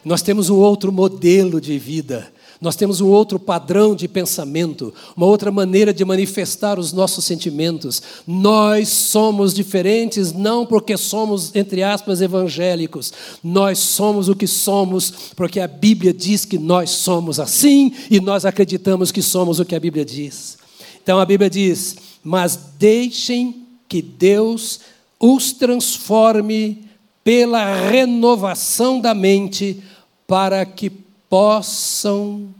Nós 0.04 0.22
temos 0.22 0.48
um 0.48 0.56
outro 0.56 0.92
modelo 0.92 1.60
de 1.60 1.78
vida. 1.78 2.32
Nós 2.60 2.76
temos 2.76 3.00
um 3.00 3.08
outro 3.08 3.40
padrão 3.40 3.92
de 3.92 4.06
pensamento, 4.06 4.94
uma 5.16 5.26
outra 5.26 5.50
maneira 5.50 5.92
de 5.92 6.04
manifestar 6.04 6.78
os 6.78 6.92
nossos 6.92 7.24
sentimentos. 7.24 8.00
Nós 8.24 8.88
somos 8.88 9.52
diferentes 9.52 10.32
não 10.32 10.64
porque 10.64 10.96
somos, 10.96 11.52
entre 11.56 11.82
aspas, 11.82 12.20
evangélicos. 12.20 13.12
Nós 13.42 13.80
somos 13.80 14.28
o 14.28 14.36
que 14.36 14.46
somos 14.46 15.12
porque 15.34 15.58
a 15.58 15.66
Bíblia 15.66 16.14
diz 16.14 16.44
que 16.44 16.56
nós 16.56 16.90
somos 16.90 17.40
assim 17.40 17.92
e 18.08 18.20
nós 18.20 18.44
acreditamos 18.44 19.10
que 19.10 19.22
somos 19.22 19.58
o 19.58 19.64
que 19.64 19.74
a 19.74 19.80
Bíblia 19.80 20.04
diz. 20.04 20.61
Então 21.02 21.18
a 21.18 21.26
Bíblia 21.26 21.50
diz: 21.50 21.96
Mas 22.22 22.56
deixem 22.56 23.66
que 23.88 24.00
Deus 24.00 24.80
os 25.18 25.52
transforme 25.52 26.88
pela 27.22 27.74
renovação 27.88 29.00
da 29.00 29.14
mente, 29.14 29.82
para 30.26 30.64
que 30.64 30.90
possam 30.90 32.54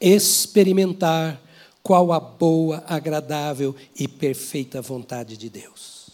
experimentar 0.00 1.40
qual 1.82 2.12
a 2.12 2.20
boa, 2.20 2.84
agradável 2.86 3.74
e 3.98 4.06
perfeita 4.06 4.82
vontade 4.82 5.36
de 5.36 5.48
Deus. 5.48 6.10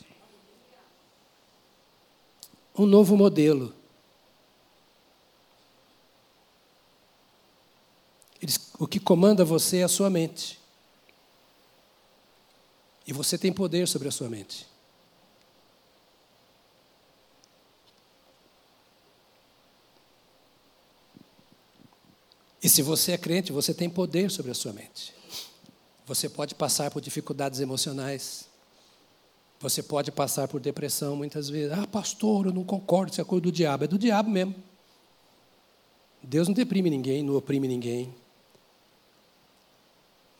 Um 2.76 2.86
novo 2.86 3.16
modelo. 3.16 3.72
O 8.78 8.86
que 8.86 9.00
comanda 9.00 9.44
você 9.44 9.78
é 9.78 9.84
a 9.84 9.88
sua 9.88 10.10
mente. 10.10 10.63
E 13.06 13.12
você 13.12 13.36
tem 13.36 13.52
poder 13.52 13.86
sobre 13.86 14.08
a 14.08 14.10
sua 14.10 14.28
mente. 14.28 14.66
E 22.62 22.68
se 22.68 22.80
você 22.80 23.12
é 23.12 23.18
crente, 23.18 23.52
você 23.52 23.74
tem 23.74 23.90
poder 23.90 24.30
sobre 24.30 24.50
a 24.50 24.54
sua 24.54 24.72
mente. 24.72 25.12
Você 26.06 26.30
pode 26.30 26.54
passar 26.54 26.90
por 26.90 27.02
dificuldades 27.02 27.60
emocionais. 27.60 28.48
Você 29.60 29.82
pode 29.82 30.10
passar 30.10 30.48
por 30.48 30.60
depressão 30.60 31.14
muitas 31.14 31.50
vezes. 31.50 31.76
Ah, 31.76 31.86
pastor, 31.86 32.46
eu 32.46 32.52
não 32.52 32.64
concordo, 32.64 33.12
isso 33.12 33.20
é 33.20 33.24
coisa 33.24 33.42
do 33.42 33.52
diabo. 33.52 33.84
É 33.84 33.86
do 33.86 33.98
diabo 33.98 34.30
mesmo. 34.30 34.54
Deus 36.22 36.48
não 36.48 36.54
deprime 36.54 36.88
ninguém, 36.88 37.22
não 37.22 37.36
oprime 37.36 37.68
ninguém. 37.68 38.14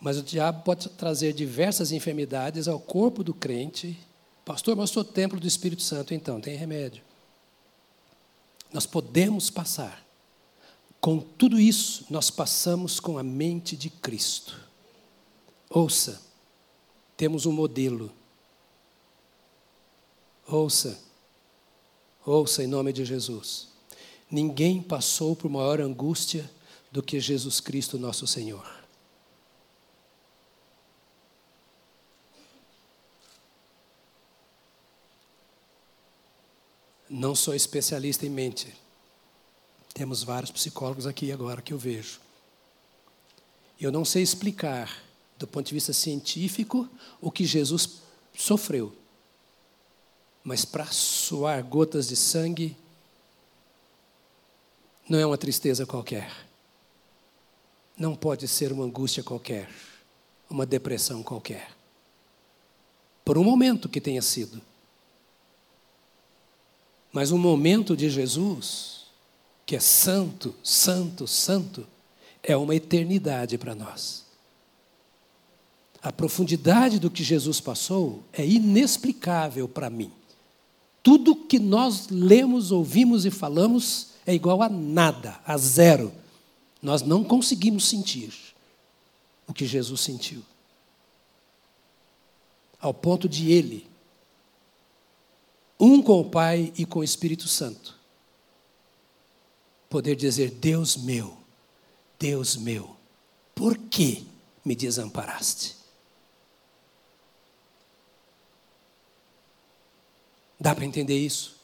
Mas 0.01 0.19
o 0.19 0.23
diabo 0.23 0.63
pode 0.63 0.89
trazer 0.91 1.33
diversas 1.33 1.93
enfermidades 1.93 2.69
ao 2.69 2.79
corpo 2.79 3.25
do 3.25 3.33
crente. 3.33 3.99
Pastor, 4.45 4.77
mas 4.77 4.91
sou 4.91 5.05
templo 5.05 5.41
do 5.41 5.47
Espírito 5.47 5.83
Santo, 5.83 6.13
então, 6.13 6.41
tem 6.41 6.57
remédio. 6.57 7.03
Nós 8.73 8.87
podemos 8.87 9.51
passar. 9.51 10.05
Com 11.01 11.19
tudo 11.21 11.61
isso, 11.61 12.07
nós 12.11 12.31
passamos 12.31 12.99
com 12.99 13.19
a 13.19 13.23
mente 13.23 13.77
de 13.77 13.91
Cristo. 13.91 14.59
Ouça, 15.71 16.21
temos 17.17 17.47
um 17.47 17.53
modelo. 17.53 18.11
Ouça, 20.47 20.99
ouça 22.25 22.65
em 22.65 22.67
nome 22.67 22.93
de 22.93 23.05
Jesus. 23.05 23.69
Ninguém 24.31 24.83
passou 24.83 25.37
por 25.37 25.51
maior 25.51 25.81
angústia 25.81 26.51
do 26.91 27.03
que 27.03 27.21
Jesus 27.21 27.61
Cristo, 27.61 27.99
nosso 27.99 28.27
Senhor. 28.27 28.74
Não 37.17 37.33
sou 37.33 37.55
especialista 37.55 38.27
em 38.27 38.29
mente. 38.29 38.75
Temos 39.95 40.25
vários 40.25 40.51
psicólogos 40.51 41.07
aqui 41.07 41.31
agora 41.31 41.63
que 41.63 41.73
eu 41.73 41.79
vejo. 41.79 42.19
Eu 43.81 43.93
não 43.93 44.05
sei 44.05 44.21
explicar, 44.21 45.01
do 45.39 45.47
ponto 45.47 45.65
de 45.65 45.75
vista 45.75 45.93
científico, 45.93 46.89
o 47.21 47.31
que 47.31 47.45
Jesus 47.45 48.01
sofreu. 48.37 48.93
Mas 50.43 50.65
para 50.65 50.87
suar 50.87 51.63
gotas 51.63 52.09
de 52.09 52.17
sangue, 52.17 52.77
não 55.09 55.21
é 55.21 55.25
uma 55.25 55.39
tristeza 55.39 55.87
qualquer. 55.87 56.49
Não 57.97 58.17
pode 58.17 58.49
ser 58.49 58.73
uma 58.73 58.87
angústia 58.87 59.23
qualquer, 59.23 59.71
uma 60.51 60.67
depressão 60.67 61.23
qualquer. 61.23 61.71
Por 63.25 63.39
um 63.39 63.45
momento 63.45 63.89
que 63.89 64.01
tenha 64.01 64.21
sido. 64.21 64.61
Mas 67.15 67.31
o 67.31 67.39
momento 67.39 67.97
de 67.97 68.11
Jesus, 68.11 69.05
que 69.65 69.77
é 69.77 69.79
santo, 69.79 70.53
santo, 70.65 71.29
santo, 71.29 71.87
é 72.43 72.57
uma 72.57 72.75
eternidade 72.75 73.57
para 73.57 73.73
nós. 73.73 74.25
A 76.03 76.11
profundidade 76.11 76.99
do 76.99 77.09
que 77.09 77.23
Jesus 77.23 77.61
passou 77.61 78.25
é 78.33 78.45
inexplicável 78.45 79.69
para 79.69 79.89
mim. 79.89 80.11
Tudo 81.05 81.37
que 81.37 81.61
nós 81.61 82.09
lemos, 82.09 82.73
ouvimos 82.73 83.25
e 83.25 83.31
falamos 83.31 84.09
é 84.27 84.35
igual 84.35 84.61
a 84.61 84.69
nada, 84.69 85.41
a 85.47 85.57
zero. 85.57 86.13
Nós 86.83 87.01
não 87.03 87.23
conseguimos 87.23 87.85
sentir 87.85 88.35
o 89.47 89.55
que 89.55 89.67
Jesus 89.67 90.01
sentiu. 90.01 90.43
Ao 92.81 92.93
ponto 92.93 93.29
de 93.29 93.53
ele 93.53 93.94
um 95.79 96.03
com 96.03 96.21
o 96.21 96.31
Pai 96.31 96.73
e 96.77 96.87
com 96.87 97.01
o 97.01 97.05
Espírito 97.05 97.49
Santo. 97.49 97.99
Poder 99.89 100.17
dizer: 100.17 100.51
Deus 100.51 100.97
meu, 100.97 101.37
Deus 102.19 102.57
meu, 102.57 102.97
por 103.55 103.77
que 103.77 104.27
me 104.65 104.75
desamparaste? 104.75 105.77
Dá 110.59 110.75
para 110.75 110.85
entender 110.85 111.19
isso? 111.19 111.55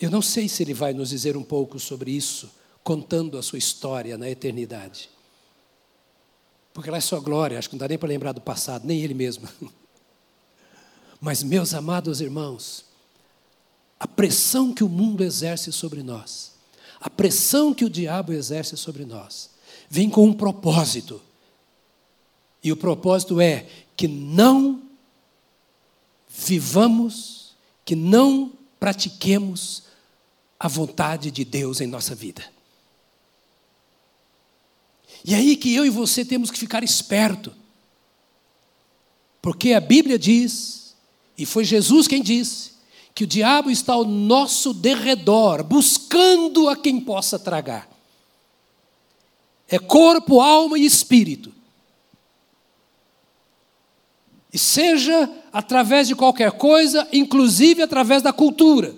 Eu 0.00 0.10
não 0.10 0.22
sei 0.22 0.48
se 0.48 0.62
ele 0.62 0.74
vai 0.74 0.92
nos 0.92 1.10
dizer 1.10 1.36
um 1.36 1.42
pouco 1.42 1.78
sobre 1.78 2.10
isso, 2.10 2.50
contando 2.82 3.38
a 3.38 3.42
sua 3.42 3.58
história 3.58 4.18
na 4.18 4.28
eternidade. 4.28 5.08
Porque 6.72 6.90
lá 6.90 6.96
é 6.98 7.00
sua 7.00 7.20
glória, 7.20 7.58
acho 7.58 7.68
que 7.68 7.76
não 7.76 7.80
dá 7.80 7.88
nem 7.88 7.98
para 7.98 8.08
lembrar 8.08 8.32
do 8.32 8.40
passado, 8.40 8.86
nem 8.86 9.00
ele 9.00 9.14
mesmo. 9.14 9.48
Mas, 11.24 11.42
meus 11.42 11.72
amados 11.72 12.20
irmãos, 12.20 12.84
a 13.98 14.06
pressão 14.06 14.74
que 14.74 14.84
o 14.84 14.88
mundo 14.90 15.24
exerce 15.24 15.72
sobre 15.72 16.02
nós, 16.02 16.52
a 17.00 17.08
pressão 17.08 17.72
que 17.72 17.82
o 17.82 17.88
diabo 17.88 18.30
exerce 18.30 18.76
sobre 18.76 19.06
nós, 19.06 19.48
vem 19.88 20.10
com 20.10 20.26
um 20.26 20.34
propósito. 20.34 21.22
E 22.62 22.70
o 22.70 22.76
propósito 22.76 23.40
é 23.40 23.66
que 23.96 24.06
não 24.06 24.82
vivamos, 26.28 27.56
que 27.86 27.96
não 27.96 28.52
pratiquemos 28.78 29.84
a 30.60 30.68
vontade 30.68 31.30
de 31.30 31.42
Deus 31.42 31.80
em 31.80 31.86
nossa 31.86 32.14
vida. 32.14 32.44
E 35.24 35.32
é 35.32 35.38
aí 35.38 35.56
que 35.56 35.74
eu 35.74 35.86
e 35.86 35.90
você 35.90 36.22
temos 36.22 36.50
que 36.50 36.58
ficar 36.58 36.84
esperto. 36.84 37.50
Porque 39.40 39.72
a 39.72 39.80
Bíblia 39.80 40.18
diz 40.18 40.83
e 41.36 41.44
foi 41.44 41.64
Jesus 41.64 42.06
quem 42.06 42.22
disse 42.22 42.74
que 43.14 43.24
o 43.24 43.26
diabo 43.26 43.70
está 43.70 43.92
ao 43.92 44.04
nosso 44.04 44.74
derredor, 44.74 45.62
buscando 45.62 46.68
a 46.68 46.76
quem 46.76 47.00
possa 47.00 47.38
tragar. 47.38 47.88
É 49.68 49.78
corpo, 49.78 50.40
alma 50.40 50.78
e 50.78 50.84
espírito. 50.84 51.52
E 54.52 54.58
seja 54.58 55.30
através 55.52 56.08
de 56.08 56.14
qualquer 56.14 56.52
coisa, 56.52 57.08
inclusive 57.12 57.82
através 57.82 58.20
da 58.22 58.32
cultura. 58.32 58.94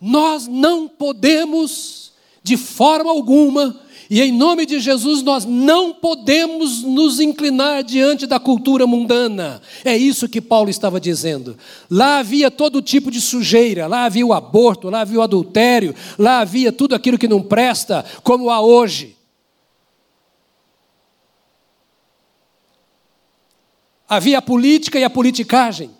Nós 0.00 0.46
não 0.46 0.88
podemos, 0.88 2.12
de 2.42 2.56
forma 2.56 3.10
alguma, 3.10 3.80
e 4.14 4.20
em 4.20 4.30
nome 4.30 4.66
de 4.66 4.78
Jesus, 4.78 5.22
nós 5.22 5.46
não 5.46 5.94
podemos 5.94 6.82
nos 6.82 7.18
inclinar 7.18 7.82
diante 7.82 8.26
da 8.26 8.38
cultura 8.38 8.86
mundana. 8.86 9.62
É 9.82 9.96
isso 9.96 10.28
que 10.28 10.38
Paulo 10.38 10.68
estava 10.68 11.00
dizendo. 11.00 11.56
Lá 11.90 12.18
havia 12.18 12.50
todo 12.50 12.82
tipo 12.82 13.10
de 13.10 13.22
sujeira, 13.22 13.86
lá 13.86 14.04
havia 14.04 14.26
o 14.26 14.34
aborto, 14.34 14.90
lá 14.90 15.00
havia 15.00 15.18
o 15.18 15.22
adultério, 15.22 15.94
lá 16.18 16.40
havia 16.40 16.70
tudo 16.70 16.94
aquilo 16.94 17.16
que 17.16 17.26
não 17.26 17.42
presta, 17.42 18.04
como 18.22 18.50
há 18.50 18.60
hoje. 18.60 19.16
Havia 24.06 24.36
a 24.36 24.42
política 24.42 24.98
e 24.98 25.04
a 25.04 25.08
politicagem. 25.08 25.90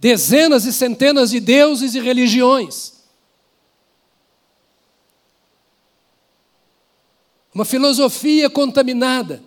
Dezenas 0.00 0.64
e 0.64 0.72
centenas 0.72 1.30
de 1.30 1.38
deuses 1.38 1.94
e 1.94 2.00
religiões. 2.00 2.99
Uma 7.54 7.64
filosofia 7.64 8.48
contaminada. 8.48 9.42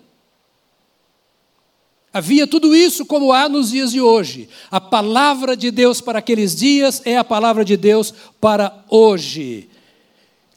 Havia 2.13 2.45
tudo 2.45 2.75
isso 2.75 3.05
como 3.05 3.33
há 3.33 3.49
nos 3.49 3.71
dias 3.71 3.91
de 3.91 3.99
hoje. 3.99 4.47
A 4.69 4.79
palavra 4.79 5.57
de 5.57 5.71
Deus 5.71 5.99
para 5.99 6.19
aqueles 6.19 6.55
dias 6.55 7.01
é 7.05 7.17
a 7.17 7.23
palavra 7.23 7.65
de 7.65 7.75
Deus 7.75 8.13
para 8.39 8.85
hoje. 8.87 9.67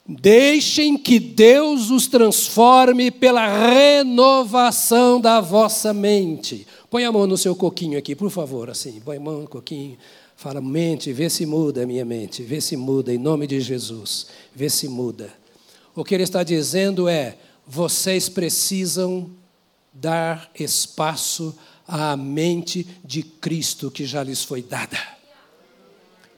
Deixem 0.07 0.97
que 0.97 1.19
Deus 1.19 1.89
os 1.89 2.07
transforme 2.07 3.09
pela 3.09 3.45
renovação 3.47 5.19
da 5.19 5.41
vossa 5.41 5.93
mente. 5.93 6.67
Põe 6.89 7.05
a 7.05 7.11
mão 7.11 7.25
no 7.25 7.37
seu 7.37 7.55
coquinho 7.55 7.97
aqui, 7.97 8.15
por 8.15 8.29
favor, 8.29 8.69
assim. 8.69 9.01
Põe 9.03 9.17
a 9.17 9.19
mão 9.19 9.41
no 9.41 9.47
coquinho. 9.49 9.97
Fala, 10.35 10.61
mente, 10.61 11.11
vê 11.11 11.29
se 11.29 11.47
muda 11.47 11.81
a 11.81 11.87
minha 11.87 12.05
mente, 12.05 12.43
vê 12.43 12.61
se 12.61 12.77
muda, 12.77 13.11
em 13.11 13.17
nome 13.17 13.47
de 13.47 13.59
Jesus, 13.59 14.27
vê 14.55 14.69
se 14.69 14.87
muda. 14.87 15.33
O 15.97 16.03
que 16.03 16.13
ele 16.13 16.23
está 16.23 16.43
dizendo 16.43 17.09
é: 17.09 17.35
vocês 17.65 18.29
precisam 18.29 19.31
dar 19.91 20.51
espaço 20.53 21.57
à 21.87 22.15
mente 22.15 22.87
de 23.03 23.23
Cristo 23.23 23.89
que 23.89 24.05
já 24.05 24.21
lhes 24.21 24.43
foi 24.43 24.61
dada. 24.61 24.99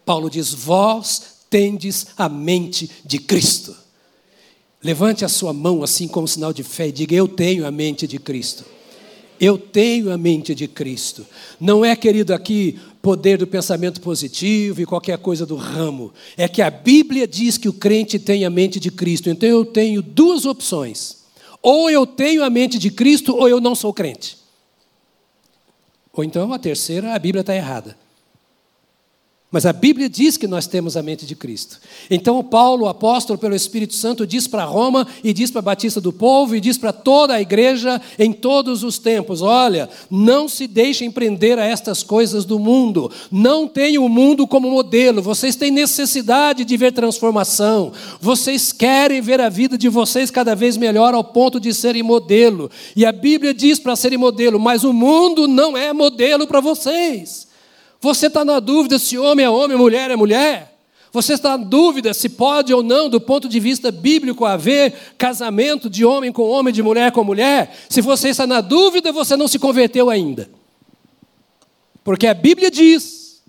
Paulo 0.06 0.30
diz: 0.30 0.54
Vós 0.54 1.42
tendes 1.50 2.08
a 2.16 2.30
mente 2.30 2.90
de 3.04 3.20
Cristo. 3.20 3.76
Levante 4.82 5.26
a 5.26 5.30
sua 5.30 5.52
mão 5.52 5.84
assim 5.84 6.08
como 6.08 6.26
sinal 6.26 6.54
de 6.54 6.64
fé 6.64 6.88
e 6.88 6.94
diga: 6.94 7.14
Eu 7.14 7.28
tenho 7.28 7.68
a 7.68 7.72
mente 7.72 8.08
de 8.08 8.18
Cristo. 8.18 8.64
Eu 9.40 9.58
tenho 9.58 10.12
a 10.12 10.18
mente 10.18 10.54
de 10.54 10.68
Cristo. 10.68 11.26
Não 11.60 11.86
é, 11.86 11.96
querido, 11.96 12.34
aqui 12.34 12.78
poder 13.02 13.38
do 13.38 13.48
pensamento 13.48 14.02
positivo 14.02 14.82
e 14.82 14.86
qualquer 14.86 15.18
coisa 15.18 15.46
do 15.46 15.56
ramo. 15.56 16.14
É 16.36 16.48
que 16.48 16.62
a 16.62 16.70
Bíblia 16.70 17.28
diz 17.28 17.58
que 17.58 17.70
o 17.70 17.74
crente 17.74 18.20
tem 18.20 18.44
a 18.44 18.50
mente 18.50 18.80
de 18.80 18.92
Cristo. 18.92 19.30
Então 19.30 19.48
eu 19.48 19.66
tenho 19.66 20.02
duas 20.02 20.46
opções. 20.46 21.20
Ou 21.62 21.90
eu 21.90 22.06
tenho 22.06 22.44
a 22.44 22.50
mente 22.50 22.78
de 22.78 22.90
Cristo 22.90 23.36
ou 23.36 23.48
eu 23.48 23.62
não 23.62 23.76
sou 23.76 23.94
crente. 23.94 24.38
Ou 26.12 26.24
então 26.24 26.52
a 26.52 26.60
terceira, 26.60 27.14
a 27.14 27.20
Bíblia 27.20 27.42
está 27.42 27.56
errada. 27.56 27.98
Mas 29.52 29.66
a 29.66 29.74
Bíblia 29.74 30.08
diz 30.08 30.38
que 30.38 30.46
nós 30.46 30.68
temos 30.68 30.96
a 30.96 31.02
mente 31.02 31.26
de 31.26 31.36
Cristo. 31.36 31.80
Então, 32.08 32.44
Paulo, 32.44 32.88
apóstolo 32.88 33.40
pelo 33.40 33.56
Espírito 33.56 33.96
Santo, 33.96 34.28
diz 34.28 34.48
para 34.48 34.64
Roma 34.64 35.08
e 35.24 35.34
diz 35.34 35.50
para 35.50 35.58
a 35.58 35.64
Batista 35.64 36.00
do 36.00 36.14
Povo 36.14 36.56
e 36.56 36.62
diz 36.62 36.78
para 36.78 36.94
toda 36.94 37.34
a 37.34 37.42
igreja 37.42 38.00
em 38.20 38.32
todos 38.32 38.84
os 38.84 39.00
tempos: 39.00 39.42
olha, 39.42 39.90
não 40.08 40.48
se 40.48 40.68
deixem 40.68 41.10
prender 41.10 41.58
a 41.58 41.66
estas 41.66 42.04
coisas 42.04 42.46
do 42.46 42.60
mundo. 42.60 43.12
Não 43.32 43.68
tenham 43.68 44.06
o 44.06 44.10
mundo 44.10 44.46
como 44.46 44.70
modelo. 44.70 45.20
Vocês 45.20 45.56
têm 45.56 45.72
necessidade 45.72 46.64
de 46.64 46.78
ver 46.78 46.94
transformação. 46.94 47.92
Vocês 48.22 48.72
querem 48.72 49.20
ver 49.20 49.42
a 49.42 49.50
vida 49.50 49.80
de 49.80 49.90
vocês 49.90 50.30
cada 50.30 50.54
vez 50.54 50.78
melhor 50.78 51.16
ao 51.16 51.24
ponto 51.24 51.60
de 51.60 51.74
serem 51.74 52.04
modelo. 52.04 52.70
E 52.96 53.04
a 53.04 53.12
Bíblia 53.12 53.52
diz 53.52 53.80
para 53.80 53.96
serem 53.96 54.20
modelo, 54.20 54.60
mas 54.60 54.84
o 54.84 54.94
mundo 54.94 55.48
não 55.48 55.76
é 55.76 55.92
modelo 55.92 56.46
para 56.46 56.62
vocês. 56.62 57.49
Você 58.02 58.28
está 58.28 58.46
na 58.46 58.60
dúvida 58.60 58.98
se 58.98 59.18
homem 59.18 59.46
é 59.46 59.50
homem, 59.50 59.78
mulher 59.78 60.10
é 60.10 60.16
mulher? 60.16 60.78
Você 61.12 61.34
está 61.34 61.58
na 61.58 61.64
dúvida 61.64 62.14
se 62.14 62.30
pode 62.30 62.74
ou 62.74 62.84
não, 62.84 63.10
do 63.10 63.20
ponto 63.20 63.50
de 63.50 63.60
vista 63.60 63.92
bíblico, 63.92 64.46
haver 64.46 64.94
casamento 65.18 65.90
de 65.90 66.06
homem 66.06 66.32
com 66.32 66.44
homem, 66.44 66.74
de 66.74 66.84
mulher 66.84 67.12
com 67.12 67.24
mulher? 67.24 67.76
Se 67.90 68.00
você 68.00 68.30
está 68.30 68.46
na 68.46 68.62
dúvida, 68.62 69.12
você 69.12 69.36
não 69.36 69.48
se 69.48 69.58
converteu 69.58 70.10
ainda. 70.10 70.50
Porque 72.04 72.28
a 72.28 72.34
Bíblia 72.34 72.70
diz 72.70 73.42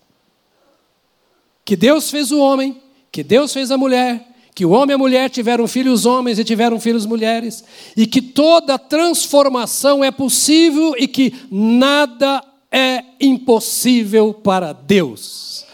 que 1.65 1.77
Deus 1.77 2.11
fez 2.11 2.33
o 2.33 2.41
homem, 2.41 2.81
que 3.13 3.23
Deus 3.23 3.53
fez 3.53 3.71
a 3.71 3.77
mulher, 3.77 4.27
que 4.55 4.65
o 4.65 4.71
homem 4.71 4.93
e 4.93 4.95
a 4.95 4.99
mulher 4.99 5.31
tiveram 5.31 5.69
filhos 5.69 6.07
homens 6.07 6.39
e 6.39 6.45
tiveram 6.45 6.81
filhos 6.81 7.07
mulheres, 7.07 7.63
e 7.97 8.07
que 8.07 8.21
toda 8.21 8.79
transformação 8.79 10.03
é 10.03 10.11
possível 10.11 10.95
e 10.99 11.07
que 11.07 11.35
nada 11.51 12.43
é 12.71 13.05
impossível 13.21 14.33
para 14.33 14.73
Deus. 14.73 15.65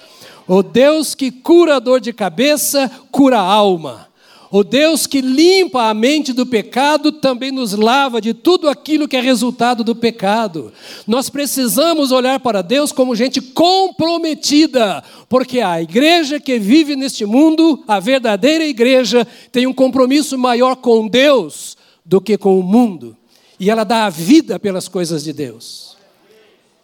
O 0.49 0.63
Deus 0.63 1.15
que 1.15 1.31
cura 1.31 1.77
a 1.77 1.81
dor 1.81 2.01
de 2.01 2.13
cabeça, 2.13 2.91
cura 3.11 3.39
a 3.39 3.43
alma. 3.43 4.07
O 4.51 4.63
Deus 4.63 5.07
que 5.09 5.21
limpa 5.21 5.89
a 5.89 5.95
mente 5.95 6.33
do 6.33 6.47
pecado 6.47 7.11
também 7.11 7.51
nos 7.51 7.73
lava 7.73 8.21
de 8.21 8.33
tudo 8.33 8.69
aquilo 8.69 9.09
que 9.09 9.17
é 9.17 9.21
resultado 9.21 9.83
do 9.83 9.95
pecado. 9.95 10.73
Nós 11.05 11.29
precisamos 11.29 12.13
olhar 12.13 12.39
para 12.39 12.63
Deus 12.63 12.93
como 12.93 13.17
gente 13.17 13.41
comprometida, 13.41 15.03
porque 15.29 15.61
a 15.61 15.83
igreja 15.83 16.39
que 16.39 16.61
vive 16.61 16.95
neste 16.95 17.27
mundo, 17.27 17.83
a 17.89 17.99
verdadeira 17.99 18.65
igreja, 18.65 19.27
tem 19.51 19.67
um 19.67 19.75
compromisso 19.75 20.39
maior 20.39 20.77
com 20.77 21.09
Deus 21.09 21.77
do 22.05 22.21
que 22.21 22.39
com 22.39 22.59
o 22.59 22.63
mundo, 22.63 23.17
e 23.59 23.69
ela 23.69 23.83
dá 23.83 24.07
a 24.07 24.11
vida 24.11 24.61
pelas 24.61 24.87
coisas 24.87 25.25
de 25.25 25.33
Deus. 25.33 25.96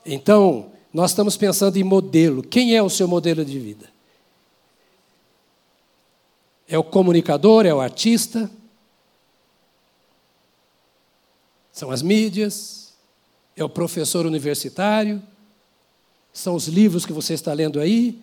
Então, 0.05 0.73
nós 0.93 1.11
estamos 1.12 1.37
pensando 1.37 1.77
em 1.77 1.85
modelo. 1.85 2.43
Quem 2.43 2.77
é 2.77 2.83
o 2.83 2.91
seu 2.91 3.09
modelo 3.09 3.45
de 3.45 3.59
vida? 3.59 3.91
É 6.69 6.79
o 6.79 6.85
comunicador, 6.85 7.67
é 7.67 7.75
o 7.75 7.81
artista? 7.81 8.51
São 11.73 11.91
as 11.91 12.03
mídias? 12.03 12.93
É 13.57 13.65
o 13.65 13.69
professor 13.69 14.27
universitário? 14.27 15.23
São 16.33 16.55
os 16.55 16.67
livros 16.67 17.05
que 17.05 17.12
você 17.12 17.35
está 17.35 17.53
lendo 17.53 17.79
aí? 17.81 18.19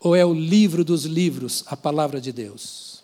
Ou 0.00 0.14
é 0.14 0.24
o 0.24 0.34
livro 0.34 0.84
dos 0.84 1.04
livros, 1.04 1.64
a 1.66 1.76
palavra 1.76 2.20
de 2.20 2.32
Deus? 2.32 3.02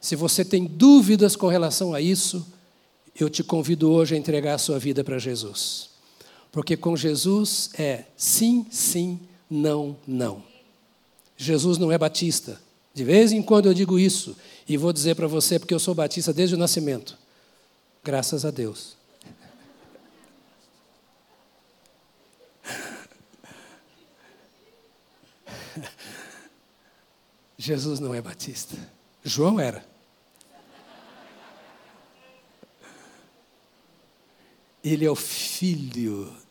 Se 0.00 0.16
você 0.16 0.44
tem 0.44 0.64
dúvidas 0.64 1.36
com 1.36 1.46
relação 1.46 1.94
a 1.94 2.00
isso, 2.00 2.44
eu 3.18 3.30
te 3.30 3.44
convido 3.44 3.90
hoje 3.90 4.14
a 4.14 4.18
entregar 4.18 4.54
a 4.54 4.58
sua 4.58 4.78
vida 4.78 5.04
para 5.04 5.18
Jesus. 5.18 5.91
Porque 6.52 6.76
com 6.76 6.94
Jesus 6.94 7.70
é 7.78 8.04
sim, 8.14 8.66
sim, 8.70 9.18
não, 9.50 9.96
não. 10.06 10.44
Jesus 11.34 11.78
não 11.78 11.90
é 11.90 11.96
batista. 11.96 12.60
De 12.92 13.04
vez 13.04 13.32
em 13.32 13.42
quando 13.42 13.64
eu 13.66 13.74
digo 13.74 13.98
isso 13.98 14.36
e 14.68 14.76
vou 14.76 14.92
dizer 14.92 15.16
para 15.16 15.26
você 15.26 15.58
porque 15.58 15.72
eu 15.72 15.78
sou 15.78 15.94
batista 15.94 16.30
desde 16.30 16.54
o 16.54 16.58
nascimento. 16.58 17.16
Graças 18.04 18.44
a 18.44 18.50
Deus. 18.50 18.98
Jesus 27.56 27.98
não 27.98 28.14
é 28.14 28.20
batista. 28.20 28.76
João 29.24 29.58
era. 29.58 29.90
Ele 34.84 35.06
é 35.06 35.10
o 35.10 35.16
filho 35.16 36.41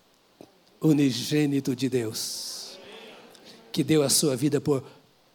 unigênito 0.82 1.76
de 1.76 1.88
Deus, 1.88 2.80
que 3.72 3.84
deu 3.84 4.02
a 4.02 4.10
sua 4.10 4.36
vida 4.36 4.60
por 4.60 4.84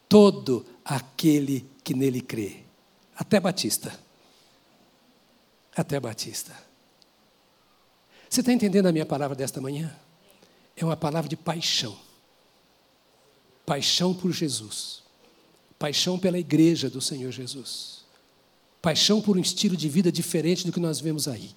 todo 0.09 0.65
aquele 0.83 1.65
que 1.83 1.93
nele 1.93 2.21
crê. 2.21 2.57
Até 3.15 3.39
Batista. 3.39 3.97
Até 5.75 5.99
Batista. 5.99 6.53
Você 8.29 8.41
está 8.41 8.51
entendendo 8.51 8.87
a 8.87 8.91
minha 8.91 9.05
palavra 9.05 9.35
desta 9.35 9.61
manhã? 9.61 9.95
É 10.75 10.83
uma 10.83 10.97
palavra 10.97 11.29
de 11.29 11.37
paixão. 11.37 11.97
Paixão 13.65 14.13
por 14.13 14.31
Jesus. 14.31 15.01
Paixão 15.79 16.19
pela 16.19 16.37
igreja 16.37 16.89
do 16.89 16.99
Senhor 16.99 17.31
Jesus. 17.31 18.05
Paixão 18.81 19.21
por 19.21 19.37
um 19.37 19.39
estilo 19.41 19.75
de 19.75 19.87
vida 19.89 20.11
diferente 20.11 20.65
do 20.65 20.71
que 20.71 20.79
nós 20.79 20.99
vemos 20.99 21.27
aí. 21.27 21.55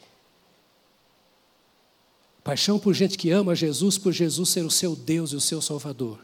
Paixão 2.51 2.81
por 2.81 2.93
gente 2.93 3.17
que 3.17 3.31
ama 3.31 3.55
Jesus, 3.55 3.97
por 3.97 4.13
Jesus 4.13 4.49
ser 4.49 4.65
o 4.65 4.71
seu 4.73 4.97
Deus 4.97 5.31
e 5.31 5.37
o 5.37 5.41
seu 5.41 5.63
Salvador. 5.63 6.19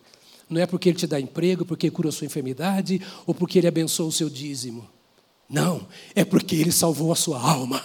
Não 0.50 0.60
é 0.60 0.66
porque 0.66 0.88
Ele 0.88 0.98
te 0.98 1.06
dá 1.06 1.20
emprego, 1.20 1.64
porque 1.64 1.88
cura 1.88 2.08
a 2.08 2.12
sua 2.12 2.26
enfermidade, 2.26 3.00
ou 3.24 3.32
porque 3.32 3.60
Ele 3.60 3.68
abençoa 3.68 4.08
o 4.08 4.10
seu 4.10 4.28
dízimo. 4.28 4.88
Não, 5.48 5.86
é 6.16 6.24
porque 6.24 6.56
Ele 6.56 6.72
salvou 6.72 7.12
a 7.12 7.14
sua 7.14 7.40
alma. 7.40 7.80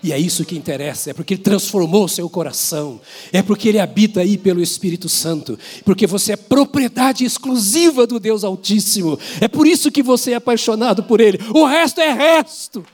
E 0.00 0.12
é 0.12 0.18
isso 0.18 0.44
que 0.44 0.56
interessa, 0.56 1.10
é 1.10 1.12
porque 1.12 1.34
Ele 1.34 1.42
transformou 1.42 2.04
o 2.04 2.08
seu 2.08 2.30
coração, 2.30 3.00
é 3.32 3.42
porque 3.42 3.68
Ele 3.68 3.80
habita 3.80 4.20
aí 4.20 4.38
pelo 4.38 4.62
Espírito 4.62 5.08
Santo, 5.08 5.58
porque 5.84 6.06
você 6.06 6.34
é 6.34 6.36
propriedade 6.36 7.24
exclusiva 7.24 8.06
do 8.06 8.20
Deus 8.20 8.44
Altíssimo, 8.44 9.18
é 9.40 9.48
por 9.48 9.66
isso 9.66 9.90
que 9.90 10.04
você 10.04 10.30
é 10.30 10.36
apaixonado 10.36 11.02
por 11.02 11.20
Ele. 11.20 11.40
O 11.52 11.64
resto 11.64 12.00
é 12.00 12.12
resto, 12.12 12.86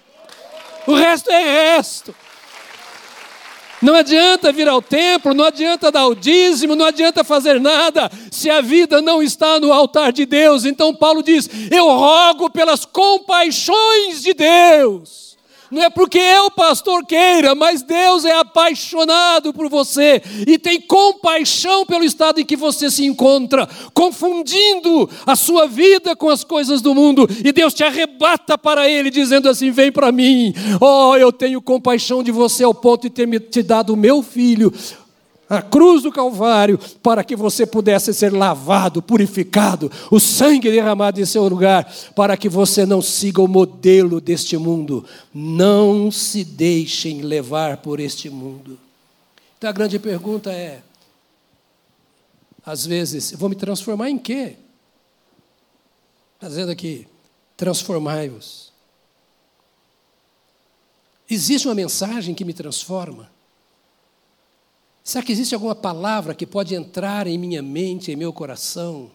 o 0.86 0.94
resto 0.94 1.30
é 1.30 1.74
resto. 1.76 2.14
Não 3.80 3.94
adianta 3.94 4.52
vir 4.52 4.68
ao 4.68 4.82
templo, 4.82 5.32
não 5.32 5.44
adianta 5.44 5.92
dar 5.92 6.06
o 6.06 6.14
dízimo, 6.14 6.74
não 6.74 6.86
adianta 6.86 7.22
fazer 7.22 7.60
nada, 7.60 8.10
se 8.30 8.50
a 8.50 8.60
vida 8.60 9.00
não 9.00 9.22
está 9.22 9.60
no 9.60 9.72
altar 9.72 10.12
de 10.12 10.26
Deus. 10.26 10.64
Então 10.64 10.94
Paulo 10.94 11.22
diz: 11.22 11.48
Eu 11.70 11.86
rogo 11.86 12.50
pelas 12.50 12.84
compaixões 12.84 14.22
de 14.22 14.34
Deus. 14.34 15.37
Não 15.70 15.82
é 15.82 15.90
porque 15.90 16.18
eu, 16.18 16.50
pastor, 16.50 17.04
queira, 17.04 17.54
mas 17.54 17.82
Deus 17.82 18.24
é 18.24 18.32
apaixonado 18.32 19.52
por 19.52 19.68
você 19.68 20.22
e 20.46 20.58
tem 20.58 20.80
compaixão 20.80 21.84
pelo 21.84 22.04
estado 22.04 22.40
em 22.40 22.44
que 22.44 22.56
você 22.56 22.90
se 22.90 23.04
encontra, 23.04 23.68
confundindo 23.92 25.08
a 25.26 25.36
sua 25.36 25.66
vida 25.66 26.16
com 26.16 26.30
as 26.30 26.42
coisas 26.42 26.80
do 26.80 26.94
mundo, 26.94 27.28
e 27.44 27.52
Deus 27.52 27.74
te 27.74 27.84
arrebata 27.84 28.56
para 28.56 28.88
Ele, 28.88 29.10
dizendo 29.10 29.48
assim: 29.48 29.70
Vem 29.70 29.92
para 29.92 30.10
mim, 30.10 30.54
oh, 30.80 31.14
eu 31.16 31.30
tenho 31.30 31.60
compaixão 31.60 32.22
de 32.22 32.30
você 32.30 32.64
ao 32.64 32.74
ponto 32.74 33.02
de 33.02 33.10
ter 33.10 33.26
me 33.26 33.38
te 33.38 33.62
dado 33.62 33.92
o 33.92 33.96
meu 33.96 34.22
filho 34.22 34.72
a 35.48 35.62
cruz 35.62 36.02
do 36.02 36.12
Calvário, 36.12 36.78
para 37.02 37.24
que 37.24 37.34
você 37.34 37.64
pudesse 37.64 38.12
ser 38.12 38.32
lavado, 38.32 39.00
purificado, 39.00 39.90
o 40.10 40.20
sangue 40.20 40.70
derramado 40.70 41.20
em 41.20 41.24
seu 41.24 41.48
lugar, 41.48 41.90
para 42.14 42.36
que 42.36 42.48
você 42.48 42.84
não 42.84 43.00
siga 43.00 43.40
o 43.40 43.48
modelo 43.48 44.20
deste 44.20 44.58
mundo. 44.58 45.04
Não 45.32 46.10
se 46.10 46.44
deixem 46.44 47.22
levar 47.22 47.78
por 47.78 47.98
este 47.98 48.28
mundo. 48.28 48.78
Então 49.56 49.70
a 49.70 49.72
grande 49.72 49.98
pergunta 49.98 50.52
é: 50.52 50.82
às 52.64 52.84
vezes, 52.84 53.32
eu 53.32 53.38
vou 53.38 53.48
me 53.48 53.56
transformar 53.56 54.10
em 54.10 54.18
quê? 54.18 54.56
Está 56.34 56.48
dizendo 56.48 56.70
aqui, 56.70 57.08
transformai-vos. 57.56 58.70
Existe 61.30 61.66
uma 61.66 61.74
mensagem 61.74 62.34
que 62.34 62.44
me 62.44 62.52
transforma? 62.52 63.30
Será 65.08 65.24
que 65.24 65.32
existe 65.32 65.54
alguma 65.54 65.74
palavra 65.74 66.34
que 66.34 66.46
pode 66.46 66.74
entrar 66.74 67.26
em 67.26 67.38
minha 67.38 67.62
mente, 67.62 68.12
em 68.12 68.14
meu 68.14 68.30
coração 68.30 69.10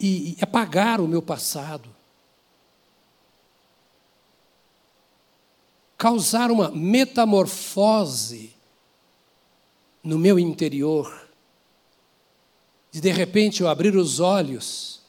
e, 0.00 0.36
apagar 0.40 1.00
o 1.00 1.06
meu 1.06 1.22
passado? 1.22 1.88
Causar 5.96 6.50
uma 6.50 6.72
metamorfose 6.72 8.52
no 10.02 10.18
meu 10.18 10.36
interior, 10.36 11.28
de 12.90 13.00
de 13.00 13.12
repente 13.12 13.60
eu 13.60 13.68
abrir 13.68 13.94
os 13.94 14.18
olhos, 14.18 15.00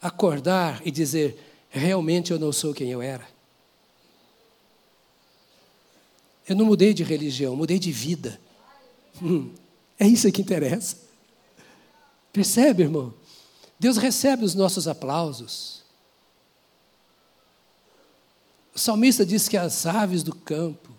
acordar 0.00 0.80
e 0.82 0.90
dizer: 0.90 1.38
realmente 1.68 2.30
eu 2.32 2.38
não 2.38 2.52
sou 2.52 2.72
quem 2.72 2.90
eu 2.90 3.02
era. 3.02 3.28
Eu 6.48 6.56
não 6.56 6.64
mudei 6.64 6.94
de 6.94 7.04
religião, 7.04 7.54
mudei 7.54 7.78
de 7.78 7.92
vida. 7.92 8.40
Hum, 9.22 9.52
é 9.98 10.06
isso 10.06 10.30
que 10.32 10.42
interessa. 10.42 10.96
Percebe, 12.32 12.84
irmão? 12.84 13.12
Deus 13.78 13.96
recebe 13.96 14.44
os 14.44 14.54
nossos 14.54 14.86
aplausos. 14.86 15.82
O 18.74 18.78
salmista 18.78 19.26
diz 19.26 19.48
que 19.48 19.56
as 19.56 19.86
aves 19.86 20.22
do 20.22 20.34
campo, 20.34 20.90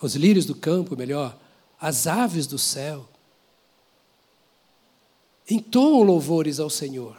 os 0.00 0.14
lírios 0.14 0.44
do 0.44 0.54
campo, 0.54 0.96
melhor, 0.96 1.38
as 1.80 2.06
aves 2.06 2.46
do 2.46 2.58
céu, 2.58 3.08
entoam 5.48 6.02
louvores 6.02 6.58
ao 6.60 6.68
Senhor. 6.68 7.16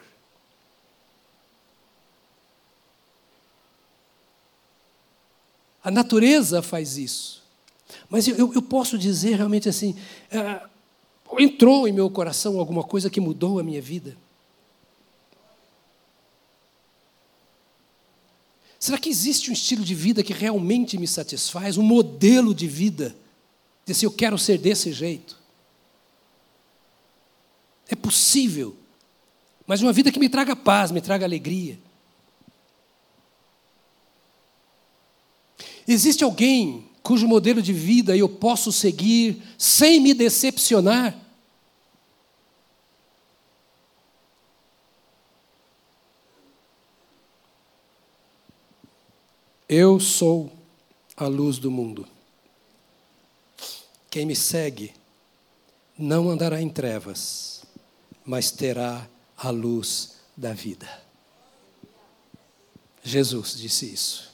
A 5.84 5.90
natureza 5.90 6.62
faz 6.62 6.98
isso. 6.98 7.39
Mas 8.10 8.28
eu, 8.28 8.54
eu 8.54 8.62
posso 8.62 8.98
dizer 8.98 9.36
realmente 9.36 9.70
assim: 9.70 9.96
é, 10.32 10.62
entrou 11.38 11.88
em 11.88 11.92
meu 11.92 12.10
coração 12.10 12.60
alguma 12.60 12.84
coisa 12.84 13.10
que 13.10 13.20
mudou 13.20 13.60
a 13.60 13.64
minha 13.64 13.82
vida? 13.82 14.18
Será 18.80 18.98
que 18.98 19.10
existe 19.10 19.50
um 19.50 19.54
estilo 19.54 19.84
de 19.84 19.94
vida 19.94 20.24
que 20.24 20.34
realmente 20.34 20.98
me 20.98 21.08
satisfaz, 21.08 21.78
um 21.78 21.84
modelo 21.84 22.56
de 22.56 22.66
vida? 22.68 23.16
De 23.86 23.94
se 23.94 24.06
eu 24.06 24.12
quero 24.12 24.38
ser 24.38 24.58
desse 24.58 24.94
jeito. 24.94 25.38
É 27.90 27.96
possível, 27.96 28.78
mas 29.68 29.82
uma 29.82 29.92
vida 29.92 30.12
que 30.12 30.20
me 30.20 30.30
traga 30.30 30.56
paz, 30.56 30.92
me 30.92 31.02
traga 31.02 31.26
alegria. 31.26 31.78
Existe 35.88 36.24
alguém 36.24 36.89
cujo 37.04 37.28
modelo 37.28 37.62
de 37.62 37.74
vida 37.74 38.16
eu 38.16 38.30
posso 38.30 38.72
seguir 38.72 39.42
sem 39.58 40.00
me 40.00 40.14
decepcionar. 40.14 41.18
Eu 49.68 50.00
sou 50.00 50.52
a 51.16 51.28
luz 51.28 51.60
do 51.60 51.70
mundo. 51.70 52.08
Quem 54.10 54.26
me 54.26 54.36
segue 54.36 54.94
não 55.96 56.30
andará 56.30 56.60
em 56.60 56.70
trevas, 56.70 57.64
mas 58.26 58.50
terá 58.50 59.08
a 59.38 59.50
luz 59.52 60.16
da 60.36 60.54
vida. 60.54 60.90
Jesus 63.04 63.56
disse 63.56 63.94
isso. 63.94 64.29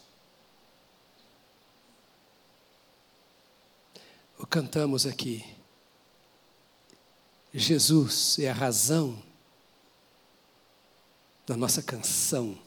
Cantamos 4.44 5.06
aqui. 5.06 5.46
Jesus 7.54 8.38
é 8.40 8.50
a 8.50 8.54
razão 8.54 9.22
da 11.46 11.56
nossa 11.56 11.82
canção. 11.82 12.58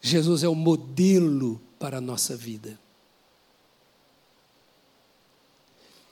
Jesus 0.00 0.42
é 0.42 0.48
o 0.48 0.54
modelo 0.54 1.60
para 1.78 1.98
a 1.98 2.00
nossa 2.00 2.36
vida. 2.36 2.78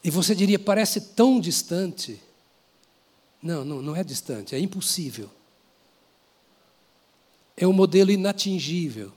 E 0.03 0.11
você 0.11 0.35
diria, 0.35 0.59
parece 0.59 1.01
tão 1.01 1.41
distante. 1.41 2.23
Não, 3.43 3.65
não, 3.65 3.83
não 3.83 3.97
é 3.97 4.05
distante, 4.05 4.55
é 4.55 4.59
impossível. 4.59 5.29
É 7.57 7.67
um 7.67 7.73
modelo 7.73 8.11
inatingível. 8.11 9.13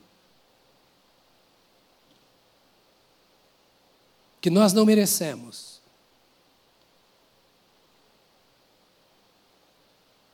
Que 4.41 4.49
nós 4.49 4.73
não 4.73 4.85
merecemos. 4.85 5.79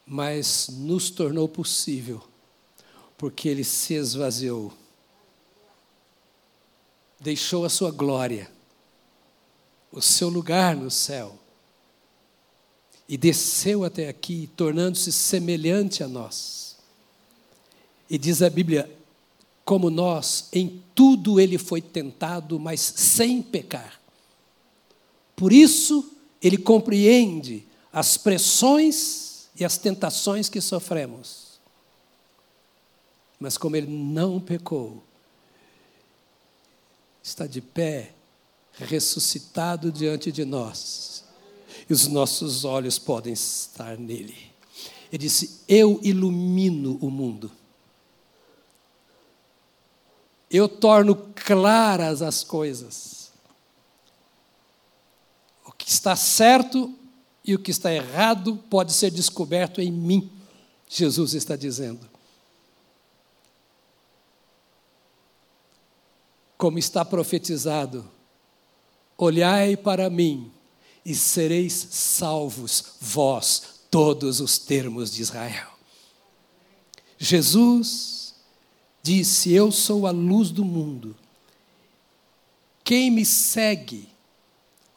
Mas 0.06 0.70
nos 0.70 1.10
tornou 1.10 1.50
possível, 1.50 2.24
porque 3.18 3.50
Ele 3.50 3.64
se 3.64 3.96
esvaziou, 3.96 4.72
deixou 7.20 7.66
a 7.66 7.70
sua 7.70 7.90
glória, 7.90 8.52
o 9.92 10.02
seu 10.02 10.30
lugar 10.30 10.76
no 10.76 10.92
céu, 10.92 11.40
e 13.08 13.18
desceu 13.18 13.84
até 13.84 14.08
aqui, 14.10 14.50
tornando-se 14.56 15.12
semelhante 15.12 16.04
a 16.04 16.08
nós. 16.08 16.78
E 18.08 18.18
diz 18.18 18.42
a 18.42 18.50
Bíblia: 18.50 18.95
como 19.66 19.90
nós, 19.90 20.48
em 20.54 20.84
tudo 20.94 21.40
ele 21.40 21.58
foi 21.58 21.82
tentado, 21.82 22.60
mas 22.60 22.80
sem 22.80 23.42
pecar. 23.42 24.00
Por 25.36 25.52
isso, 25.52 26.14
ele 26.40 26.58
compreende 26.58 27.66
as 27.92 28.16
pressões 28.16 29.48
e 29.60 29.66
as 29.66 29.78
tentações 29.78 30.48
que 30.48 30.62
sofremos. 30.62 31.60
Mas 33.40 33.58
como 33.58 33.76
ele 33.76 33.92
não 33.92 34.40
pecou, 34.40 35.04
está 37.24 37.48
de 37.48 37.60
pé, 37.60 38.14
ressuscitado 38.74 39.92
diante 39.92 40.32
de 40.32 40.46
nós, 40.46 41.24
e 41.90 41.94
os 41.94 42.08
nossos 42.08 42.64
olhos 42.64 43.00
podem 43.00 43.34
estar 43.34 43.98
nele. 43.98 44.38
Ele 45.12 45.18
disse: 45.18 45.62
Eu 45.68 46.00
ilumino 46.04 46.98
o 47.02 47.10
mundo 47.10 47.52
eu 50.56 50.70
torno 50.70 51.16
claras 51.36 52.22
as 52.22 52.44
coisas. 52.44 53.32
O 55.66 55.72
que 55.72 55.90
está 55.90 56.16
certo 56.16 56.94
e 57.44 57.54
o 57.54 57.60
que 57.60 57.72
está 57.72 57.94
errado 57.94 58.58
pode 58.70 58.94
ser 58.94 59.12
descoberto 59.12 59.82
em 59.82 59.92
mim, 59.92 60.32
Jesus 60.88 61.34
está 61.34 61.56
dizendo. 61.56 62.08
Como 66.58 66.80
está 66.80 67.04
profetizado, 67.04 68.10
olhai 69.18 69.76
para 69.76 70.10
mim 70.10 70.52
e 71.06 71.14
sereis 71.14 71.74
salvos, 71.92 72.96
vós, 73.00 73.82
todos 73.92 74.40
os 74.40 74.58
termos 74.58 75.12
de 75.12 75.22
Israel. 75.22 75.70
Jesus 77.18 78.25
disse: 79.06 79.54
Eu 79.54 79.72
sou 79.72 80.08
a 80.08 80.12
luz 80.12 80.50
do 80.50 80.66
mundo. 80.66 81.16
Quem 82.84 83.12
me 83.12 83.24
segue, 83.24 84.10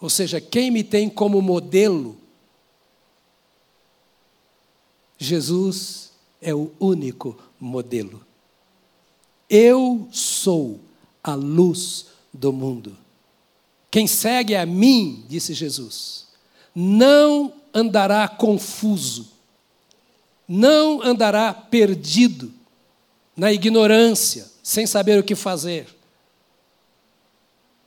ou 0.01 0.09
seja, 0.09 0.41
quem 0.41 0.71
me 0.71 0.83
tem 0.83 1.11
como 1.11 1.43
modelo, 1.43 2.17
Jesus 5.19 6.13
é 6.41 6.55
o 6.55 6.71
único 6.81 7.37
modelo. 7.61 8.25
Eu 9.49 10.09
sou 10.11 10.81
a 11.23 11.35
luz 11.35 12.07
do 12.33 12.53
mundo. 12.53 12.97
Quem 13.91 14.07
segue 14.07 14.55
a 14.55 14.65
mim, 14.65 15.25
disse 15.29 15.53
Jesus, 15.53 16.29
não 16.75 17.53
andará 17.75 18.29
confuso, 18.29 19.29
não 20.47 21.03
andará 21.03 21.53
perdido, 21.53 22.58
na 23.39 23.53
ignorância, 23.53 24.51
sem 24.65 24.85
saber 24.85 25.21
o 25.21 25.23
que 25.23 25.37
fazer. 25.37 25.87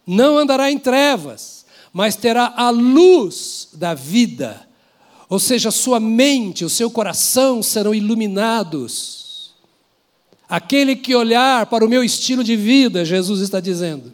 Não 0.08 0.38
andará 0.38 0.72
em 0.72 0.80
trevas, 0.80 1.66
mas 1.92 2.16
terá 2.16 2.54
a 2.56 2.70
luz 2.70 3.68
da 3.74 3.94
vida. 3.94 4.66
Ou 5.28 5.40
seja, 5.40 5.70
sua 5.70 6.00
mente, 6.00 6.64
o 6.64 6.70
seu 6.70 6.90
coração 6.90 7.62
serão 7.62 7.94
iluminados. 7.94 9.54
Aquele 10.48 10.96
que 10.96 11.14
olhar 11.14 11.66
para 11.66 11.86
o 11.86 11.90
meu 11.90 12.02
estilo 12.02 12.46
de 12.46 12.56
vida, 12.56 13.04
Jesus 13.04 13.42
está 13.42 13.60
dizendo, 13.60 14.14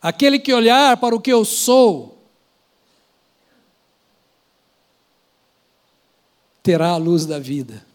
aquele 0.00 0.40
que 0.40 0.52
olhar 0.52 0.96
para 0.96 1.14
o 1.14 1.20
que 1.20 1.32
eu 1.32 1.44
sou, 1.44 2.18
terá 6.64 6.88
a 6.88 6.96
luz 6.96 7.26
da 7.26 7.38
vida. 7.38 7.91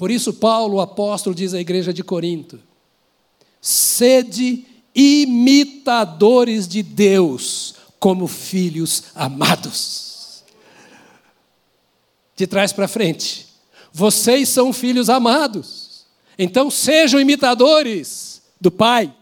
Por 0.00 0.10
isso, 0.10 0.32
Paulo, 0.32 0.76
o 0.76 0.80
apóstolo, 0.80 1.36
diz 1.36 1.52
à 1.52 1.60
igreja 1.60 1.92
de 1.92 2.02
Corinto: 2.02 2.58
sede 3.60 4.64
imitadores 4.94 6.66
de 6.66 6.82
Deus, 6.82 7.74
como 7.98 8.26
filhos 8.26 9.02
amados. 9.14 10.42
De 12.34 12.46
trás 12.46 12.72
para 12.72 12.88
frente, 12.88 13.46
vocês 13.92 14.48
são 14.48 14.72
filhos 14.72 15.10
amados, 15.10 16.06
então 16.38 16.70
sejam 16.70 17.20
imitadores 17.20 18.40
do 18.58 18.70
Pai. 18.70 19.14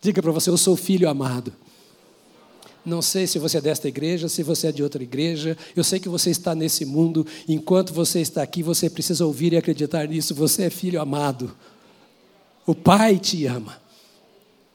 Diga 0.00 0.22
para 0.22 0.30
você: 0.30 0.50
eu 0.50 0.56
sou 0.56 0.76
filho 0.76 1.10
amado. 1.10 1.52
Não 2.84 3.02
sei 3.02 3.26
se 3.26 3.38
você 3.38 3.58
é 3.58 3.60
desta 3.60 3.88
igreja, 3.88 4.28
se 4.28 4.42
você 4.42 4.68
é 4.68 4.72
de 4.72 4.82
outra 4.82 5.02
igreja. 5.02 5.56
Eu 5.76 5.84
sei 5.84 6.00
que 6.00 6.08
você 6.08 6.30
está 6.30 6.54
nesse 6.54 6.84
mundo. 6.84 7.26
Enquanto 7.48 7.92
você 7.92 8.20
está 8.20 8.42
aqui, 8.42 8.62
você 8.62 8.88
precisa 8.88 9.24
ouvir 9.26 9.52
e 9.52 9.56
acreditar 9.56 10.08
nisso. 10.08 10.34
Você 10.34 10.64
é 10.64 10.70
filho 10.70 11.00
amado. 11.00 11.54
O 12.66 12.74
Pai 12.74 13.18
te 13.18 13.46
ama. 13.46 13.80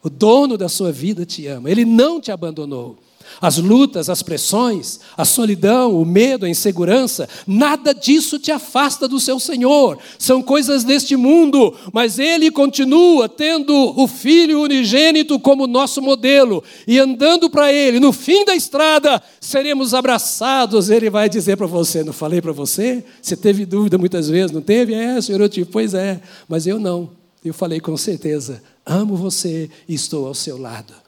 O 0.03 0.09
dono 0.09 0.57
da 0.57 0.69
sua 0.69 0.91
vida 0.91 1.25
te 1.25 1.47
ama. 1.47 1.69
Ele 1.69 1.83
não 1.83 2.21
te 2.21 2.31
abandonou. 2.31 2.97
As 3.41 3.57
lutas, 3.57 4.09
as 4.09 4.21
pressões, 4.21 4.99
a 5.17 5.25
solidão, 5.25 5.99
o 5.99 6.05
medo, 6.05 6.45
a 6.45 6.49
insegurança, 6.49 7.27
nada 7.45 7.93
disso 7.93 8.39
te 8.39 8.51
afasta 8.51 9.07
do 9.07 9.19
seu 9.19 9.39
Senhor. 9.39 9.97
São 10.17 10.41
coisas 10.41 10.83
deste 10.83 11.15
mundo, 11.15 11.73
mas 11.91 12.19
Ele 12.19 12.49
continua 12.51 13.27
tendo 13.27 13.73
o 13.73 14.07
Filho 14.07 14.61
unigênito 14.61 15.39
como 15.39 15.67
nosso 15.67 16.01
modelo 16.01 16.63
e 16.87 16.99
andando 16.99 17.49
para 17.49 17.71
Ele. 17.71 17.99
No 17.99 18.11
fim 18.11 18.45
da 18.45 18.55
estrada, 18.55 19.21
seremos 19.39 19.93
abraçados. 19.93 20.89
Ele 20.89 21.09
vai 21.09 21.29
dizer 21.29 21.57
para 21.57 21.67
você: 21.67 22.03
Não 22.03 22.13
falei 22.13 22.41
para 22.41 22.51
você? 22.51 23.03
Você 23.21 23.35
teve 23.35 23.65
dúvida 23.65 23.97
muitas 23.97 24.29
vezes, 24.29 24.51
não 24.51 24.61
teve? 24.61 24.93
É, 24.93 25.19
Senhor, 25.21 25.41
eu 25.41 25.49
tive. 25.49 25.69
Pois 25.69 25.93
é, 25.93 26.19
mas 26.47 26.65
eu 26.67 26.79
não. 26.79 27.09
Eu 27.43 27.53
falei 27.53 27.79
com 27.79 27.95
certeza: 27.95 28.61
Amo 28.85 29.15
você 29.15 29.69
e 29.87 29.93
estou 29.93 30.27
ao 30.27 30.33
seu 30.33 30.57
lado. 30.57 31.04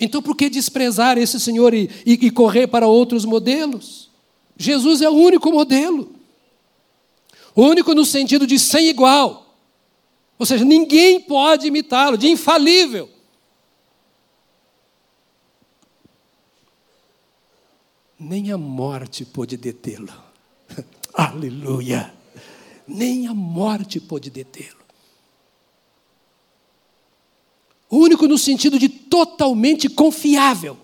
Então, 0.00 0.20
por 0.20 0.36
que 0.36 0.50
desprezar 0.50 1.18
esse 1.18 1.38
Senhor 1.38 1.72
e, 1.72 1.90
e, 2.04 2.12
e 2.12 2.30
correr 2.30 2.66
para 2.66 2.86
outros 2.86 3.24
modelos? 3.24 4.10
Jesus 4.56 5.00
é 5.00 5.08
o 5.08 5.14
único 5.14 5.50
modelo. 5.50 6.14
Único 7.56 7.94
no 7.94 8.04
sentido 8.04 8.46
de 8.46 8.58
sem 8.58 8.88
igual. 8.88 9.56
Ou 10.38 10.44
seja, 10.44 10.64
ninguém 10.64 11.20
pode 11.20 11.68
imitá-lo, 11.68 12.18
de 12.18 12.28
infalível. 12.28 13.08
Nem 18.18 18.50
a 18.50 18.58
morte 18.58 19.24
pôde 19.24 19.56
detê-lo. 19.56 20.12
Aleluia! 21.14 22.12
Nem 22.86 23.26
a 23.26 23.34
morte 23.34 24.00
pôde 24.00 24.30
detê-lo. 24.30 24.83
Único 27.90 28.26
no 28.26 28.38
sentido 28.38 28.78
de 28.78 28.88
totalmente 28.88 29.88
confiável. 29.88 30.78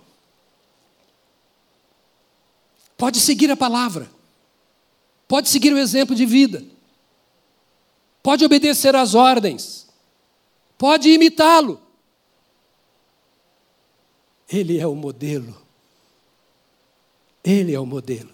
Pode 2.96 3.18
seguir 3.18 3.51
a 3.51 3.57
palavra. 3.57 4.11
Pode 5.26 5.48
seguir 5.48 5.72
o 5.72 5.78
exemplo 5.78 6.14
de 6.14 6.26
vida. 6.26 6.64
Pode 8.22 8.44
obedecer 8.44 8.94
às 8.94 9.14
ordens. 9.14 9.88
Pode 10.76 11.09
imitá-lo. 11.09 11.80
Ele 14.48 14.78
é 14.78 14.86
o 14.86 14.94
modelo. 14.94 15.57
Ele 17.42 17.72
é 17.72 17.80
o 17.80 17.86
modelo. 17.86 18.30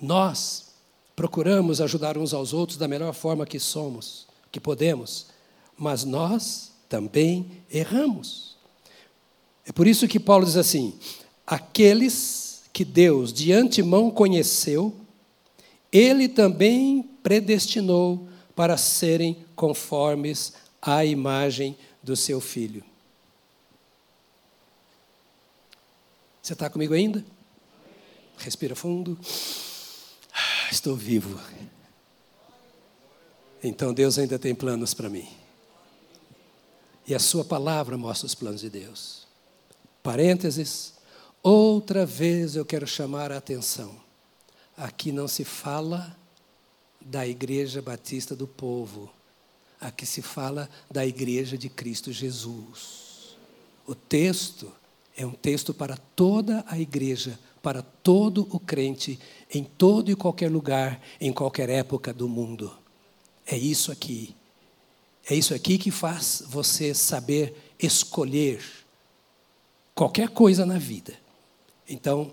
Nós 0.00 0.72
procuramos 1.14 1.80
ajudar 1.80 2.18
uns 2.18 2.34
aos 2.34 2.52
outros 2.52 2.76
da 2.76 2.88
melhor 2.88 3.14
forma 3.14 3.46
que 3.46 3.60
somos, 3.60 4.26
que 4.50 4.58
podemos, 4.58 5.26
mas 5.78 6.02
nós 6.02 6.71
também 6.92 7.50
erramos. 7.70 8.54
É 9.64 9.72
por 9.72 9.86
isso 9.86 10.06
que 10.06 10.20
Paulo 10.20 10.44
diz 10.44 10.58
assim: 10.58 10.92
aqueles 11.46 12.64
que 12.70 12.84
Deus 12.84 13.32
de 13.32 13.50
antemão 13.50 14.10
conheceu, 14.10 14.94
ele 15.90 16.28
também 16.28 17.02
predestinou 17.22 18.28
para 18.54 18.76
serem 18.76 19.42
conformes 19.56 20.52
à 20.82 21.02
imagem 21.02 21.78
do 22.02 22.14
seu 22.14 22.42
filho. 22.42 22.84
Você 26.42 26.52
está 26.52 26.68
comigo 26.68 26.92
ainda? 26.92 27.24
Respira 28.36 28.76
fundo. 28.76 29.18
Ah, 30.34 30.68
estou 30.70 30.94
vivo. 30.94 31.40
Então 33.64 33.94
Deus 33.94 34.18
ainda 34.18 34.38
tem 34.38 34.54
planos 34.54 34.92
para 34.92 35.08
mim. 35.08 35.41
E 37.06 37.14
a 37.14 37.18
sua 37.18 37.44
palavra 37.44 37.98
mostra 37.98 38.26
os 38.26 38.34
planos 38.34 38.60
de 38.60 38.70
Deus. 38.70 39.26
Parênteses, 40.02 40.94
outra 41.42 42.06
vez 42.06 42.56
eu 42.56 42.64
quero 42.64 42.86
chamar 42.86 43.32
a 43.32 43.38
atenção. 43.38 43.94
Aqui 44.76 45.12
não 45.12 45.28
se 45.28 45.44
fala 45.44 46.16
da 47.00 47.26
Igreja 47.26 47.82
Batista 47.82 48.34
do 48.34 48.46
Povo. 48.46 49.10
Aqui 49.80 50.06
se 50.06 50.22
fala 50.22 50.68
da 50.90 51.04
Igreja 51.04 51.58
de 51.58 51.68
Cristo 51.68 52.12
Jesus. 52.12 53.36
O 53.86 53.94
texto 53.94 54.72
é 55.16 55.26
um 55.26 55.32
texto 55.32 55.74
para 55.74 55.96
toda 55.96 56.64
a 56.66 56.78
igreja, 56.78 57.38
para 57.62 57.82
todo 57.82 58.48
o 58.50 58.58
crente, 58.58 59.18
em 59.52 59.62
todo 59.62 60.10
e 60.10 60.16
qualquer 60.16 60.50
lugar, 60.50 61.00
em 61.20 61.32
qualquer 61.32 61.68
época 61.68 62.12
do 62.12 62.28
mundo. 62.28 62.72
É 63.46 63.56
isso 63.56 63.92
aqui. 63.92 64.34
É 65.28 65.34
isso 65.34 65.54
aqui 65.54 65.78
que 65.78 65.90
faz 65.90 66.42
você 66.46 66.92
saber 66.94 67.54
escolher 67.78 68.62
qualquer 69.94 70.28
coisa 70.28 70.66
na 70.66 70.78
vida. 70.78 71.14
Então, 71.88 72.32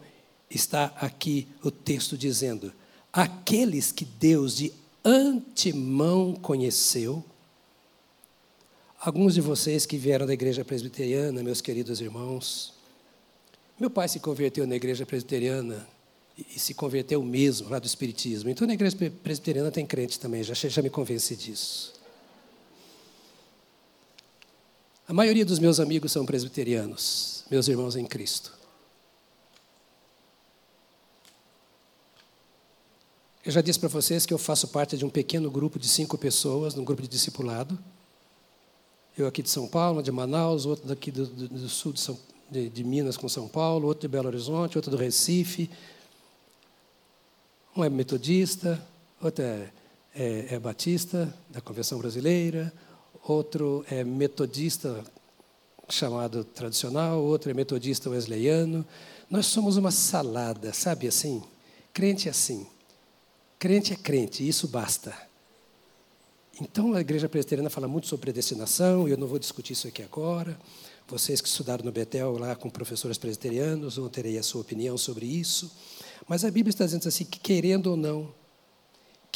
está 0.50 0.86
aqui 0.98 1.48
o 1.64 1.70
texto 1.70 2.18
dizendo: 2.18 2.74
aqueles 3.14 3.92
que 3.92 4.06
Deus 4.06 4.56
de 4.56 4.74
antemão 5.04 6.34
conheceu, 6.34 7.24
alguns 9.00 9.34
de 9.34 9.42
vocês 9.42 9.86
que 9.86 9.98
vieram 9.98 10.26
da 10.26 10.34
igreja 10.34 10.66
presbiteriana, 10.66 11.44
meus 11.44 11.62
queridos 11.62 12.02
irmãos, 12.02 12.74
meu 13.80 13.90
pai 13.90 14.08
se 14.08 14.20
converteu 14.20 14.66
na 14.68 14.76
igreja 14.76 15.06
presbiteriana 15.06 15.88
e 16.38 16.60
se 16.60 16.74
converteu 16.74 17.22
mesmo 17.22 17.70
lá 17.70 17.80
do 17.80 17.86
Espiritismo. 17.86 18.50
Então, 18.50 18.66
na 18.66 18.74
igreja 18.74 18.96
presbiteriana 19.24 19.72
tem 19.72 19.86
crente 19.86 20.20
também, 20.20 20.44
já, 20.44 20.54
já 20.54 20.82
me 20.82 20.90
convenci 20.90 21.36
disso. 21.36 21.99
A 25.10 25.14
maioria 25.14 25.43
dos 25.43 25.57
meus 25.57 25.80
amigos 25.80 26.12
são 26.12 26.24
presbiterianos, 26.24 27.43
meus 27.49 27.68
irmãos 27.68 27.95
em 27.95 28.05
Cristo. 28.05 28.53
Eu 33.43 33.51
já 33.51 33.60
disse 33.60 33.80
para 33.80 33.89
vocês 33.89 34.28
que 34.28 34.32
eu 34.36 34.38
faço 34.38 34.68
parte 34.68 34.95
de 34.95 35.03
um 35.03 35.10
pequeno 35.10 35.49
grupo 35.49 35.80
de 35.80 35.88
cinco 35.89 36.16
pessoas, 36.16 36.78
um 36.78 36.86
grupo 36.86 37.01
de 37.01 37.07
discipulado. 37.07 37.76
Eu 39.18 39.26
aqui 39.26 39.41
de 39.41 39.49
São 39.49 39.68
Paulo, 39.68 40.03
de 40.03 40.12
Manaus, 40.12 40.68
outro 40.68 40.88
daqui 40.88 41.10
do, 41.10 41.26
do, 41.26 41.47
do 41.47 41.70
sul 41.70 41.91
de, 41.91 42.01
São, 42.01 42.16
de, 42.47 42.70
de, 42.70 42.84
Minas 42.84 43.18
com 43.18 43.28
São 43.28 43.47
Paulo, 43.47 43.88
outro 43.88 44.01
de 44.01 44.07
Belo 44.07 44.28
Horizonte, 44.28 44.78
outro 44.78 44.91
do 44.91 44.97
Recife. 44.97 45.72
Um 47.76 47.84
é 47.84 47.89
metodista, 47.89 48.80
outro 49.20 49.43
é, 49.43 49.72
é, 50.14 50.53
é 50.53 50.60
batista, 50.60 51.36
da 51.49 51.60
Convenção 51.60 51.97
Brasileira, 51.97 52.72
outro 53.34 53.86
é 53.89 54.03
metodista 54.03 55.03
chamado 55.88 56.43
tradicional, 56.43 57.23
outro 57.23 57.49
é 57.49 57.53
metodista 57.53 58.09
wesleyano. 58.09 58.86
Nós 59.30 59.45
somos 59.45 59.77
uma 59.77 59.91
salada, 59.91 60.73
sabe 60.73 61.07
assim? 61.07 61.43
Crente 61.93 62.27
é 62.27 62.32
assim. 62.32 62.67
Crente 63.57 63.93
é 63.93 63.95
crente, 63.95 64.47
isso 64.47 64.67
basta. 64.67 65.15
Então 66.61 66.93
a 66.93 67.01
igreja 67.01 67.30
presbiteriana 67.30 67.69
fala 67.69 67.88
muito 67.88 68.07
sobre 68.07 68.23
predestinação, 68.23 69.07
e 69.07 69.11
eu 69.11 69.17
não 69.17 69.27
vou 69.27 69.39
discutir 69.39 69.73
isso 69.73 69.88
aqui 69.88 70.03
agora. 70.03 70.59
Vocês 71.07 71.41
que 71.41 71.47
estudaram 71.47 71.84
no 71.84 71.91
Betel 71.91 72.38
lá 72.38 72.55
com 72.55 72.69
professores 72.69 73.17
presbiterianos 73.17 73.95
vão 73.95 74.09
ter 74.09 74.25
aí 74.25 74.38
a 74.38 74.43
sua 74.43 74.61
opinião 74.61 74.97
sobre 74.97 75.25
isso. 75.25 75.71
Mas 76.27 76.45
a 76.45 76.51
Bíblia 76.51 76.69
está 76.69 76.86
dizendo 76.86 77.07
assim 77.07 77.25
que 77.25 77.39
querendo 77.39 77.88
ou 77.88 77.97
não, 77.97 78.32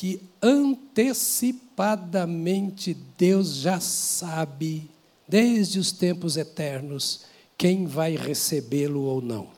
que 0.04 0.20
antecipadamente 0.42 2.94
Deus 2.94 3.56
já 3.56 3.80
sabe, 3.80 4.92
desde 5.26 5.80
os 5.80 5.94
tempos 5.94 6.36
eternos, 6.36 7.22
quem 7.58 7.86
vai 7.86 8.18
recebê-lo 8.18 9.04
ou 9.04 9.22
não. 9.22 9.50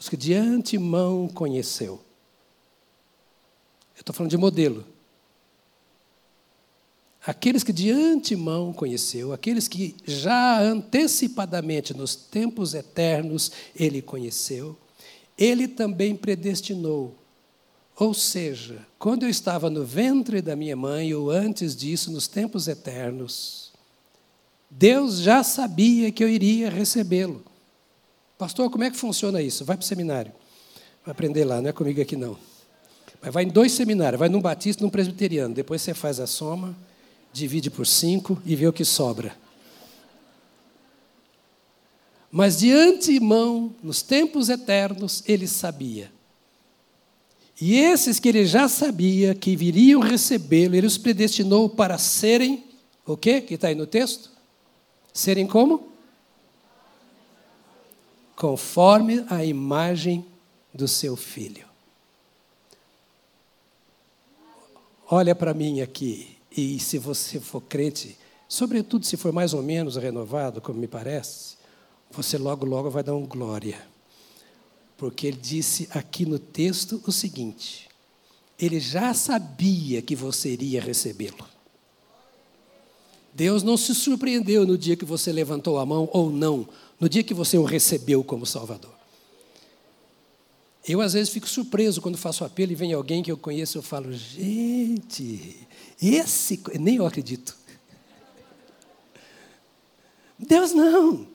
Os 0.00 0.08
que 0.08 0.16
de 0.16 0.32
antemão 0.32 1.28
conheceu. 1.28 2.00
Eu 3.94 4.00
estou 4.00 4.14
falando 4.14 4.30
de 4.30 4.38
modelo. 4.38 4.86
Aqueles 7.26 7.62
que 7.62 7.74
de 7.74 7.90
antemão 7.90 8.72
conheceu, 8.72 9.34
aqueles 9.34 9.68
que 9.68 9.94
já 10.06 10.62
antecipadamente, 10.62 11.92
nos 11.92 12.16
tempos 12.16 12.72
eternos, 12.72 13.52
ele 13.76 14.00
conheceu, 14.00 14.78
ele 15.36 15.68
também 15.68 16.16
predestinou. 16.16 17.17
Ou 17.98 18.14
seja, 18.14 18.86
quando 18.96 19.24
eu 19.24 19.28
estava 19.28 19.68
no 19.68 19.84
ventre 19.84 20.40
da 20.40 20.54
minha 20.54 20.76
mãe, 20.76 21.12
ou 21.12 21.32
antes 21.32 21.74
disso, 21.74 22.12
nos 22.12 22.28
tempos 22.28 22.68
eternos, 22.68 23.72
Deus 24.70 25.18
já 25.18 25.42
sabia 25.42 26.12
que 26.12 26.22
eu 26.22 26.28
iria 26.28 26.70
recebê-lo. 26.70 27.42
Pastor, 28.38 28.70
como 28.70 28.84
é 28.84 28.90
que 28.90 28.96
funciona 28.96 29.42
isso? 29.42 29.64
Vai 29.64 29.76
para 29.76 29.82
o 29.82 29.86
seminário. 29.86 30.30
Vai 31.04 31.10
aprender 31.10 31.44
lá, 31.44 31.60
não 31.60 31.70
é 31.70 31.72
comigo 31.72 32.00
aqui 32.00 32.14
não. 32.14 32.38
Mas 33.20 33.34
vai 33.34 33.42
em 33.42 33.48
dois 33.48 33.72
seminários, 33.72 34.20
vai 34.20 34.28
num 34.28 34.40
batista 34.40 34.80
e 34.80 34.84
num 34.84 34.90
presbiteriano. 34.90 35.52
Depois 35.52 35.82
você 35.82 35.92
faz 35.92 36.20
a 36.20 36.26
soma, 36.28 36.76
divide 37.32 37.68
por 37.68 37.84
cinco 37.84 38.40
e 38.46 38.54
vê 38.54 38.68
o 38.68 38.72
que 38.72 38.84
sobra. 38.84 39.34
Mas 42.30 42.58
de 42.58 42.70
antemão, 42.70 43.74
nos 43.82 44.02
tempos 44.02 44.48
eternos, 44.48 45.24
ele 45.26 45.48
sabia. 45.48 46.16
E 47.60 47.76
esses 47.76 48.20
que 48.20 48.28
ele 48.28 48.46
já 48.46 48.68
sabia 48.68 49.34
que 49.34 49.56
viriam 49.56 50.00
recebê-lo, 50.00 50.76
ele 50.76 50.86
os 50.86 50.96
predestinou 50.96 51.68
para 51.68 51.98
serem, 51.98 52.64
o 53.04 53.16
quê? 53.16 53.40
Que 53.40 53.54
está 53.54 53.68
aí 53.68 53.74
no 53.74 53.86
texto? 53.86 54.30
Serem 55.12 55.46
como? 55.46 55.88
Conforme 58.36 59.24
a 59.28 59.44
imagem 59.44 60.24
do 60.72 60.86
seu 60.86 61.16
filho. 61.16 61.66
Olha 65.10 65.34
para 65.34 65.54
mim 65.54 65.80
aqui, 65.80 66.36
e 66.54 66.78
se 66.78 66.98
você 66.98 67.40
for 67.40 67.62
crente, 67.62 68.16
sobretudo 68.46 69.06
se 69.06 69.16
for 69.16 69.32
mais 69.32 69.54
ou 69.54 69.62
menos 69.62 69.96
renovado, 69.96 70.60
como 70.60 70.78
me 70.78 70.86
parece, 70.86 71.56
você 72.10 72.38
logo, 72.38 72.64
logo 72.64 72.90
vai 72.90 73.02
dar 73.02 73.14
um 73.14 73.26
glória. 73.26 73.82
Porque 74.98 75.28
ele 75.28 75.38
disse 75.40 75.88
aqui 75.92 76.26
no 76.26 76.38
texto 76.38 77.00
o 77.06 77.12
seguinte: 77.12 77.88
ele 78.58 78.80
já 78.80 79.14
sabia 79.14 80.02
que 80.02 80.16
você 80.16 80.50
iria 80.50 80.82
recebê-lo. 80.82 81.46
Deus 83.32 83.62
não 83.62 83.76
se 83.76 83.94
surpreendeu 83.94 84.66
no 84.66 84.76
dia 84.76 84.96
que 84.96 85.04
você 85.04 85.32
levantou 85.32 85.78
a 85.78 85.86
mão 85.86 86.10
ou 86.12 86.28
não, 86.28 86.68
no 86.98 87.08
dia 87.08 87.22
que 87.22 87.32
você 87.32 87.56
o 87.56 87.62
recebeu 87.62 88.24
como 88.24 88.44
Salvador. 88.44 88.92
Eu, 90.86 91.00
às 91.00 91.12
vezes, 91.12 91.28
fico 91.28 91.48
surpreso 91.48 92.00
quando 92.00 92.18
faço 92.18 92.44
apelo 92.44 92.72
e 92.72 92.74
vem 92.74 92.92
alguém 92.92 93.22
que 93.22 93.30
eu 93.30 93.36
conheço 93.36 93.78
eu 93.78 93.82
falo, 93.82 94.12
gente, 94.12 95.68
esse. 96.02 96.60
Nem 96.80 96.96
eu 96.96 97.06
acredito. 97.06 97.56
Deus 100.38 100.72
não. 100.72 101.26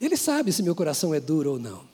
Ele 0.00 0.16
sabe 0.16 0.52
se 0.52 0.62
meu 0.62 0.74
coração 0.74 1.12
é 1.12 1.20
duro 1.20 1.52
ou 1.52 1.58
não. 1.58 1.87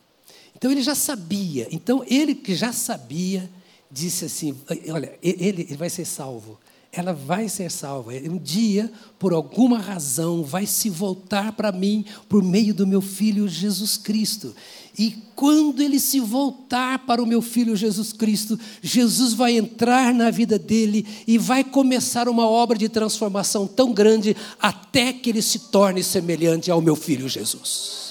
Então 0.65 0.73
ele 0.73 0.83
já 0.83 0.95
sabia. 0.95 1.69
Então 1.71 2.03
ele 2.09 2.35
que 2.35 2.55
já 2.55 2.73
sabia, 2.73 3.51
disse 3.91 4.25
assim: 4.25 4.57
Olha, 4.89 5.13
ele, 5.23 5.67
ele 5.69 5.77
vai 5.77 5.91
ser 5.91 6.07
salvo. 6.07 6.59
Ela 6.91 7.13
vai 7.13 7.51
ser 7.51 7.71
salva. 7.71 8.13
Um 8.15 8.39
dia, 8.39 8.91
por 9.19 9.35
alguma 9.35 9.79
razão, 9.79 10.43
vai 10.43 10.65
se 10.65 10.89
voltar 10.89 11.53
para 11.53 11.71
mim 11.71 12.07
por 12.31 12.43
meio 12.43 12.73
do 12.73 12.87
meu 12.87 13.03
filho 13.03 13.47
Jesus 13.47 13.99
Cristo. 13.99 14.55
E 14.99 15.15
quando 15.37 15.83
ele 15.83 16.01
se 16.01 16.19
voltar 16.19 17.01
para 17.01 17.23
o 17.23 17.27
meu 17.27 17.43
filho 17.43 17.77
Jesus 17.77 18.15
Cristo, 18.15 18.59
Jesus 18.81 19.35
vai 19.35 19.59
entrar 19.59 20.15
na 20.15 20.31
vida 20.31 20.59
dele 20.59 21.07
e 21.27 21.37
vai 21.37 21.63
começar 21.63 22.27
uma 22.27 22.49
obra 22.49 22.79
de 22.79 22.89
transformação 22.89 23.67
tão 23.67 23.93
grande 23.93 24.35
até 24.59 25.13
que 25.13 25.29
ele 25.29 25.43
se 25.43 25.59
torne 25.71 26.03
semelhante 26.03 26.71
ao 26.71 26.81
meu 26.81 26.97
filho 26.97 27.29
Jesus. 27.29 28.04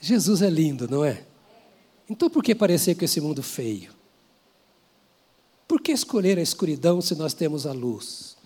Jesus 0.00 0.40
é 0.40 0.48
lindo, 0.48 0.88
não 0.88 1.04
é? 1.04 1.22
Então 2.08 2.28
por 2.30 2.42
que 2.42 2.54
parecer 2.54 2.94
com 2.96 3.04
esse 3.04 3.20
mundo 3.20 3.42
feio? 3.42 3.92
Por 5.68 5.80
que 5.80 5.92
escolher 5.92 6.38
a 6.38 6.42
escuridão 6.42 7.00
se 7.00 7.14
nós 7.14 7.32
temos 7.32 7.66
a 7.66 7.72
luz? 7.72 8.36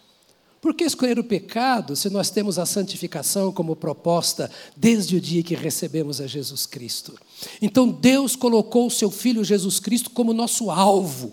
Por 0.61 0.75
que 0.75 0.85
escolher 0.85 1.19
o 1.19 1.25
pecado 1.25 1.95
se 1.95 2.11
nós 2.11 2.31
temos 2.31 2.59
a 2.59 2.67
santificação 2.67 3.53
como 3.53 3.77
proposta 3.77 4.51
desde 4.77 5.17
o 5.17 5.21
dia 5.21 5.43
que 5.43 5.55
recebemos 5.55 6.21
a 6.21 6.27
Jesus 6.27 6.67
Cristo? 6.67 7.19
Então 7.63 7.89
Deus 7.89 8.35
colocou 8.35 8.87
o 8.87 8.91
seu 8.91 9.11
Filho 9.11 9.45
Jesus 9.45 9.79
Cristo 9.79 10.11
como 10.11 10.35
nosso 10.35 10.71
alvo. 10.71 11.33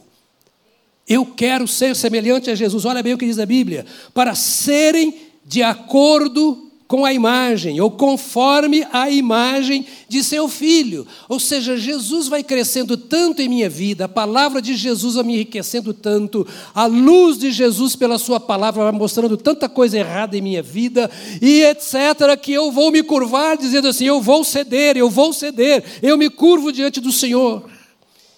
Eu 1.07 1.25
quero 1.25 1.67
ser 1.67 1.95
semelhante 1.95 2.49
a 2.49 2.55
Jesus, 2.55 2.85
olha 2.85 3.03
bem 3.03 3.13
o 3.13 3.17
que 3.17 3.25
diz 3.25 3.39
a 3.39 3.45
Bíblia, 3.45 3.85
para 4.13 4.35
serem 4.35 5.31
de 5.45 5.63
acordo 5.63 6.70
com 6.91 7.05
a 7.05 7.13
imagem, 7.13 7.79
ou 7.79 7.89
conforme 7.89 8.85
a 8.91 9.09
imagem 9.09 9.85
de 10.09 10.21
seu 10.21 10.49
filho. 10.49 11.07
Ou 11.29 11.39
seja, 11.39 11.77
Jesus 11.77 12.27
vai 12.27 12.43
crescendo 12.43 12.97
tanto 12.97 13.41
em 13.41 13.47
minha 13.47 13.69
vida, 13.69 14.03
a 14.03 14.09
palavra 14.09 14.61
de 14.61 14.75
Jesus 14.75 15.15
vai 15.15 15.23
me 15.23 15.35
enriquecendo 15.35 15.93
tanto, 15.93 16.45
a 16.75 16.87
luz 16.87 17.37
de 17.37 17.49
Jesus 17.49 17.95
pela 17.95 18.17
sua 18.17 18.41
palavra 18.41 18.83
vai 18.83 18.91
mostrando 18.91 19.37
tanta 19.37 19.69
coisa 19.69 19.99
errada 19.99 20.35
em 20.35 20.41
minha 20.41 20.61
vida, 20.61 21.09
e 21.41 21.61
etc., 21.63 22.37
que 22.37 22.51
eu 22.51 22.73
vou 22.73 22.91
me 22.91 23.01
curvar 23.01 23.55
dizendo 23.55 23.87
assim: 23.87 24.03
eu 24.03 24.21
vou 24.21 24.43
ceder, 24.43 24.97
eu 24.97 25.09
vou 25.09 25.31
ceder, 25.31 25.81
eu 26.01 26.17
me 26.17 26.29
curvo 26.29 26.73
diante 26.73 26.99
do 26.99 27.13
Senhor. 27.13 27.69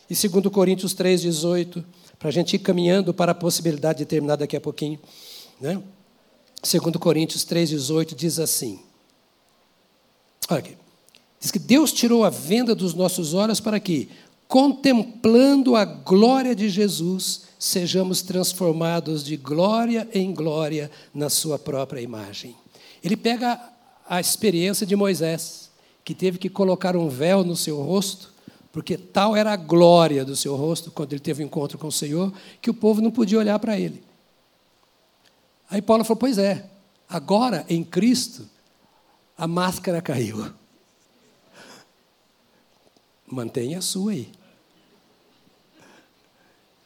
E 0.07 0.13
segundo 0.13 0.51
Coríntios 0.51 0.93
3,18, 0.93 1.83
para 2.19 2.29
a 2.29 2.31
gente 2.31 2.53
ir 2.55 2.59
caminhando 2.59 3.15
para 3.15 3.31
a 3.31 3.35
possibilidade 3.35 3.97
de 3.97 4.05
terminar 4.05 4.35
daqui 4.35 4.55
a 4.55 4.61
pouquinho, 4.61 4.99
né? 5.59 5.81
Segundo 6.63 6.97
Coríntios 6.97 7.43
3,18 7.45 8.15
diz 8.15 8.39
assim. 8.39 8.79
Olha 10.49 10.59
aqui. 10.59 10.77
Diz 11.37 11.51
que 11.51 11.59
Deus 11.59 11.91
tirou 11.91 12.23
a 12.23 12.29
venda 12.29 12.73
dos 12.73 12.93
nossos 12.93 13.33
olhos 13.33 13.59
para 13.59 13.77
que, 13.81 14.09
contemplando 14.47 15.75
a 15.75 15.83
glória 15.83 16.55
de 16.55 16.69
Jesus, 16.69 17.41
sejamos 17.59 18.21
transformados 18.21 19.25
de 19.25 19.35
glória 19.35 20.07
em 20.13 20.33
glória 20.33 20.89
na 21.13 21.29
sua 21.29 21.59
própria 21.59 21.99
imagem. 21.99 22.55
Ele 23.03 23.17
pega 23.17 23.59
a 24.07 24.21
experiência 24.21 24.87
de 24.87 24.95
Moisés, 24.95 25.69
que 26.05 26.15
teve 26.15 26.37
que 26.37 26.49
colocar 26.49 26.95
um 26.95 27.09
véu 27.09 27.43
no 27.43 27.57
seu 27.57 27.81
rosto, 27.81 28.31
porque 28.71 28.97
tal 28.97 29.35
era 29.35 29.51
a 29.51 29.57
glória 29.57 30.23
do 30.23 30.35
seu 30.35 30.55
rosto 30.55 30.91
quando 30.91 31.11
ele 31.11 31.19
teve 31.19 31.43
um 31.43 31.47
encontro 31.47 31.77
com 31.77 31.87
o 31.87 31.91
Senhor, 31.91 32.31
que 32.61 32.69
o 32.69 32.73
povo 32.73 33.01
não 33.01 33.11
podia 33.11 33.37
olhar 33.37 33.59
para 33.59 33.77
ele. 33.77 34.01
Aí 35.73 35.81
Paulo 35.81 36.03
falou: 36.03 36.19
Pois 36.19 36.37
é, 36.37 36.69
agora 37.09 37.65
em 37.67 37.83
Cristo 37.83 38.47
a 39.35 39.47
máscara 39.47 40.03
caiu. 40.03 40.53
Mantenha 43.25 43.79
a 43.79 43.81
sua 43.81 44.11
aí. 44.11 44.29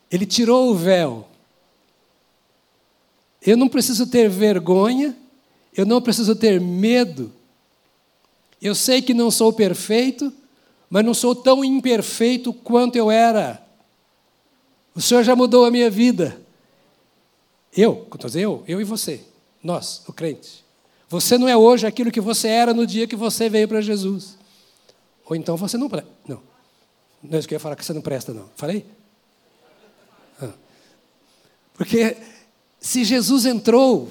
Ele 0.10 0.26
tirou 0.26 0.72
o 0.72 0.76
véu. 0.76 1.28
Eu 3.42 3.58
não 3.58 3.68
preciso 3.68 4.08
ter 4.08 4.30
vergonha, 4.30 5.14
eu 5.76 5.86
não 5.86 6.02
preciso 6.02 6.34
ter 6.34 6.62
medo. 6.62 7.34
Eu 8.62 8.74
sei 8.74 9.02
que 9.02 9.14
não 9.14 9.30
sou 9.30 9.52
perfeito, 9.52 10.32
mas 10.90 11.04
não 11.04 11.14
sou 11.14 11.36
tão 11.36 11.62
imperfeito 11.62 12.54
quanto 12.54 12.96
eu 12.96 13.12
era. 13.12 13.62
O 14.96 15.02
Senhor 15.02 15.26
já 15.26 15.36
mudou 15.36 15.66
a 15.66 15.72
minha 15.72 15.90
vida. 15.90 16.47
Eu, 17.78 18.08
eu, 18.34 18.64
eu 18.68 18.82
e 18.82 18.84
você, 18.84 19.22
nós, 19.64 20.02
o 20.08 20.12
crente. 20.12 20.66
Você 21.08 21.38
não 21.38 21.48
é 21.48 21.56
hoje 21.56 21.86
aquilo 21.86 22.12
que 22.12 22.20
você 22.20 22.48
era 22.48 22.74
no 22.74 22.88
dia 22.88 23.06
que 23.06 23.16
você 23.16 23.48
veio 23.48 23.68
para 23.68 23.80
Jesus. 23.82 24.36
Ou 25.24 25.36
então 25.36 25.56
você 25.56 25.78
não 25.78 25.88
presta. 25.88 26.10
Não. 26.28 26.42
Não 27.22 27.36
é 27.36 27.40
isso 27.40 27.48
que 27.48 27.54
eu 27.54 27.58
ia 27.58 27.60
falar 27.60 27.76
que 27.76 27.86
você 27.86 27.94
não 27.94 28.02
presta, 28.02 28.34
não. 28.34 28.50
Falei? 28.56 28.84
Ah. 30.42 30.54
Porque 31.76 32.18
se 32.80 33.04
Jesus 33.04 33.46
entrou, 33.46 34.10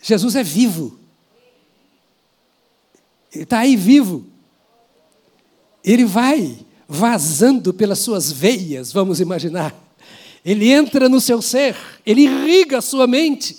Jesus 0.00 0.34
é 0.34 0.42
vivo. 0.42 0.98
Ele 3.34 3.44
está 3.44 3.58
aí 3.58 3.76
vivo. 3.76 4.24
Ele 5.84 6.06
vai 6.06 6.58
vazando 6.88 7.74
pelas 7.74 7.98
suas 7.98 8.32
veias, 8.32 8.92
vamos 8.92 9.20
imaginar. 9.20 9.74
Ele 10.44 10.72
entra 10.72 11.08
no 11.08 11.20
seu 11.20 11.40
ser, 11.40 11.76
ele 12.04 12.22
irriga 12.22 12.78
a 12.78 12.82
sua 12.82 13.06
mente, 13.06 13.56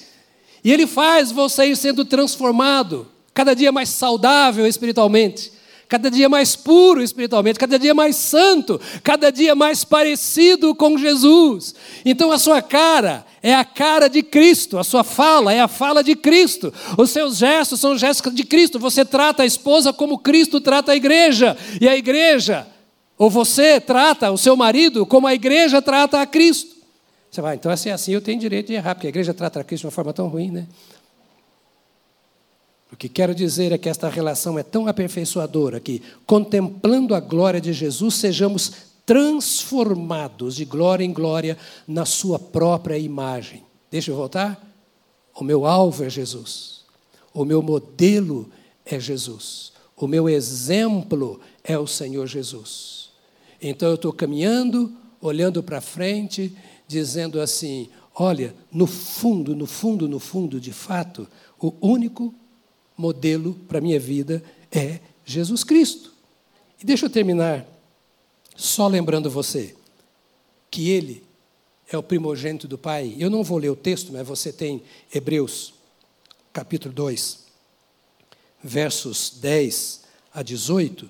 e 0.63 0.71
ele 0.71 0.85
faz 0.85 1.31
você 1.31 1.65
ir 1.65 1.77
sendo 1.77 2.03
transformado, 2.03 3.07
cada 3.33 3.53
dia 3.53 3.71
mais 3.71 3.89
saudável 3.89 4.67
espiritualmente, 4.67 5.51
cada 5.87 6.09
dia 6.09 6.27
mais 6.27 6.55
puro 6.55 7.01
espiritualmente, 7.01 7.59
cada 7.59 7.77
dia 7.77 7.93
mais 7.93 8.15
santo, 8.15 8.81
cada 9.03 9.31
dia 9.31 9.53
mais 9.53 9.83
parecido 9.83 10.73
com 10.73 10.97
Jesus. 10.97 11.75
Então 12.03 12.31
a 12.31 12.39
sua 12.39 12.61
cara 12.61 13.25
é 13.41 13.53
a 13.53 13.63
cara 13.63 14.07
de 14.07 14.23
Cristo, 14.23 14.77
a 14.79 14.83
sua 14.83 15.03
fala 15.03 15.53
é 15.53 15.59
a 15.59 15.67
fala 15.67 16.03
de 16.03 16.15
Cristo, 16.15 16.73
os 16.97 17.11
seus 17.11 17.37
gestos 17.37 17.79
são 17.79 17.97
gestos 17.97 18.33
de 18.33 18.43
Cristo. 18.43 18.79
Você 18.79 19.05
trata 19.05 19.43
a 19.43 19.45
esposa 19.45 19.93
como 19.93 20.17
Cristo 20.17 20.59
trata 20.59 20.93
a 20.93 20.95
igreja, 20.95 21.55
e 21.79 21.87
a 21.87 21.95
igreja, 21.95 22.67
ou 23.17 23.29
você 23.29 23.79
trata 23.79 24.31
o 24.31 24.37
seu 24.37 24.55
marido 24.55 25.05
como 25.05 25.27
a 25.27 25.33
igreja 25.33 25.81
trata 25.81 26.21
a 26.21 26.25
Cristo. 26.25 26.72
Você 27.33 27.41
vai, 27.41 27.55
então 27.55 27.71
é 27.71 27.73
assim 27.73 28.11
eu 28.11 28.21
tenho 28.21 28.39
direito 28.39 28.67
de 28.67 28.73
errar, 28.73 28.93
porque 28.93 29.07
a 29.07 29.09
igreja 29.09 29.33
trata 29.33 29.59
a 29.59 29.63
Cristo 29.63 29.81
de 29.81 29.85
uma 29.87 29.91
forma 29.91 30.13
tão 30.13 30.27
ruim, 30.27 30.51
né? 30.51 30.67
O 32.91 32.95
que 32.95 33.09
quero 33.09 33.33
dizer 33.33 33.71
é 33.71 33.77
que 33.79 33.89
esta 33.89 34.07
relação 34.07 34.59
é 34.59 34.61
tão 34.61 34.85
aperfeiçoadora 34.85 35.79
que, 35.79 35.99
contemplando 36.27 37.15
a 37.15 37.19
glória 37.19 37.59
de 37.59 37.73
Jesus, 37.73 38.13
sejamos 38.13 38.71
transformados 39.03 40.55
de 40.55 40.63
glória 40.63 41.03
em 41.03 41.11
glória 41.11 41.57
na 41.87 42.05
Sua 42.05 42.37
própria 42.37 42.99
imagem. 42.99 43.63
Deixa 43.89 44.11
eu 44.11 44.15
voltar? 44.15 44.63
O 45.33 45.43
meu 45.43 45.65
alvo 45.65 46.03
é 46.03 46.11
Jesus. 46.11 46.81
O 47.33 47.43
meu 47.45 47.63
modelo 47.63 48.47
é 48.85 48.99
Jesus. 48.99 49.73
O 49.97 50.05
meu 50.05 50.29
exemplo 50.29 51.41
é 51.63 51.79
o 51.79 51.87
Senhor 51.87 52.27
Jesus. 52.27 53.09
Então 53.59 53.89
eu 53.89 53.95
estou 53.95 54.13
caminhando, 54.13 54.95
olhando 55.19 55.63
para 55.63 55.81
frente, 55.81 56.55
dizendo 56.93 57.41
assim: 57.41 57.89
olha, 58.15 58.55
no 58.71 58.87
fundo, 58.87 59.55
no 59.55 59.65
fundo, 59.65 60.07
no 60.07 60.19
fundo, 60.19 60.59
de 60.59 60.71
fato, 60.71 61.27
o 61.59 61.73
único 61.81 62.33
modelo 62.95 63.55
para 63.67 63.79
a 63.79 63.81
minha 63.81 63.99
vida 63.99 64.43
é 64.71 64.99
Jesus 65.25 65.63
Cristo. 65.63 66.13
E 66.81 66.85
deixa 66.85 67.05
eu 67.05 67.09
terminar 67.09 67.65
só 68.55 68.87
lembrando 68.87 69.29
você 69.29 69.75
que 70.69 70.89
Ele 70.89 71.23
é 71.91 71.97
o 71.97 72.03
primogênito 72.03 72.67
do 72.67 72.77
Pai. 72.77 73.15
Eu 73.17 73.29
não 73.29 73.43
vou 73.43 73.57
ler 73.57 73.69
o 73.69 73.75
texto, 73.75 74.13
mas 74.13 74.27
você 74.27 74.53
tem 74.53 74.83
Hebreus, 75.13 75.73
capítulo 76.51 76.93
2, 76.93 77.39
versos 78.63 79.37
10 79.41 80.01
a 80.33 80.43
18, 80.43 81.09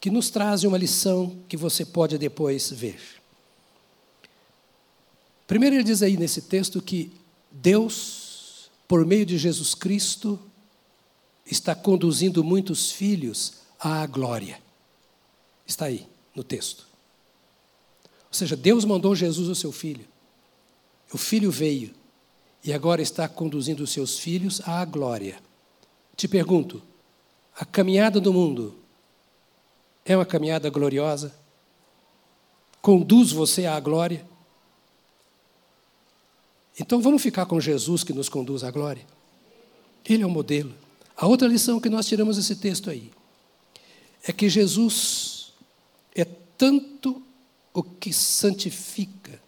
que 0.00 0.10
nos 0.10 0.30
trazem 0.30 0.68
uma 0.68 0.78
lição 0.78 1.36
que 1.48 1.56
você 1.56 1.84
pode 1.84 2.16
depois 2.16 2.70
ver. 2.70 3.15
Primeiro, 5.46 5.76
ele 5.76 5.84
diz 5.84 6.02
aí 6.02 6.16
nesse 6.16 6.42
texto 6.42 6.82
que 6.82 7.12
Deus, 7.50 8.70
por 8.88 9.04
meio 9.06 9.24
de 9.24 9.38
Jesus 9.38 9.74
Cristo, 9.74 10.38
está 11.44 11.74
conduzindo 11.74 12.42
muitos 12.42 12.90
filhos 12.90 13.54
à 13.78 14.04
glória. 14.06 14.60
Está 15.66 15.86
aí 15.86 16.06
no 16.34 16.42
texto. 16.42 16.86
Ou 18.04 18.34
seja, 18.34 18.56
Deus 18.56 18.84
mandou 18.84 19.14
Jesus, 19.14 19.48
o 19.48 19.54
seu 19.54 19.70
filho. 19.70 20.04
O 21.12 21.18
filho 21.18 21.50
veio 21.50 21.94
e 22.64 22.72
agora 22.72 23.00
está 23.00 23.28
conduzindo 23.28 23.84
os 23.84 23.90
seus 23.90 24.18
filhos 24.18 24.60
à 24.66 24.84
glória. 24.84 25.38
Te 26.16 26.26
pergunto, 26.26 26.82
a 27.54 27.64
caminhada 27.64 28.20
do 28.20 28.32
mundo 28.32 28.74
é 30.04 30.16
uma 30.16 30.26
caminhada 30.26 30.68
gloriosa? 30.68 31.34
Conduz 32.82 33.30
você 33.30 33.66
à 33.66 33.78
glória? 33.78 34.26
Então 36.78 37.00
vamos 37.00 37.22
ficar 37.22 37.46
com 37.46 37.60
Jesus 37.60 38.04
que 38.04 38.12
nos 38.12 38.28
conduz 38.28 38.62
à 38.62 38.70
glória. 38.70 39.06
Ele 40.04 40.22
é 40.22 40.26
o 40.26 40.30
modelo. 40.30 40.74
A 41.16 41.26
outra 41.26 41.48
lição 41.48 41.80
que 41.80 41.88
nós 41.88 42.06
tiramos 42.06 42.36
desse 42.36 42.56
texto 42.56 42.90
aí 42.90 43.10
é 44.22 44.32
que 44.32 44.48
Jesus 44.48 45.52
é 46.14 46.24
tanto 46.24 47.22
o 47.72 47.82
que 47.82 48.12
santifica, 48.12 49.40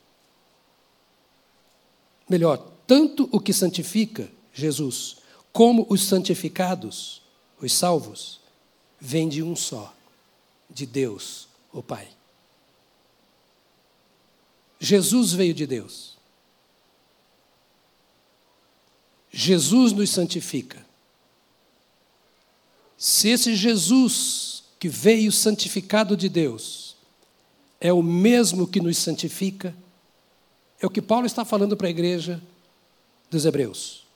melhor, 2.29 2.59
tanto 2.87 3.29
o 3.33 3.41
que 3.41 3.53
santifica 3.53 4.31
Jesus, 4.53 5.16
como 5.53 5.87
os 5.89 6.05
santificados, 6.05 7.22
os 7.61 7.72
salvos, 7.72 8.41
vêm 9.01 9.29
de 9.29 9.43
um 9.43 9.57
só, 9.57 9.95
de 10.68 10.85
Deus, 10.85 11.49
o 11.72 11.83
Pai. 11.83 12.09
Jesus 14.79 15.33
veio 15.33 15.55
de 15.55 15.66
Deus. 15.66 16.18
Jesus 19.31 19.93
nos 19.93 20.11
santifica. 20.11 20.85
Se 22.97 23.29
esse 23.29 23.55
Jesus 23.55 24.64
que 24.79 24.89
veio 24.89 25.31
santificado 25.31 26.16
de 26.16 26.29
Deus 26.29 26.97
é 27.81 27.93
o 27.93 28.03
mesmo 28.03 28.66
que 28.66 28.81
nos 28.81 28.99
santifica, 28.99 29.74
é 30.81 30.87
o 30.87 30.91
que 30.91 31.03
Paulo 31.03 31.26
está 31.26 31.45
falando 31.45 31.76
para 31.76 31.87
a 31.87 31.91
igreja 31.91 32.43
dos 33.31 33.45
Hebreus, 33.45 34.07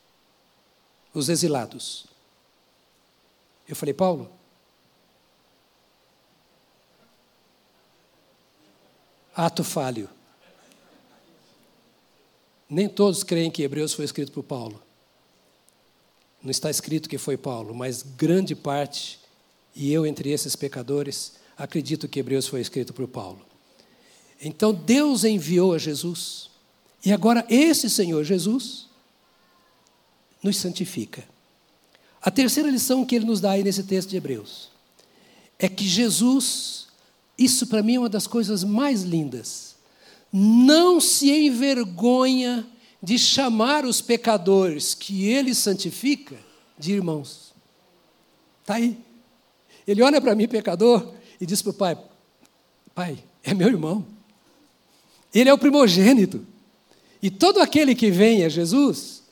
os 1.15 1.29
exilados. 1.29 2.07
Eu 3.69 3.77
falei, 3.77 3.95
Paulo, 3.95 4.31
ato 9.35 9.63
falho. 9.63 10.09
Nem 12.69 12.89
todos 12.89 13.23
creem 13.23 13.51
que 13.51 13.63
Hebreus 13.63 13.93
foi 13.93 14.05
escrito 14.05 14.33
por 14.33 14.43
Paulo. 14.43 14.83
Não 16.43 16.51
está 16.51 16.71
escrito 16.71 17.09
que 17.09 17.19
foi 17.19 17.37
Paulo, 17.37 17.75
mas 17.75 18.03
grande 18.03 18.55
parte, 18.55 19.21
e 19.75 19.93
eu 19.93 20.05
entre 20.05 20.31
esses 20.31 20.57
pecadores, 20.57 21.35
acredito 21.57 22.09
que 22.09 22.19
Hebreus 22.19 22.49
foi 22.49 22.61
escrito 22.61 22.93
por 22.93 23.07
Paulo. 23.07 23.41
Então 24.41 24.75
Deus 24.75 25.23
enviou 25.25 25.73
a 25.73 25.79
Jesus, 25.79 26.51
e 27.05 27.13
agora 27.13 27.47
esse 27.49 27.89
Senhor 27.89 28.25
Jesus 28.25 28.87
nos 30.43 30.57
santifica. 30.57 31.25
A 32.21 32.31
terceira 32.31 32.71
lição 32.71 33.05
que 33.05 33.15
ele 33.15 33.25
nos 33.25 33.41
dá 33.41 33.53
aí 33.53 33.63
nesse 33.63 33.85
texto 33.85 34.11
de 34.11 34.17
Hebreus 34.17 34.71
é 35.59 35.69
que 35.69 35.87
Jesus, 35.87 36.89
isso 37.39 37.69
para 37.69 37.83
mim 37.83 37.95
é 37.95 37.99
uma 38.01 38.09
das 38.09 38.27
coisas 38.27 38.65
mais 38.65 39.03
lindas, 39.03 39.77
não 40.33 41.01
se 41.01 41.31
envergonha 41.31 42.67
de 43.03 43.19
chamar 43.19 43.85
os 43.85 44.01
pecadores 44.01 44.95
que 44.95 45.27
ele 45.27 45.55
santifica 45.55 46.37
de 46.79 46.93
irmãos. 46.93 47.53
Está 48.61 48.75
aí. 48.75 48.97
Ele 49.87 50.03
olha 50.03 50.21
para 50.21 50.35
mim, 50.35 50.47
pecador, 50.47 51.13
e 51.41 51.45
diz 51.45 51.61
para 51.61 51.71
o 51.71 51.75
pai: 51.75 51.99
Pai, 52.95 53.19
é 53.43 53.53
meu 53.53 53.69
irmão. 53.69 54.07
Ele 55.35 55.51
é 55.51 55.53
o 55.53 55.59
primogênito. 55.59 56.47
E 57.21 57.31
todo 57.31 57.61
aquele 57.61 57.95
que 57.95 58.11
vem 58.11 58.45
a 58.45 58.49
Jesus, 58.49 59.23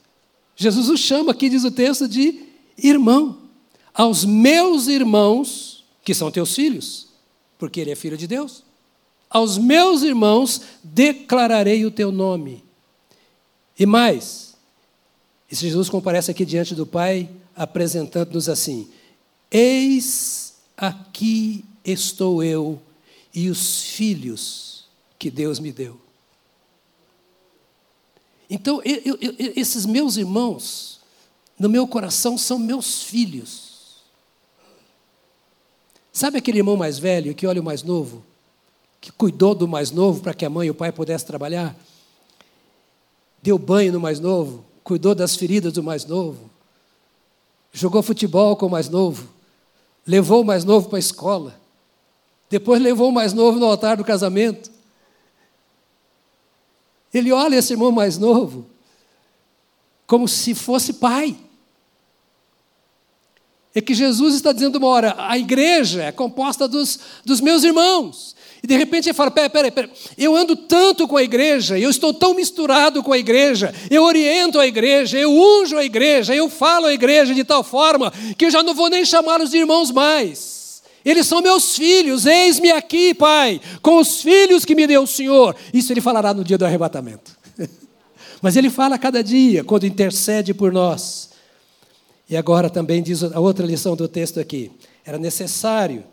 Jesus 0.56 0.88
o 0.88 0.96
chama, 0.96 1.32
aqui 1.32 1.48
diz 1.48 1.64
o 1.64 1.70
texto, 1.70 2.08
de 2.08 2.44
irmão. 2.76 3.38
Aos 3.92 4.24
meus 4.24 4.86
irmãos, 4.86 5.84
que 6.04 6.14
são 6.14 6.30
teus 6.30 6.54
filhos, 6.54 7.08
porque 7.58 7.80
ele 7.80 7.90
é 7.90 7.96
filho 7.96 8.16
de 8.16 8.26
Deus. 8.26 8.64
Aos 9.28 9.58
meus 9.58 10.02
irmãos 10.02 10.62
declararei 10.82 11.84
o 11.84 11.90
teu 11.90 12.10
nome. 12.10 12.64
E 13.80 13.86
mais, 13.86 14.54
Jesus 15.48 15.88
comparece 15.88 16.30
aqui 16.30 16.44
diante 16.44 16.74
do 16.74 16.84
Pai, 16.84 17.30
apresentando-nos 17.56 18.46
assim: 18.46 18.90
Eis 19.50 20.52
aqui 20.76 21.64
estou 21.82 22.44
eu 22.44 22.78
e 23.34 23.48
os 23.48 23.80
filhos 23.80 24.84
que 25.18 25.30
Deus 25.30 25.58
me 25.58 25.72
deu. 25.72 25.98
Então, 28.50 28.82
eu, 28.84 29.16
eu, 29.18 29.34
esses 29.56 29.86
meus 29.86 30.18
irmãos, 30.18 31.00
no 31.58 31.70
meu 31.70 31.88
coração, 31.88 32.36
são 32.36 32.58
meus 32.58 33.02
filhos. 33.02 34.02
Sabe 36.12 36.36
aquele 36.36 36.58
irmão 36.58 36.76
mais 36.76 36.98
velho 36.98 37.34
que 37.34 37.46
olha 37.46 37.62
o 37.62 37.64
mais 37.64 37.82
novo? 37.82 38.26
Que 39.00 39.10
cuidou 39.10 39.54
do 39.54 39.66
mais 39.66 39.90
novo 39.90 40.20
para 40.20 40.34
que 40.34 40.44
a 40.44 40.50
mãe 40.50 40.66
e 40.66 40.70
o 40.70 40.74
pai 40.74 40.92
pudessem 40.92 41.26
trabalhar? 41.26 41.74
Deu 43.42 43.58
banho 43.58 43.92
no 43.92 44.00
mais 44.00 44.20
novo, 44.20 44.64
cuidou 44.82 45.14
das 45.14 45.36
feridas 45.36 45.72
do 45.72 45.82
mais 45.82 46.04
novo, 46.04 46.50
jogou 47.72 48.02
futebol 48.02 48.56
com 48.56 48.66
o 48.66 48.70
mais 48.70 48.88
novo, 48.88 49.28
levou 50.06 50.42
o 50.42 50.44
mais 50.44 50.64
novo 50.64 50.88
para 50.88 50.98
a 50.98 51.00
escola, 51.00 51.58
depois 52.48 52.82
levou 52.82 53.08
o 53.10 53.12
mais 53.12 53.32
novo 53.32 53.58
no 53.58 53.66
altar 53.66 53.96
do 53.96 54.04
casamento. 54.04 54.70
Ele 57.12 57.32
olha 57.32 57.56
esse 57.56 57.72
irmão 57.72 57.92
mais 57.92 58.18
novo 58.18 58.66
como 60.06 60.26
se 60.26 60.56
fosse 60.56 60.94
pai. 60.94 61.36
É 63.72 63.80
que 63.80 63.94
Jesus 63.94 64.34
está 64.34 64.52
dizendo 64.52 64.76
uma 64.76 64.88
hora: 64.88 65.14
a 65.16 65.38
igreja 65.38 66.02
é 66.02 66.10
composta 66.10 66.66
dos, 66.66 66.98
dos 67.24 67.40
meus 67.40 67.62
irmãos. 67.62 68.34
E 68.62 68.66
de 68.66 68.76
repente 68.76 69.08
ele 69.08 69.14
fala: 69.14 69.30
peraí, 69.30 69.48
peraí, 69.48 69.70
peraí, 69.70 69.90
eu 70.18 70.36
ando 70.36 70.54
tanto 70.54 71.08
com 71.08 71.16
a 71.16 71.22
igreja, 71.22 71.78
eu 71.78 71.90
estou 71.90 72.12
tão 72.12 72.34
misturado 72.34 73.02
com 73.02 73.12
a 73.12 73.18
igreja, 73.18 73.74
eu 73.90 74.04
oriento 74.04 74.58
a 74.58 74.66
igreja, 74.66 75.18
eu 75.18 75.30
unjo 75.32 75.76
a 75.76 75.84
igreja, 75.84 76.34
eu 76.34 76.48
falo 76.48 76.86
a 76.86 76.92
igreja 76.92 77.34
de 77.34 77.44
tal 77.44 77.62
forma 77.62 78.12
que 78.36 78.46
eu 78.46 78.50
já 78.50 78.62
não 78.62 78.74
vou 78.74 78.90
nem 78.90 79.04
chamá-los 79.04 79.50
de 79.50 79.58
irmãos 79.58 79.90
mais. 79.90 80.82
Eles 81.02 81.26
são 81.26 81.40
meus 81.40 81.76
filhos, 81.76 82.26
eis-me 82.26 82.70
aqui, 82.70 83.14
Pai, 83.14 83.60
com 83.80 83.98
os 83.98 84.20
filhos 84.20 84.66
que 84.66 84.74
me 84.74 84.86
deu 84.86 85.02
o 85.02 85.06
Senhor. 85.06 85.56
Isso 85.72 85.92
ele 85.92 86.00
falará 86.00 86.34
no 86.34 86.44
dia 86.44 86.58
do 86.58 86.64
arrebatamento. 86.66 87.34
Mas 88.42 88.54
ele 88.54 88.68
fala 88.68 88.96
a 88.96 88.98
cada 88.98 89.24
dia, 89.24 89.64
quando 89.64 89.86
intercede 89.86 90.52
por 90.52 90.70
nós. 90.70 91.30
E 92.28 92.36
agora 92.36 92.68
também 92.68 93.02
diz 93.02 93.22
a 93.24 93.40
outra 93.40 93.66
lição 93.66 93.96
do 93.96 94.06
texto 94.06 94.38
aqui: 94.38 94.70
era 95.04 95.16
necessário 95.18 96.04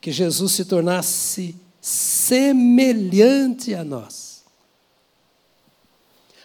que 0.00 0.10
Jesus 0.10 0.52
se 0.52 0.64
tornasse 0.64 1.54
semelhante 1.82 3.74
a 3.74 3.82
nós, 3.82 4.44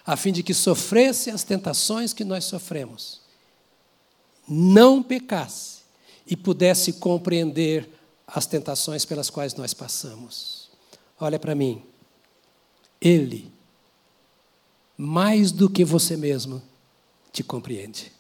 a 0.04 0.18
fim 0.18 0.32
de 0.32 0.42
que 0.42 0.54
sofresse 0.54 1.30
as 1.30 1.44
tentações 1.44 2.12
que 2.12 2.24
nós 2.24 2.46
sofremos, 2.46 3.22
não 4.50 5.04
pecasse 5.04 5.82
e 6.26 6.36
pudesse 6.36 6.94
compreender 6.94 7.88
as 8.26 8.48
tentações 8.48 9.06
pelas 9.06 9.30
quais 9.30 9.54
nós 9.54 9.76
passamos. 9.76 10.72
Olha 11.20 11.38
para 11.38 11.54
mim, 11.54 11.84
Ele, 13.00 13.52
mais 14.98 15.52
do 15.52 15.70
que 15.70 15.86
você 15.86 16.18
mesmo, 16.18 16.64
te 17.32 17.44
compreende. 17.44 18.12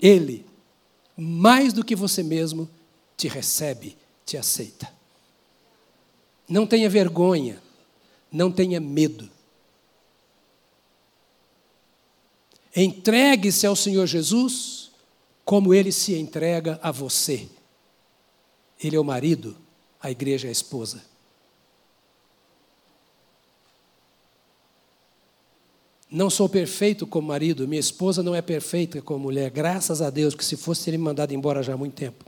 Ele, 0.00 0.46
mais 1.16 1.72
do 1.72 1.84
que 1.84 1.94
você 1.94 2.22
mesmo, 2.22 2.68
te 3.18 3.26
recebe, 3.26 3.96
te 4.24 4.38
aceita. 4.38 4.90
Não 6.48 6.66
tenha 6.66 6.88
vergonha, 6.88 7.60
não 8.30 8.50
tenha 8.50 8.80
medo. 8.80 9.28
Entregue-se 12.74 13.66
ao 13.66 13.74
Senhor 13.74 14.06
Jesus 14.06 14.92
como 15.44 15.74
ele 15.74 15.90
se 15.90 16.14
entrega 16.14 16.78
a 16.80 16.92
você. 16.92 17.48
Ele 18.82 18.94
é 18.94 19.00
o 19.00 19.04
marido, 19.04 19.56
a 20.00 20.10
igreja 20.12 20.46
é 20.46 20.50
a 20.50 20.52
esposa. 20.52 21.04
Não 26.08 26.30
sou 26.30 26.48
perfeito 26.48 27.06
como 27.06 27.28
marido, 27.28 27.66
minha 27.66 27.80
esposa 27.80 28.22
não 28.22 28.34
é 28.34 28.40
perfeita 28.40 29.02
como 29.02 29.24
mulher, 29.24 29.50
graças 29.50 30.00
a 30.00 30.08
Deus, 30.08 30.34
que 30.34 30.44
se 30.44 30.56
fosse 30.56 30.84
teria 30.84 30.98
me 30.98 31.04
mandado 31.04 31.34
embora 31.34 31.62
já 31.62 31.74
há 31.74 31.76
muito 31.76 31.94
tempo 31.94 32.27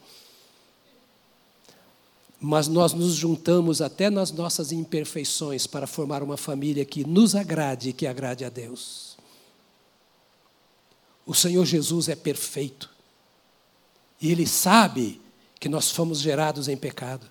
mas 2.41 2.69
nós 2.69 2.95
nos 2.95 3.15
juntamos 3.15 3.83
até 3.83 4.09
nas 4.09 4.33
nossas 4.33 4.73
imperfeições 4.73 5.67
para 5.67 5.87
formar 5.87 6.23
uma 6.23 6.39
família 6.39 6.87
que 6.87 7.07
nos 7.07 7.35
agrade 7.35 7.91
e 7.91 7.93
que 7.93 8.07
agrade 8.07 8.47
a 8.47 8.49
Deus. 8.49 9.19
O 11.27 11.35
Senhor 11.35 11.67
Jesus 11.67 12.09
é 12.09 12.17
perfeito. 12.17 12.89
E 14.19 14.33
Ele 14.33 14.47
sabe 14.47 15.21
que 15.61 15.69
nós 15.69 15.91
fomos 15.91 16.19
gerados 16.21 16.67
em 16.67 16.79
pecado. 16.79 17.31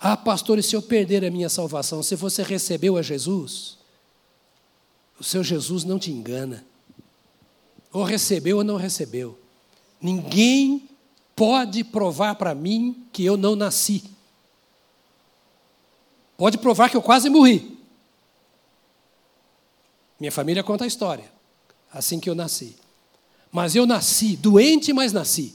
Ah, 0.00 0.16
pastor, 0.16 0.58
e 0.58 0.62
se 0.62 0.74
eu 0.74 0.80
perder 0.80 1.24
a 1.24 1.30
minha 1.30 1.50
salvação? 1.50 2.02
Se 2.02 2.16
você 2.16 2.42
recebeu 2.42 2.96
a 2.96 3.02
Jesus, 3.02 3.76
o 5.20 5.24
seu 5.24 5.44
Jesus 5.44 5.84
não 5.84 5.98
te 5.98 6.10
engana. 6.10 6.64
Ou 7.92 8.02
recebeu 8.02 8.58
ou 8.58 8.64
não 8.64 8.76
recebeu. 8.76 9.38
Ninguém 10.00 10.87
pode 11.38 11.84
provar 11.84 12.34
para 12.34 12.52
mim 12.52 13.06
que 13.12 13.24
eu 13.24 13.36
não 13.36 13.54
nasci. 13.54 14.02
Pode 16.36 16.58
provar 16.58 16.90
que 16.90 16.96
eu 16.96 17.02
quase 17.02 17.30
morri. 17.30 17.78
Minha 20.18 20.32
família 20.32 20.64
conta 20.64 20.82
a 20.82 20.86
história, 20.86 21.30
assim 21.92 22.18
que 22.18 22.28
eu 22.28 22.34
nasci. 22.34 22.76
Mas 23.52 23.76
eu 23.76 23.86
nasci 23.86 24.36
doente, 24.36 24.92
mas 24.92 25.12
nasci. 25.12 25.54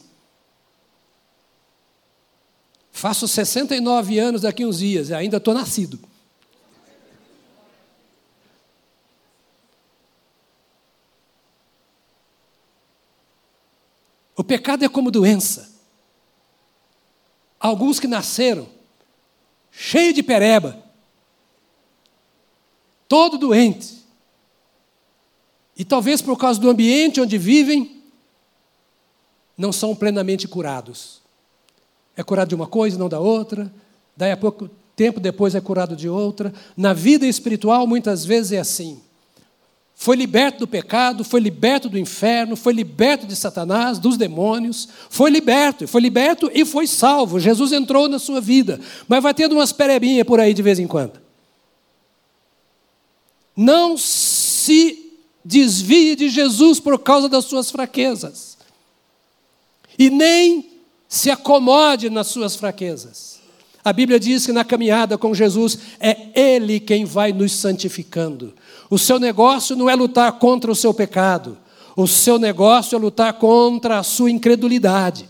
Faço 2.89 3.27
69 3.27 4.17
anos 4.19 4.43
daqui 4.43 4.65
uns 4.65 4.77
dias 4.77 5.09
e 5.09 5.13
ainda 5.13 5.35
estou 5.35 5.53
nascido. 5.53 5.99
O 14.33 14.43
pecado 14.43 14.85
é 14.85 14.89
como 14.89 15.11
doença 15.11 15.72
alguns 17.63 17.97
que 17.97 18.07
nasceram 18.07 18.67
cheio 19.71 20.13
de 20.13 20.21
pereba, 20.21 20.83
todo 23.07 23.37
doente. 23.37 24.03
E 25.75 25.83
talvez 25.83 26.21
por 26.21 26.37
causa 26.37 26.59
do 26.59 26.69
ambiente 26.69 27.21
onde 27.21 27.37
vivem, 27.37 28.03
não 29.57 29.71
são 29.71 29.95
plenamente 29.95 30.47
curados. 30.47 31.21
É 32.15 32.21
curado 32.21 32.49
de 32.49 32.55
uma 32.55 32.67
coisa, 32.67 32.99
não 32.99 33.09
da 33.09 33.19
outra, 33.19 33.73
daí 34.15 34.31
a 34.31 34.37
pouco 34.37 34.69
tempo 34.95 35.19
depois 35.19 35.55
é 35.55 35.61
curado 35.61 35.95
de 35.95 36.07
outra. 36.07 36.53
Na 36.77 36.93
vida 36.93 37.25
espiritual, 37.25 37.87
muitas 37.87 38.25
vezes 38.25 38.51
é 38.51 38.59
assim 38.59 39.01
foi 39.95 40.15
liberto 40.15 40.59
do 40.59 40.67
pecado, 40.67 41.23
foi 41.23 41.39
liberto 41.39 41.87
do 41.87 41.97
inferno, 41.97 42.55
foi 42.55 42.73
liberto 42.73 43.25
de 43.25 43.35
Satanás, 43.35 43.99
dos 43.99 44.17
demônios, 44.17 44.89
foi 45.09 45.29
liberto, 45.29 45.87
foi 45.87 46.01
liberto 46.01 46.51
e 46.53 46.65
foi 46.65 46.87
salvo. 46.87 47.39
Jesus 47.39 47.71
entrou 47.71 48.09
na 48.09 48.19
sua 48.19 48.41
vida, 48.41 48.79
mas 49.07 49.23
vai 49.23 49.33
tendo 49.33 49.53
umas 49.53 49.71
perebinhas 49.71 50.25
por 50.27 50.39
aí 50.39 50.53
de 50.53 50.61
vez 50.61 50.79
em 50.79 50.87
quando. 50.87 51.21
Não 53.55 53.97
se 53.97 55.11
desvie 55.45 56.15
de 56.15 56.29
Jesus 56.29 56.79
por 56.79 56.99
causa 56.99 57.29
das 57.29 57.45
suas 57.45 57.69
fraquezas, 57.69 58.57
e 59.97 60.09
nem 60.09 60.71
se 61.07 61.29
acomode 61.29 62.09
nas 62.09 62.27
suas 62.27 62.55
fraquezas. 62.55 63.39
A 63.85 63.93
Bíblia 63.93 64.19
diz 64.19 64.45
que 64.45 64.51
na 64.51 64.63
caminhada 64.63 65.17
com 65.17 65.33
Jesus 65.33 65.77
é 65.99 66.29
Ele 66.33 66.79
quem 66.79 67.05
vai 67.05 67.31
nos 67.31 67.51
santificando. 67.51 68.53
O 68.93 68.97
seu 68.99 69.19
negócio 69.19 69.75
não 69.75 69.89
é 69.89 69.95
lutar 69.95 70.33
contra 70.33 70.71
o 70.71 70.75
seu 70.75 70.93
pecado. 70.93 71.57
O 71.97 72.05
seu 72.05 72.37
negócio 72.37 72.95
é 72.95 72.99
lutar 72.99 73.33
contra 73.33 73.97
a 73.97 74.03
sua 74.03 74.29
incredulidade. 74.29 75.27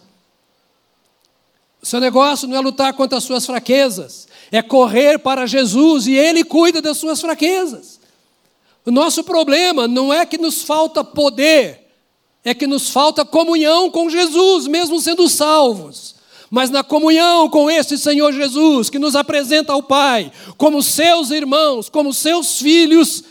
O 1.82 1.86
seu 1.86 2.02
negócio 2.02 2.46
não 2.46 2.58
é 2.58 2.60
lutar 2.60 2.92
contra 2.92 3.20
as 3.20 3.24
suas 3.24 3.46
fraquezas, 3.46 4.28
é 4.52 4.62
correr 4.62 5.18
para 5.18 5.46
Jesus 5.46 6.08
e 6.08 6.14
Ele 6.14 6.44
cuida 6.44 6.82
das 6.82 6.98
suas 6.98 7.22
fraquezas. 7.22 8.02
O 8.86 8.92
nosso 8.92 9.24
problema 9.24 9.88
não 9.88 10.14
é 10.14 10.26
que 10.26 10.38
nos 10.38 10.64
falta 10.64 11.02
poder, 11.02 11.90
é 12.44 12.54
que 12.54 12.68
nos 12.68 12.90
falta 12.90 13.24
comunhão 13.24 13.90
com 13.90 14.10
Jesus, 14.10 14.68
mesmo 14.68 15.00
sendo 15.00 15.30
salvos. 15.30 16.16
Mas 16.52 16.70
na 16.70 16.84
comunhão 16.84 17.50
com 17.50 17.72
esse 17.72 17.98
Senhor 17.98 18.34
Jesus, 18.34 18.90
que 18.90 19.00
nos 19.00 19.16
apresenta 19.16 19.72
ao 19.72 19.82
Pai, 19.82 20.34
como 20.58 20.84
seus 20.84 21.32
irmãos, 21.32 21.88
como 21.88 22.14
seus 22.14 22.60
filhos, 22.60 23.24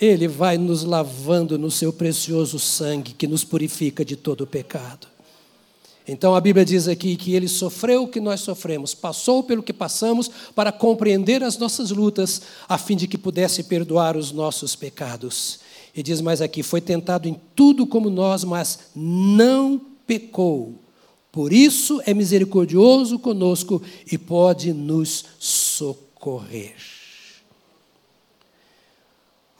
ele 0.00 0.28
vai 0.28 0.56
nos 0.56 0.84
lavando 0.84 1.58
no 1.58 1.70
seu 1.70 1.92
precioso 1.92 2.58
sangue 2.58 3.14
que 3.14 3.26
nos 3.26 3.44
purifica 3.44 4.04
de 4.04 4.16
todo 4.16 4.42
o 4.42 4.46
pecado. 4.46 5.08
Então 6.06 6.34
a 6.34 6.40
Bíblia 6.40 6.64
diz 6.64 6.88
aqui 6.88 7.16
que 7.16 7.34
ele 7.34 7.46
sofreu 7.46 8.04
o 8.04 8.08
que 8.08 8.18
nós 8.18 8.40
sofremos, 8.40 8.94
passou 8.94 9.42
pelo 9.42 9.62
que 9.62 9.74
passamos 9.74 10.30
para 10.54 10.72
compreender 10.72 11.42
as 11.42 11.58
nossas 11.58 11.90
lutas, 11.90 12.40
a 12.66 12.78
fim 12.78 12.96
de 12.96 13.06
que 13.06 13.18
pudesse 13.18 13.64
perdoar 13.64 14.16
os 14.16 14.32
nossos 14.32 14.74
pecados. 14.74 15.60
E 15.94 16.02
diz 16.02 16.22
mais 16.22 16.40
aqui: 16.40 16.62
foi 16.62 16.80
tentado 16.80 17.28
em 17.28 17.38
tudo 17.54 17.86
como 17.86 18.08
nós, 18.08 18.42
mas 18.42 18.78
não 18.94 19.78
pecou. 20.06 20.80
Por 21.30 21.52
isso 21.52 22.00
é 22.06 22.14
misericordioso 22.14 23.18
conosco 23.18 23.82
e 24.10 24.16
pode 24.16 24.72
nos 24.72 25.26
socorrer. 25.38 26.97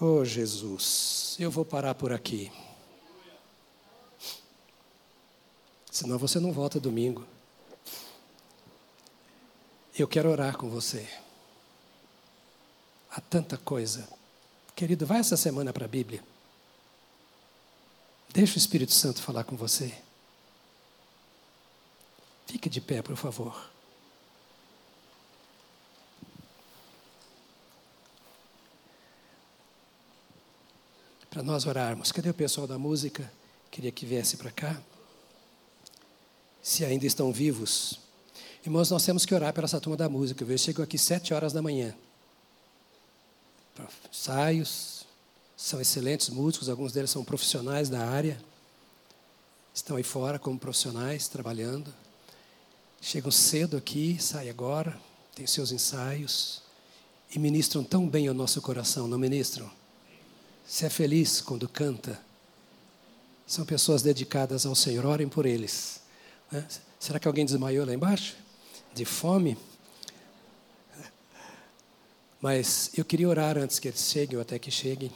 Oh 0.01 0.25
Jesus, 0.25 1.37
eu 1.41 1.51
vou 1.51 1.65
parar 1.65 1.95
por 1.95 2.13
aqui. 2.13 2.53
Senão 5.91 6.17
você 6.17 6.39
não 6.39 6.53
volta 6.53 6.79
domingo. 6.79 7.27
Eu 9.99 10.07
quero 10.07 10.31
orar 10.31 10.57
com 10.57 10.71
você. 10.71 11.09
Há 13.11 13.21
tanta 13.21 13.59
coisa. 13.59 14.09
Querido, 14.77 15.05
vai 15.05 15.19
essa 15.19 15.37
semana 15.37 15.73
para 15.73 15.87
a 15.87 15.89
Bíblia. 15.89 16.23
Deixa 18.29 18.55
o 18.55 18.59
Espírito 18.59 18.93
Santo 18.93 19.21
falar 19.21 19.43
com 19.43 19.57
você. 19.57 19.93
Fique 22.47 22.69
de 22.69 22.81
pé, 22.81 23.03
por 23.03 23.17
favor. 23.17 23.69
Para 31.31 31.43
nós 31.43 31.67
orarmos. 31.67 32.13
Cadê 32.13 32.31
o 32.31 32.35
pessoal 32.35 32.67
da 32.67 32.79
música? 32.79 33.31
Queria 33.71 33.93
que 33.93 34.07
viesse 34.07 34.37
para 34.37 34.51
cá. 34.51 34.81
se 36.63 36.85
ainda 36.85 37.07
estão 37.07 37.33
vivos. 37.33 37.99
Irmãos, 38.65 38.91
nós 38.91 39.05
temos 39.05 39.25
que 39.25 39.35
orar 39.35 39.55
pela 39.55 39.65
essa 39.65 39.81
turma 39.81 39.97
da 39.97 40.09
música. 40.09 40.45
Eu 40.45 40.59
chego 40.59 40.83
aqui 40.83 40.99
sete 40.99 41.33
horas 41.33 41.53
da 41.53 41.63
manhã. 41.63 41.95
Ensaios, 44.11 45.07
são 45.57 45.81
excelentes 45.81 46.29
músicos, 46.29 46.69
alguns 46.69 46.93
deles 46.93 47.11
são 47.11 47.25
profissionais 47.25 47.89
da 47.89 48.07
área, 48.07 48.41
estão 49.75 49.97
aí 49.97 50.05
fora 50.05 50.39
como 50.39 50.59
profissionais, 50.59 51.27
trabalhando. 51.27 51.93
Chegam 53.01 53.31
cedo 53.31 53.77
aqui, 53.77 54.17
saem 54.21 54.51
agora, 54.51 54.99
têm 55.35 55.47
seus 55.47 55.73
ensaios 55.73 56.63
e 57.35 57.39
ministram 57.39 57.83
tão 57.83 58.09
bem 58.09 58.29
ao 58.29 58.35
nosso 58.35 58.61
coração, 58.63 59.09
não 59.09 59.19
ministram? 59.19 59.71
Se 60.69 60.85
é 60.85 60.91
feliz 60.91 61.41
quando 61.41 61.67
canta. 61.67 62.21
São 63.47 63.65
pessoas 63.65 64.03
dedicadas 64.03 64.67
ao 64.67 64.75
Senhor, 64.75 65.07
orem 65.07 65.27
por 65.27 65.47
eles. 65.47 66.03
Né? 66.53 66.69
Será 67.01 67.19
que 67.19 67.27
alguém 67.27 67.47
desmaiou 67.47 67.87
lá 67.87 67.95
embaixo? 67.95 68.37
De 68.95 69.07
fome? 69.07 69.57
Mas 72.39 72.91
eu 72.95 73.03
queria 73.03 73.27
orar 73.27 73.57
antes 73.57 73.79
que 73.79 73.89
eles 73.89 74.03
cheguem, 74.03 74.37
ou 74.37 74.43
até 74.43 74.59
que 74.59 74.71
cheguem. 74.71 75.11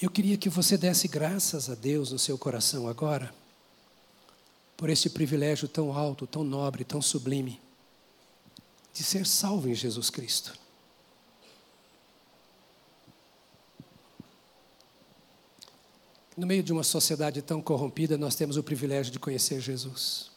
Eu 0.00 0.08
queria 0.08 0.38
que 0.38 0.48
você 0.48 0.78
desse 0.78 1.06
graças 1.06 1.68
a 1.68 1.74
Deus 1.74 2.10
no 2.10 2.18
seu 2.18 2.38
coração 2.38 2.88
agora, 2.88 3.34
por 4.78 4.88
esse 4.88 5.10
privilégio 5.10 5.68
tão 5.68 5.92
alto, 5.92 6.26
tão 6.26 6.42
nobre, 6.42 6.84
tão 6.84 7.02
sublime, 7.02 7.60
de 8.94 9.04
ser 9.04 9.26
salvo 9.26 9.68
em 9.68 9.74
Jesus 9.74 10.08
Cristo. 10.08 10.63
No 16.36 16.46
meio 16.46 16.62
de 16.62 16.72
uma 16.72 16.82
sociedade 16.82 17.40
tão 17.42 17.62
corrompida, 17.62 18.18
nós 18.18 18.34
temos 18.34 18.56
o 18.56 18.62
privilégio 18.62 19.12
de 19.12 19.18
conhecer 19.18 19.60
Jesus. 19.60 20.32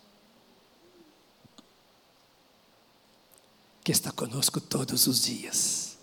Que 3.83 3.91
está 3.91 4.11
conosco 4.11 4.61
todos 4.61 5.07
os 5.07 5.23
dias, 5.23 5.97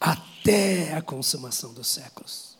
até 0.00 0.94
a 0.94 1.02
consumação 1.02 1.72
dos 1.72 1.88
séculos. 1.88 2.56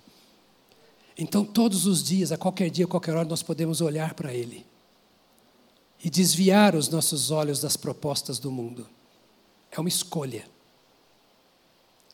Então, 1.17 1.45
todos 1.45 1.87
os 1.87 2.03
dias, 2.03 2.33
a 2.33 2.39
qualquer 2.39 2.71
dia, 2.71 2.85
a 2.85 2.89
qualquer 2.89 3.15
hora, 3.15 3.29
nós 3.29 3.43
podemos 3.43 3.81
olhar 3.81 4.15
para 4.15 4.35
Ele 4.35 4.67
e 6.03 6.11
desviar 6.11 6.75
os 6.75 6.89
nossos 6.89 7.31
olhos 7.31 7.61
das 7.61 7.77
propostas 7.77 8.39
do 8.39 8.51
mundo. 8.51 8.89
É 9.71 9.79
uma 9.79 9.89
escolha. 9.89 10.45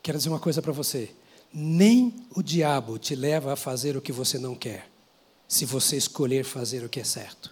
Quero 0.03 0.17
dizer 0.17 0.29
uma 0.29 0.39
coisa 0.39 0.61
para 0.61 0.71
você: 0.71 1.15
nem 1.53 2.27
o 2.35 2.43
diabo 2.43 2.97
te 2.97 3.15
leva 3.15 3.53
a 3.53 3.55
fazer 3.55 3.97
o 3.97 4.01
que 4.01 4.11
você 4.11 4.37
não 4.37 4.55
quer, 4.55 4.89
se 5.47 5.65
você 5.65 5.97
escolher 5.97 6.45
fazer 6.45 6.83
o 6.83 6.89
que 6.89 6.99
é 6.99 7.03
certo. 7.03 7.51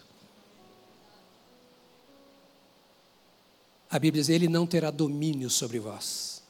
A 3.89 3.98
Bíblia 3.98 4.22
diz: 4.22 4.30
Ele 4.30 4.48
não 4.48 4.68
terá 4.68 4.91
domínio 4.91 5.50
sobre 5.50 5.80
vós. 5.80 6.43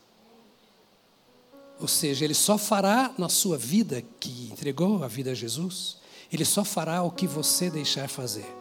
Ou 1.80 1.88
seja, 1.88 2.26
Ele 2.26 2.34
só 2.34 2.58
fará 2.58 3.14
na 3.18 3.30
sua 3.30 3.58
vida, 3.58 4.04
que 4.20 4.50
entregou 4.52 5.04
a 5.04 5.08
vida 5.08 5.32
a 5.32 5.36
Jesus, 5.36 5.98
Ele 6.32 6.43
só 6.43 6.64
fará 6.64 7.04
o 7.04 7.12
que 7.12 7.28
você 7.28 7.70
deixar 7.70 8.10
fazer. 8.10 8.52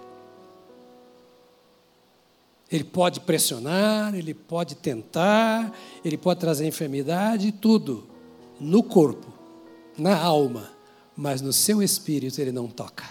Ele 2.71 2.85
pode 2.85 3.21
pressionar, 3.21 4.13
ele 4.13 4.35
pode 4.35 4.75
tentar, 4.75 5.73
ele 6.05 6.19
pode 6.19 6.41
trazer 6.41 6.67
enfermidade, 6.67 7.53
tudo 7.53 8.16
no 8.61 8.83
corpo, 8.83 9.27
na 9.97 10.17
alma, 10.19 10.71
mas 11.17 11.41
no 11.41 11.53
seu 11.53 11.83
espírito 11.83 12.41
ele 12.41 12.53
não 12.53 12.69
toca. 12.69 13.05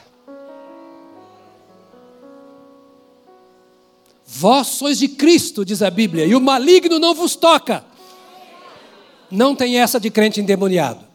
Vós 4.28 4.68
sois 4.68 5.00
de 5.00 5.08
Cristo, 5.08 5.64
diz 5.64 5.82
a 5.82 5.90
Bíblia, 5.90 6.26
e 6.26 6.36
o 6.36 6.42
maligno 6.42 7.00
não 7.00 7.14
vos 7.14 7.36
toca. 7.36 7.86
Não 9.32 9.56
tem 9.56 9.80
essa 9.80 10.00
de 10.00 10.10
crente 10.10 10.42
endemoniado. 10.42 11.06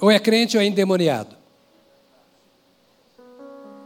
Ou 0.00 0.10
é 0.10 0.18
crente 0.18 0.56
ou 0.56 0.62
é 0.62 0.66
endemoniado. 0.66 1.36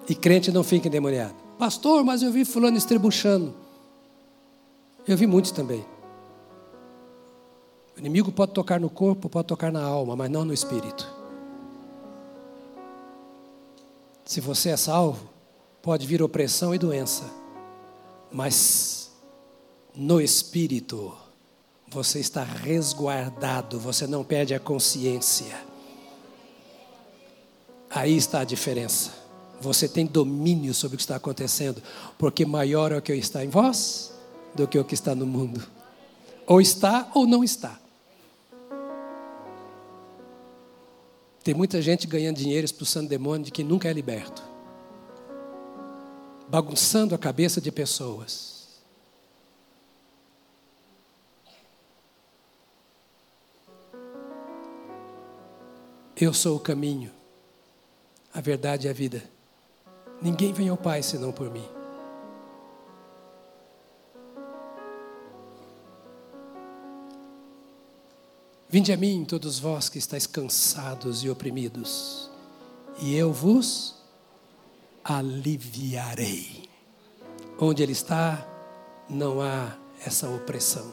E 0.09 0.15
crente 0.15 0.53
não 0.53 0.63
fica 0.63 0.89
endemoniado. 0.89 1.35
Pastor, 1.59 2.05
mas 2.05 2.23
eu 2.23 2.31
vi 2.31 2.45
fulano 2.45 2.77
estrebuchando. 2.77 3.55
Eu 5.07 5.17
vi 5.17 5.27
muitos 5.27 5.51
também. 5.51 5.85
O 7.97 8.01
inimigo 8.01 8.33
pode 8.33 8.53
tocar 8.53 8.81
no 8.81 8.91
corpo, 8.91 9.29
pode 9.29 9.47
tocar 9.47 9.71
na 9.71 9.83
alma, 9.83 10.17
mas 10.17 10.31
não 10.31 10.45
no 10.45 10.53
espírito. 10.53 11.09
Se 14.25 14.41
você 14.41 14.71
é 14.71 14.77
salvo, 14.77 15.29
pode 15.83 16.07
vir 16.07 16.23
opressão 16.23 16.75
e 16.75 16.79
doença, 16.79 17.25
mas 18.33 19.11
no 19.95 20.21
espírito 20.21 21.15
você 21.87 22.19
está 22.19 22.43
resguardado, 22.43 23.79
você 23.79 24.07
não 24.07 24.25
perde 24.25 24.55
a 24.55 24.59
consciência. 24.59 25.55
Aí 27.89 28.17
está 28.17 28.41
a 28.41 28.45
diferença. 28.45 29.13
Você 29.61 29.89
tem 29.89 30.05
domínio 30.05 30.75
sobre 30.75 30.97
o 30.97 30.99
que 30.99 31.03
está 31.03 31.17
acontecendo, 31.17 31.81
porque 32.19 32.45
maior 32.45 32.91
é 32.91 32.99
o 32.99 33.03
que 33.03 33.15
está 33.15 33.45
em 33.45 33.49
vós 33.49 34.13
do 34.55 34.67
que 34.67 34.79
o 34.79 34.85
que 34.85 34.95
está 34.95 35.15
no 35.15 35.27
mundo. 35.27 35.65
Ou 36.47 36.61
está 36.61 37.09
ou 37.15 37.27
não 37.27 37.45
está. 37.45 37.79
Tem 41.45 41.53
muita 41.53 41.83
gente 41.83 42.07
ganhando 42.07 42.39
dinheiro, 42.39 42.65
expulsando 42.65 43.07
demônio 43.07 43.45
de 43.45 43.51
quem 43.53 43.63
nunca 43.63 43.87
é 43.87 43.93
liberto. 43.93 44.43
Bagunçando 46.49 47.15
a 47.15 47.19
cabeça 47.19 47.61
de 47.61 47.71
pessoas. 47.71 48.55
Eu 56.17 56.33
sou 56.33 56.57
o 56.57 56.61
caminho, 56.61 57.11
a 58.33 58.41
verdade 58.41 58.87
e 58.87 58.91
a 58.91 58.95
vida. 58.95 59.23
Ninguém 60.23 60.53
vem 60.53 60.71
ao 60.71 60.79
Pai 60.79 61.03
senão 61.03 61.31
por 61.31 61.51
mim. 61.51 61.74
Vinde 68.75 68.93
a 68.93 68.97
mim, 68.97 69.25
todos 69.25 69.61
vós 69.61 69.89
que 69.89 69.99
estáis 69.99 70.27
cansados 70.27 71.23
e 71.23 71.31
oprimidos, 71.31 72.29
e 73.01 73.15
eu 73.15 73.33
vos 73.33 73.95
aliviarei. 75.05 76.69
Onde 77.57 77.85
Ele 77.85 77.93
está, 77.93 78.45
não 79.09 79.41
há 79.41 79.79
essa 80.05 80.29
opressão. 80.29 80.93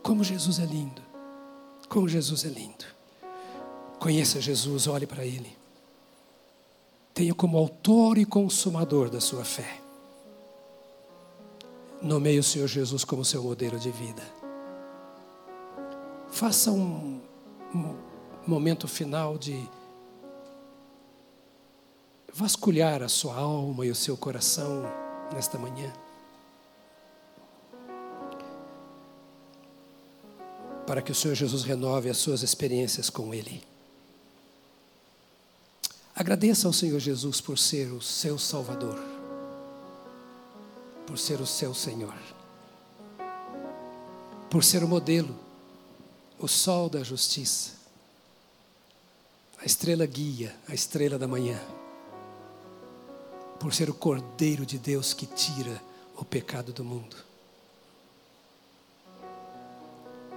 Como 0.00 0.22
Jesus 0.22 0.60
é 0.60 0.64
lindo, 0.64 1.02
como 1.88 2.08
Jesus 2.08 2.44
é 2.44 2.48
lindo. 2.50 2.84
Conheça 3.98 4.40
Jesus, 4.40 4.86
olhe 4.86 5.08
para 5.08 5.26
Ele. 5.26 5.56
Tenha 7.12 7.34
como 7.34 7.58
autor 7.58 8.16
e 8.16 8.24
consumador 8.24 9.10
da 9.10 9.20
sua 9.20 9.44
fé. 9.44 9.80
Nomeie 12.00 12.38
o 12.38 12.44
Senhor 12.44 12.68
Jesus 12.68 13.04
como 13.04 13.24
seu 13.24 13.42
modelo 13.42 13.76
de 13.76 13.90
vida. 13.90 14.37
Faça 16.30 16.70
um, 16.70 17.20
um 17.74 17.96
momento 18.46 18.86
final 18.86 19.36
de 19.36 19.68
vasculhar 22.32 23.02
a 23.02 23.08
sua 23.08 23.34
alma 23.34 23.84
e 23.84 23.90
o 23.90 23.94
seu 23.94 24.16
coração 24.16 24.84
nesta 25.32 25.58
manhã. 25.58 25.92
Para 30.86 31.02
que 31.02 31.12
o 31.12 31.14
Senhor 31.14 31.34
Jesus 31.34 31.64
renove 31.64 32.08
as 32.08 32.16
suas 32.16 32.42
experiências 32.42 33.10
com 33.10 33.34
Ele. 33.34 33.62
Agradeça 36.14 36.66
ao 36.66 36.72
Senhor 36.72 36.98
Jesus 36.98 37.40
por 37.40 37.58
ser 37.58 37.92
o 37.92 38.00
seu 38.00 38.38
Salvador, 38.38 38.98
por 41.06 41.18
ser 41.18 41.40
o 41.40 41.46
seu 41.46 41.74
Senhor, 41.74 42.14
por 44.50 44.64
ser 44.64 44.82
o 44.82 44.88
modelo 44.88 45.47
o 46.38 46.46
sol 46.46 46.88
da 46.88 47.02
justiça, 47.02 47.72
a 49.60 49.64
estrela 49.64 50.06
guia, 50.06 50.54
a 50.68 50.74
estrela 50.74 51.18
da 51.18 51.26
manhã, 51.26 51.60
por 53.58 53.74
ser 53.74 53.90
o 53.90 53.94
Cordeiro 53.94 54.64
de 54.64 54.78
Deus 54.78 55.12
que 55.12 55.26
tira 55.26 55.82
o 56.16 56.24
pecado 56.24 56.72
do 56.72 56.84
mundo. 56.84 57.16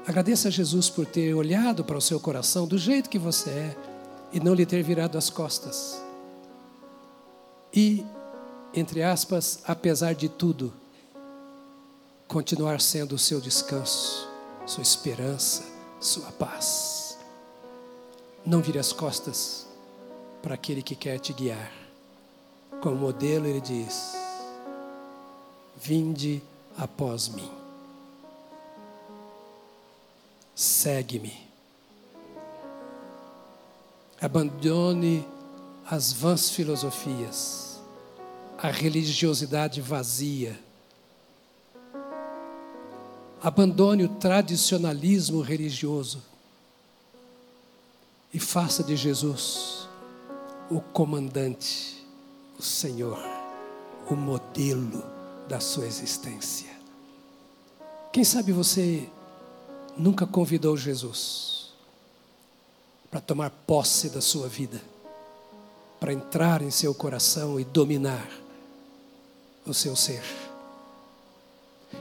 Agradeça 0.08 0.48
a 0.48 0.52
Jesus 0.52 0.90
por 0.90 1.06
ter 1.06 1.34
olhado 1.36 1.84
para 1.84 1.98
o 1.98 2.02
seu 2.02 2.20
coração 2.20 2.68
do 2.68 2.78
jeito 2.78 3.10
que 3.10 3.20
você 3.20 3.50
é 3.52 3.78
e 4.34 4.40
não 4.40 4.56
lhe 4.56 4.66
ter 4.66 4.82
virado 4.82 5.18
as 5.18 5.30
costas. 5.30 6.02
E, 7.72 8.04
entre 8.74 9.04
aspas, 9.04 9.60
apesar 9.64 10.14
de 10.16 10.28
tudo, 10.28 10.74
continuar 12.28 12.82
sendo 12.82 13.14
o 13.14 13.20
seu 13.20 13.40
descanso, 13.40 14.28
sua 14.66 14.82
esperança, 14.82 15.71
sua 16.02 16.32
paz. 16.32 17.18
Não 18.44 18.60
vire 18.60 18.80
as 18.80 18.92
costas 18.92 19.68
para 20.42 20.56
aquele 20.56 20.82
que 20.82 20.96
quer 20.96 21.20
te 21.20 21.32
guiar. 21.32 21.72
como 22.82 22.96
modelo, 22.96 23.46
ele 23.46 23.62
diz: 23.62 24.14
Vinde 25.78 26.42
após 26.76 27.30
mim. 27.30 27.52
Segue-me. 30.56 31.50
Abandone 34.20 35.28
as 35.86 36.14
vãs 36.14 36.50
filosofias, 36.50 37.80
a 38.58 38.70
religiosidade 38.70 39.82
vazia. 39.82 40.58
Abandone 43.44 44.04
o 44.04 44.10
tradicionalismo 44.10 45.42
religioso 45.42 46.22
e 48.32 48.40
faça 48.40 48.84
de 48.84 48.96
Jesus 48.96 49.88
o 50.70 50.80
comandante, 50.80 52.06
o 52.60 52.62
Senhor, 52.62 53.20
o 54.10 54.16
modelo 54.16 55.04
da 55.50 55.60
sua 55.60 55.88
existência. 55.88 56.70
Quem 58.14 58.24
sabe 58.24 58.52
você 58.52 59.10
nunca 59.98 60.28
convidou 60.28 60.78
Jesus 60.78 61.72
para 63.10 63.20
tomar 63.20 63.50
posse 63.50 64.10
da 64.10 64.22
sua 64.22 64.48
vida, 64.48 64.80
para 66.00 66.14
entrar 66.14 66.62
em 66.62 66.70
seu 66.70 66.94
coração 66.94 67.60
e 67.60 67.64
dominar 67.64 68.30
o 69.66 69.74
seu 69.74 69.96
ser. 69.96 70.51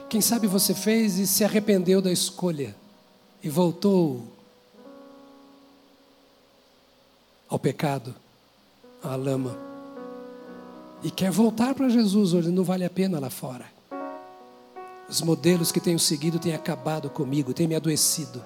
Quem 0.09 0.21
sabe 0.21 0.47
você 0.47 0.73
fez 0.73 1.17
e 1.17 1.25
se 1.25 1.43
arrependeu 1.43 2.01
da 2.01 2.11
escolha 2.11 2.75
e 3.43 3.49
voltou 3.49 4.23
ao 7.49 7.59
pecado, 7.59 8.15
à 9.03 9.15
lama. 9.15 9.57
E 11.03 11.09
quer 11.09 11.31
voltar 11.31 11.73
para 11.73 11.89
Jesus 11.89 12.33
hoje, 12.33 12.51
não 12.51 12.63
vale 12.63 12.85
a 12.85 12.89
pena 12.89 13.19
lá 13.19 13.29
fora. 13.29 13.65
Os 15.09 15.21
modelos 15.21 15.71
que 15.71 15.79
tenho 15.81 15.99
seguido 15.99 16.39
têm 16.39 16.53
acabado 16.53 17.09
comigo, 17.09 17.53
têm 17.53 17.67
me 17.67 17.75
adoecido, 17.75 18.41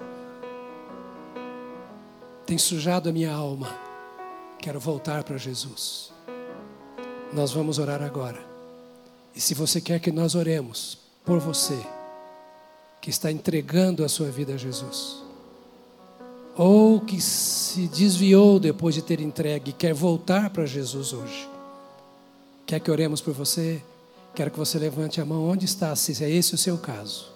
têm 2.44 2.58
sujado 2.58 3.08
a 3.08 3.12
minha 3.12 3.32
alma. 3.32 3.78
Quero 4.58 4.80
voltar 4.80 5.22
para 5.22 5.36
Jesus. 5.36 6.10
Nós 7.32 7.52
vamos 7.52 7.78
orar 7.78 8.02
agora. 8.02 8.40
E 9.34 9.40
se 9.40 9.54
você 9.54 9.80
quer 9.80 10.00
que 10.00 10.10
nós 10.10 10.34
oremos 10.34 11.05
por 11.26 11.40
você, 11.40 11.78
que 13.00 13.10
está 13.10 13.32
entregando 13.32 14.04
a 14.04 14.08
sua 14.08 14.28
vida 14.28 14.54
a 14.54 14.56
Jesus, 14.56 15.22
ou 16.56 17.00
que 17.00 17.20
se 17.20 17.88
desviou 17.88 18.60
depois 18.60 18.94
de 18.94 19.02
ter 19.02 19.20
entregue 19.20 19.70
e 19.70 19.74
quer 19.74 19.92
voltar 19.92 20.50
para 20.50 20.64
Jesus 20.64 21.12
hoje. 21.12 21.48
Quer 22.64 22.80
que 22.80 22.90
oremos 22.90 23.20
por 23.20 23.34
você? 23.34 23.82
Quero 24.34 24.50
que 24.50 24.58
você 24.58 24.78
levante 24.78 25.20
a 25.20 25.24
mão 25.24 25.48
onde 25.48 25.64
está, 25.64 25.94
se 25.96 26.22
é 26.22 26.30
esse 26.30 26.54
o 26.54 26.58
seu 26.58 26.78
caso. 26.78 27.26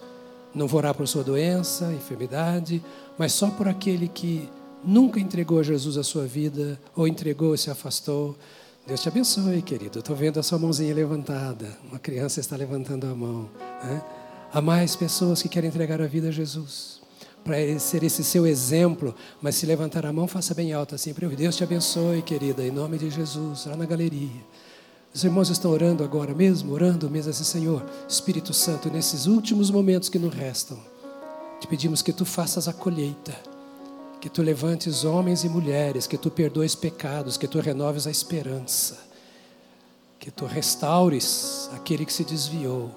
Não 0.53 0.67
vou 0.67 0.79
orar 0.79 0.95
por 0.95 1.07
sua 1.07 1.23
doença, 1.23 1.91
enfermidade, 1.93 2.83
mas 3.17 3.33
só 3.33 3.49
por 3.49 3.67
aquele 3.67 4.07
que 4.07 4.49
nunca 4.83 5.19
entregou 5.19 5.59
a 5.59 5.63
Jesus 5.63 5.97
a 5.97 6.03
sua 6.03 6.25
vida, 6.25 6.79
ou 6.95 7.07
entregou 7.07 7.53
e 7.53 7.57
se 7.57 7.69
afastou. 7.69 8.37
Deus 8.85 9.01
te 9.01 9.07
abençoe, 9.07 9.61
querido. 9.61 9.99
Estou 9.99 10.15
vendo 10.15 10.39
a 10.39 10.43
sua 10.43 10.57
mãozinha 10.57 10.93
levantada. 10.93 11.77
Uma 11.87 11.99
criança 11.99 12.39
está 12.39 12.55
levantando 12.55 13.05
a 13.05 13.15
mão. 13.15 13.49
Né? 13.83 14.01
Há 14.51 14.59
mais 14.59 14.95
pessoas 14.95 15.41
que 15.41 15.47
querem 15.47 15.69
entregar 15.69 16.01
a 16.01 16.07
vida 16.07 16.29
a 16.29 16.31
Jesus 16.31 17.01
para 17.43 17.57
ser 17.79 18.03
esse 18.03 18.23
seu 18.23 18.45
exemplo, 18.45 19.15
mas 19.41 19.55
se 19.55 19.65
levantar 19.65 20.05
a 20.05 20.13
mão, 20.13 20.27
faça 20.27 20.53
bem 20.53 20.73
alto 20.73 20.95
assim 20.95 21.13
para 21.13 21.25
eu. 21.25 21.35
Deus 21.35 21.55
te 21.55 21.63
abençoe, 21.63 22.21
querida, 22.21 22.63
em 22.63 22.71
nome 22.71 22.97
de 22.97 23.09
Jesus, 23.09 23.65
lá 23.65 23.75
na 23.75 23.85
galeria. 23.85 24.29
Os 25.13 25.23
irmãos 25.23 25.49
estão 25.49 25.71
orando 25.71 26.03
agora 26.03 26.33
mesmo, 26.33 26.71
orando 26.71 27.09
mesmo 27.09 27.31
assim, 27.31 27.43
Senhor, 27.43 27.83
Espírito 28.07 28.53
Santo, 28.53 28.89
nesses 28.89 29.25
últimos 29.25 29.69
momentos 29.69 30.07
que 30.07 30.19
nos 30.19 30.33
restam, 30.33 30.79
te 31.59 31.67
pedimos 31.67 32.01
que 32.01 32.13
tu 32.13 32.25
faças 32.25 32.67
a 32.67 32.73
colheita, 32.73 33.35
que 34.21 34.29
tu 34.29 34.41
levantes 34.41 35.03
homens 35.03 35.43
e 35.43 35.49
mulheres, 35.49 36.07
que 36.07 36.17
tu 36.17 36.31
perdoes 36.31 36.75
pecados, 36.75 37.35
que 37.37 37.47
tu 37.47 37.59
renoves 37.59 38.07
a 38.07 38.11
esperança, 38.11 38.97
que 40.19 40.31
tu 40.31 40.45
restaures 40.45 41.69
aquele 41.73 42.05
que 42.05 42.13
se 42.13 42.23
desviou. 42.23 42.91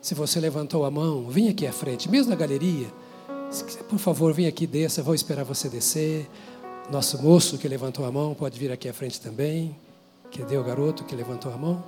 Se 0.00 0.14
você 0.14 0.40
levantou 0.40 0.84
a 0.84 0.90
mão, 0.90 1.28
vem 1.28 1.48
aqui 1.48 1.66
à 1.66 1.72
frente, 1.72 2.10
mesmo 2.10 2.30
na 2.30 2.36
galeria 2.36 2.88
por 3.88 3.98
favor, 3.98 4.32
vem 4.32 4.46
aqui, 4.46 4.66
desça, 4.66 5.02
vou 5.02 5.14
esperar 5.14 5.44
você 5.44 5.68
descer. 5.68 6.28
Nosso 6.90 7.22
moço 7.22 7.56
que 7.56 7.68
levantou 7.68 8.04
a 8.04 8.10
mão 8.10 8.34
pode 8.34 8.58
vir 8.58 8.72
aqui 8.72 8.88
à 8.88 8.92
frente 8.92 9.20
também. 9.20 9.76
Cadê 10.36 10.56
o 10.56 10.64
garoto 10.64 11.04
que 11.04 11.14
levantou 11.14 11.52
a 11.52 11.56
mão? 11.56 11.84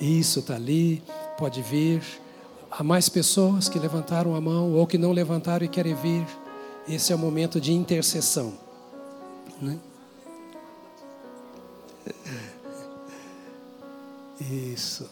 Isso, 0.00 0.40
está 0.40 0.56
ali, 0.56 1.02
pode 1.38 1.62
vir. 1.62 2.02
Há 2.70 2.82
mais 2.82 3.08
pessoas 3.08 3.68
que 3.68 3.78
levantaram 3.78 4.34
a 4.34 4.40
mão 4.40 4.74
ou 4.74 4.86
que 4.86 4.98
não 4.98 5.12
levantaram 5.12 5.64
e 5.64 5.68
querem 5.68 5.94
vir. 5.94 6.26
Esse 6.88 7.12
é 7.12 7.16
o 7.16 7.18
momento 7.18 7.60
de 7.60 7.72
intercessão. 7.72 8.54
Né? 9.60 9.78
Isso. 14.40 15.08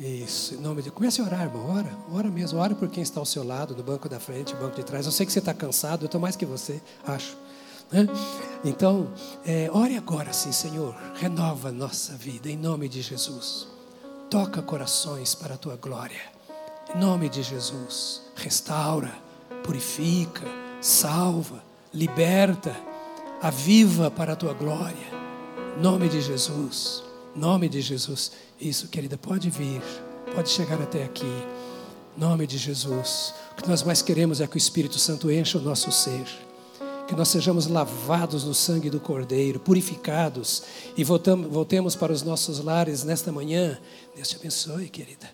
Isso, 0.00 0.54
em 0.54 0.56
nome 0.56 0.82
de 0.82 0.90
Comece 0.90 1.20
a 1.20 1.24
orar, 1.24 1.42
irmão. 1.42 1.70
Ora, 1.70 1.96
ora 2.12 2.28
mesmo. 2.28 2.58
Ora 2.58 2.74
por 2.74 2.88
quem 2.88 3.02
está 3.02 3.20
ao 3.20 3.26
seu 3.26 3.44
lado, 3.44 3.76
no 3.76 3.82
banco 3.84 4.08
da 4.08 4.18
frente, 4.18 4.52
no 4.54 4.60
banco 4.60 4.74
de 4.74 4.82
trás. 4.82 5.06
Eu 5.06 5.12
sei 5.12 5.24
que 5.24 5.32
você 5.32 5.38
está 5.38 5.54
cansado, 5.54 6.02
eu 6.02 6.06
estou 6.06 6.20
mais 6.20 6.34
que 6.34 6.44
você, 6.44 6.80
acho. 7.06 7.36
Né? 7.92 8.08
Então, 8.64 9.12
é, 9.46 9.70
ore 9.72 9.96
agora 9.96 10.32
sim, 10.32 10.50
Senhor. 10.50 10.96
Renova 11.14 11.68
a 11.68 11.72
nossa 11.72 12.14
vida, 12.14 12.50
em 12.50 12.56
nome 12.56 12.88
de 12.88 13.00
Jesus. 13.00 13.68
Toca 14.28 14.60
corações 14.60 15.34
para 15.34 15.54
a 15.54 15.58
tua 15.58 15.76
glória. 15.76 16.20
Em 16.92 16.98
nome 16.98 17.28
de 17.28 17.42
Jesus. 17.42 18.22
Restaura, 18.34 19.12
purifica, 19.62 20.61
salva, 20.82 21.62
liberta, 21.94 22.76
aviva 23.40 24.10
para 24.10 24.32
a 24.32 24.36
tua 24.36 24.52
glória. 24.52 25.12
Nome 25.80 26.08
de 26.08 26.20
Jesus. 26.20 27.02
Nome 27.34 27.68
de 27.68 27.80
Jesus. 27.80 28.32
Isso, 28.60 28.88
querida, 28.88 29.16
pode 29.16 29.48
vir, 29.48 29.80
pode 30.34 30.50
chegar 30.50 30.82
até 30.82 31.04
aqui. 31.04 31.32
Nome 32.16 32.46
de 32.46 32.58
Jesus. 32.58 33.32
O 33.52 33.62
que 33.62 33.68
nós 33.68 33.82
mais 33.82 34.02
queremos 34.02 34.40
é 34.40 34.46
que 34.46 34.56
o 34.56 34.58
Espírito 34.58 34.98
Santo 34.98 35.30
encha 35.30 35.56
o 35.56 35.62
nosso 35.62 35.90
ser. 35.92 36.26
Que 37.06 37.14
nós 37.14 37.28
sejamos 37.28 37.66
lavados 37.66 38.44
no 38.44 38.54
sangue 38.54 38.90
do 38.90 39.00
Cordeiro, 39.00 39.60
purificados 39.60 40.62
e 40.96 41.04
voltemos 41.04 41.94
para 41.94 42.12
os 42.12 42.22
nossos 42.22 42.58
lares 42.58 43.04
nesta 43.04 43.30
manhã. 43.30 43.78
Deus 44.14 44.28
te 44.28 44.36
abençoe, 44.36 44.88
querida. 44.88 45.30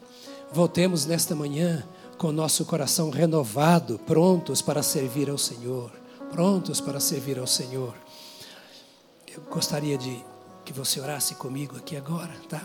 Voltemos 0.52 1.04
nesta 1.04 1.34
manhã 1.34 1.84
com 2.18 2.32
nosso 2.32 2.64
coração 2.64 3.10
renovado, 3.10 3.98
prontos 4.00 4.60
para 4.60 4.82
servir 4.82 5.30
ao 5.30 5.38
Senhor. 5.38 5.92
Prontos 6.32 6.80
para 6.80 6.98
servir 6.98 7.38
ao 7.38 7.46
Senhor. 7.46 7.94
Eu 9.32 9.40
gostaria 9.48 9.96
de 9.96 10.22
que 10.64 10.72
você 10.72 11.00
orasse 11.00 11.36
comigo 11.36 11.76
aqui 11.76 11.96
agora, 11.96 12.34
tá? 12.48 12.62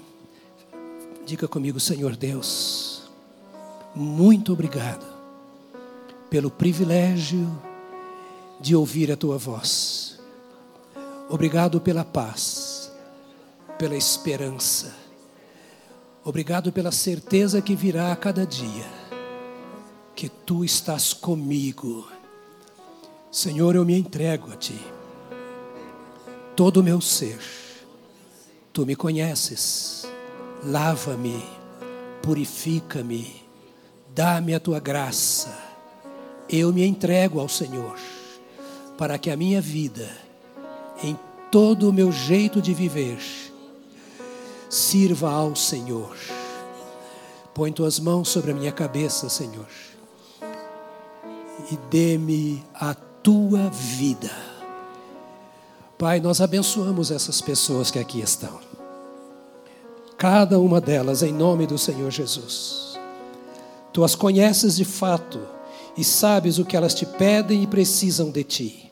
Diga 1.26 1.48
comigo, 1.48 1.80
Senhor 1.80 2.16
Deus, 2.18 3.04
muito 3.96 4.52
obrigado 4.52 5.06
pelo 6.30 6.50
privilégio 6.50 7.48
de 8.60 8.76
ouvir 8.76 9.12
a 9.12 9.16
tua 9.16 9.38
voz. 9.38 10.20
Obrigado 11.30 11.80
pela 11.80 12.04
paz, 12.04 12.92
pela 13.78 13.96
esperança. 13.96 14.94
Obrigado 16.26 16.72
pela 16.72 16.92
certeza 16.92 17.62
que 17.62 17.76
virá 17.76 18.12
a 18.12 18.16
cada 18.16 18.46
dia, 18.46 19.03
que 20.16 20.30
tu 20.30 20.64
estás 20.64 21.14
comigo. 21.14 22.08
Senhor, 23.32 23.76
eu 23.76 23.86
me 23.86 23.98
entrego 23.98 24.52
a 24.52 24.56
ti, 24.56 24.80
todo 26.56 26.78
o 26.78 26.84
meu 26.84 27.02
ser. 27.02 27.40
Tu 28.72 28.86
me 28.86 28.96
conheces 28.96 30.08
lava-me, 30.66 31.44
purifica-me, 32.22 33.44
dá-me 34.14 34.54
a 34.54 34.60
tua 34.60 34.80
graça. 34.80 35.58
Eu 36.50 36.72
me 36.72 36.86
entrego 36.86 37.40
ao 37.40 37.50
Senhor, 37.50 37.98
para 38.98 39.18
que 39.18 39.30
a 39.30 39.38
minha 39.38 39.60
vida, 39.60 40.10
em 41.04 41.18
todo 41.52 41.90
o 41.90 41.94
meu 41.94 42.12
jeito 42.12 42.62
de 42.62 42.74
viver, 42.74 43.20
sirva 44.70 45.32
ao 45.32 45.56
Senhor. 45.56 46.16
Põe 47.54 47.72
tuas 47.72 48.00
mãos 48.00 48.30
sobre 48.30 48.52
a 48.52 48.56
minha 48.56 48.72
cabeça, 48.72 49.30
Senhor, 49.30 49.68
e 51.72 51.78
dê-me 51.90 52.64
a 52.74 52.94
tua 52.94 53.70
vida. 53.70 54.32
Pai, 55.98 56.20
nós 56.20 56.42
abençoamos 56.42 57.12
essas 57.12 57.42
pessoas 57.42 57.90
que 57.92 58.00
aqui 58.00 58.22
estão 58.22 58.60
cada 60.18 60.58
uma 60.58 60.80
delas 60.80 61.22
em 61.22 61.34
nome 61.34 61.68
do 61.68 61.78
Senhor 61.78 62.10
Jesus. 62.10 62.98
Tu 63.92 64.06
as 64.06 64.16
conheces 64.16 64.78
de 64.78 64.86
fato 64.86 65.38
e 65.98 66.04
sabes 66.04 66.60
o 66.60 66.64
que 66.64 66.78
elas 66.78 66.94
te 66.94 67.06
pedem 67.06 67.64
e 67.64 67.68
precisam 67.68 68.32
de 68.32 68.44
ti. 68.44 68.92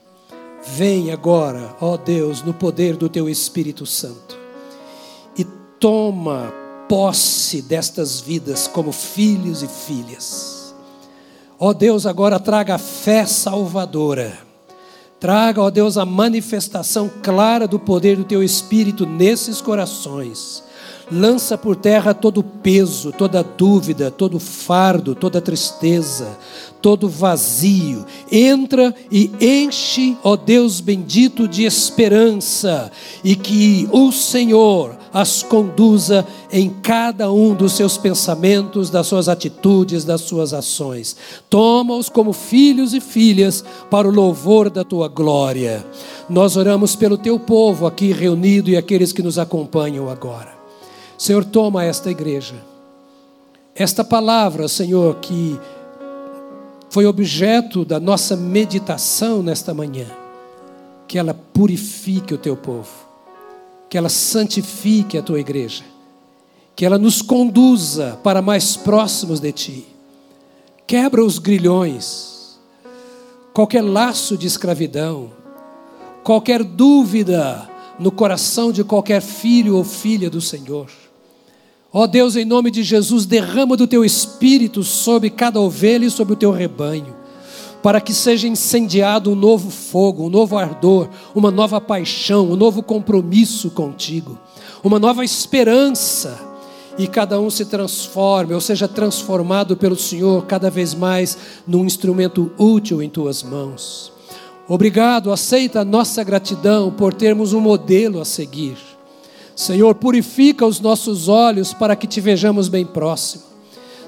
Vem 0.61 1.10
agora, 1.10 1.73
ó 1.80 1.95
Deus, 1.95 2.41
no 2.41 2.53
poder 2.53 2.98
do 2.98 3.07
teu 3.07 3.30
Espírito 3.30 3.85
Santo 3.85 4.41
toma 5.81 6.53
posse 6.88 7.60
destas 7.64 8.22
vidas 8.22 8.68
como 8.68 8.91
filhos 8.91 9.64
e 9.64 9.68
filhas. 9.68 10.61
Ó 11.64 11.74
Deus, 11.74 12.08
agora 12.08 12.40
traga 12.40 12.74
a 12.74 12.80
fé 12.80 13.24
salvadora. 13.24 14.36
Traga, 15.20 15.62
ó 15.62 15.70
Deus, 15.70 15.96
a 15.96 16.04
manifestação 16.04 17.08
clara 17.22 17.68
do 17.68 17.78
poder 17.78 18.18
do 18.18 18.24
teu 18.24 18.42
Espírito 18.42 19.06
nesses 19.06 19.62
corações 19.62 20.64
lança 21.12 21.58
por 21.58 21.76
terra 21.76 22.14
todo 22.14 22.42
peso, 22.42 23.12
toda 23.12 23.44
dúvida, 23.44 24.10
todo 24.10 24.40
fardo, 24.40 25.14
toda 25.14 25.42
tristeza, 25.42 26.38
todo 26.82 27.10
vazio. 27.10 28.06
Entra 28.32 28.96
e 29.12 29.30
enche, 29.40 30.18
ó 30.24 30.36
Deus 30.36 30.80
bendito, 30.80 31.48
de 31.48 31.66
esperança, 31.66 32.92
e 33.24 33.36
que 33.36 33.88
o 33.92 34.12
Senhor 34.12 34.98
as 35.14 35.44
conduza 35.44 36.26
em 36.52 36.70
cada 36.70 37.32
um 37.32 37.54
dos 37.54 37.74
seus 37.74 37.98
pensamentos, 37.98 38.90
das 38.90 39.08
suas 39.08 39.28
atitudes, 39.28 40.06
das 40.06 40.22
suas 40.22 40.54
ações. 40.54 41.18
Toma-os 41.50 42.08
como 42.08 42.32
filhos 42.32 42.94
e 42.94 43.02
filhas 43.02 43.64
para 43.90 44.08
o 44.08 44.12
louvor 44.12 44.70
da 44.70 44.84
tua 44.84 45.10
glória. 45.10 45.86
Nós 46.30 46.56
oramos 46.56 46.96
pelo 46.96 47.18
teu 47.18 47.38
povo 47.38 47.86
aqui 47.86 48.14
reunido 48.14 48.70
e 48.70 48.78
aqueles 48.78 49.12
que 49.12 49.22
nos 49.22 49.38
acompanham 49.38 50.10
agora. 50.10 50.61
Senhor, 51.22 51.45
toma 51.45 51.84
esta 51.84 52.10
igreja. 52.10 52.56
Esta 53.76 54.03
palavra, 54.03 54.68
Senhor, 54.68 55.18
que 55.18 55.56
foi 56.89 57.06
objeto 57.06 57.85
da 57.85 57.99
nossa 57.99 58.35
meditação 58.35 59.43
nesta 59.43 59.72
manhã, 59.72 60.07
que 61.07 61.19
ela 61.19 61.35
purifique 61.35 62.34
o 62.34 62.39
teu 62.39 62.57
povo, 62.57 62.89
que 63.88 63.99
ela 63.99 64.10
santifique 64.10 65.15
a 65.15 65.22
tua 65.22 65.39
igreja, 65.39 65.84
que 66.76 66.88
ela 66.88 66.98
nos 66.98 67.22
conduza 67.22 68.19
para 68.23 68.41
mais 68.41 68.76
próximos 68.76 69.39
de 69.39 69.52
ti. 69.52 69.85
Quebra 70.88 71.23
os 71.23 71.38
grilhões, 71.38 72.60
qualquer 73.53 73.84
laço 73.84 74.35
de 74.35 74.48
escravidão, 74.48 75.31
qualquer 76.23 76.64
dúvida 76.64 77.69
no 77.99 78.11
coração 78.11 78.72
de 78.72 78.84
qualquer 78.84 79.22
filho 79.22 79.77
ou 79.77 79.84
filha 79.84 80.27
do 80.27 80.41
Senhor. 80.41 80.89
Ó 81.93 82.03
oh 82.03 82.07
Deus, 82.07 82.38
em 82.38 82.45
nome 82.45 82.72
de 82.72 82.84
Jesus, 82.84 83.26
derrama 83.26 83.76
do 83.76 83.85
teu 83.85 84.05
espírito 84.05 84.81
sobre 84.81 85.30
cada 85.30 85.59
ovelha 85.59 86.05
e 86.05 86.11
sobre 86.11 86.34
o 86.34 86.38
teu 86.38 86.49
rebanho, 86.49 87.13
para 87.84 87.99
que 87.99 88.13
seja 88.13 88.47
incendiado 88.47 89.30
um 89.30 89.35
novo 89.35 89.69
fogo, 89.69 90.23
um 90.23 90.30
novo 90.30 90.57
ardor, 90.57 91.09
uma 91.35 91.51
nova 91.51 91.81
paixão, 91.81 92.49
um 92.49 92.55
novo 92.55 92.81
compromisso 92.81 93.69
contigo, 93.72 94.39
uma 94.81 94.99
nova 94.99 95.26
esperança, 95.26 96.39
e 96.97 97.07
cada 97.07 97.41
um 97.41 97.49
se 97.49 97.65
transforme, 97.65 98.53
ou 98.53 98.61
seja 98.61 98.88
transformado 98.88 99.76
pelo 99.76 99.97
Senhor 99.97 100.45
cada 100.45 100.69
vez 100.69 100.93
mais 100.93 101.38
num 101.68 101.85
instrumento 101.85 102.51
útil 102.57 103.01
em 103.01 103.09
tuas 103.09 103.43
mãos. 103.43 104.13
Obrigado, 104.65 105.31
aceita 105.31 105.81
a 105.81 105.85
nossa 105.85 106.23
gratidão 106.23 106.89
por 106.89 107.13
termos 107.13 107.51
um 107.51 107.59
modelo 107.59 108.22
a 108.22 108.26
seguir 108.26 108.77
Senhor, 109.56 109.95
purifica 109.95 110.65
os 110.65 110.80
nossos 110.80 111.28
olhos 111.28 111.73
para 111.73 111.95
que 111.95 112.07
te 112.07 112.19
vejamos 112.22 112.68
bem 112.68 112.86
próximo. 112.86 113.44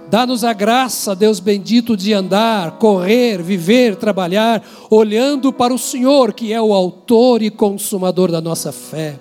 Dá-nos 0.10 0.44
a 0.44 0.54
graça, 0.54 1.16
Deus 1.16 1.40
bendito, 1.40 1.98
de 1.98 2.14
andar, 2.14 2.78
correr, 2.78 3.42
viver, 3.42 3.96
trabalhar, 3.96 4.64
olhando 4.90 5.52
para 5.52 5.74
o 5.74 5.78
Senhor, 5.78 6.34
que 6.34 6.54
é 6.54 6.62
o 6.62 6.74
autor 6.74 7.42
e 7.42 7.50
consumador 7.50 8.32
da 8.32 8.42
nossa 8.42 8.72
fé. 8.72 9.18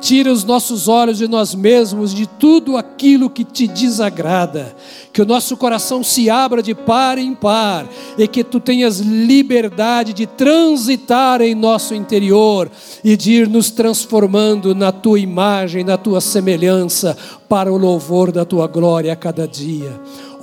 Tira 0.00 0.30
os 0.30 0.44
nossos 0.44 0.88
olhos 0.88 1.18
de 1.18 1.26
nós 1.26 1.54
mesmos, 1.54 2.14
de 2.14 2.26
tudo 2.26 2.76
aquilo 2.76 3.30
que 3.30 3.44
te 3.44 3.66
desagrada. 3.66 4.74
Que 5.12 5.22
o 5.22 5.26
nosso 5.26 5.56
coração 5.56 6.04
se 6.04 6.28
abra 6.28 6.62
de 6.62 6.74
par 6.74 7.18
em 7.18 7.34
par 7.34 7.88
e 8.18 8.28
que 8.28 8.44
tu 8.44 8.60
tenhas 8.60 9.00
liberdade 9.00 10.12
de 10.12 10.26
transitar 10.26 11.40
em 11.40 11.54
nosso 11.54 11.94
interior 11.94 12.70
e 13.02 13.16
de 13.16 13.32
ir 13.32 13.48
nos 13.48 13.70
transformando 13.70 14.74
na 14.74 14.92
tua 14.92 15.18
imagem, 15.18 15.82
na 15.82 15.96
tua 15.96 16.20
semelhança, 16.20 17.16
para 17.48 17.72
o 17.72 17.78
louvor 17.78 18.30
da 18.30 18.44
tua 18.44 18.66
glória 18.66 19.12
a 19.12 19.16
cada 19.16 19.48
dia. 19.48 19.98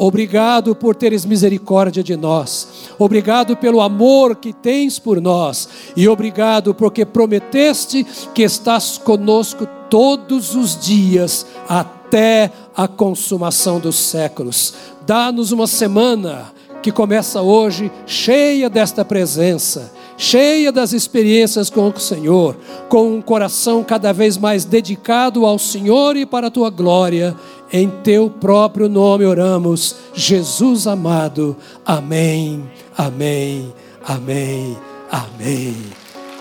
Obrigado 0.06 0.76
por 0.76 0.96
teres 0.96 1.24
misericórdia 1.24 2.04
de 2.04 2.18
nós. 2.18 2.90
Obrigado 3.00 3.56
pelo 3.56 3.80
amor 3.80 4.36
que 4.36 4.52
tens 4.52 5.00
por 5.00 5.22
nós. 5.22 5.70
E 5.96 6.10
obrigado 6.10 6.74
porque 6.74 7.06
prometeste 7.06 8.06
que 8.36 8.44
estás 8.44 8.98
conosco 8.98 9.66
todos 9.90 10.56
os 10.56 10.78
dias 10.78 11.46
até 11.70 12.52
a 12.76 12.86
consumação 12.86 13.80
dos 13.80 13.96
séculos. 13.96 14.74
Dá-nos 15.06 15.54
uma 15.54 15.68
semana 15.68 16.52
que 16.82 16.92
começa 16.92 17.42
hoje 17.42 17.90
cheia 18.06 18.70
desta 18.70 19.06
presença 19.06 19.90
cheia 20.18 20.72
das 20.72 20.94
experiências 20.94 21.70
com 21.70 21.90
o 21.90 22.00
Senhor, 22.00 22.56
com 22.90 23.16
um 23.16 23.22
coração 23.22 23.84
cada 23.84 24.12
vez 24.12 24.38
mais 24.38 24.66
dedicado 24.66 25.46
ao 25.46 25.58
Senhor 25.58 26.16
e 26.16 26.26
para 26.26 26.48
a 26.48 26.52
tua 26.52 26.70
glória. 26.70 27.36
Em 27.76 27.90
teu 27.90 28.30
próprio 28.30 28.88
nome 28.88 29.26
oramos, 29.26 29.96
Jesus 30.14 30.86
amado. 30.86 31.58
Amém, 31.84 32.70
amém, 32.96 33.74
amém, 34.06 34.78
amém. 35.10 35.76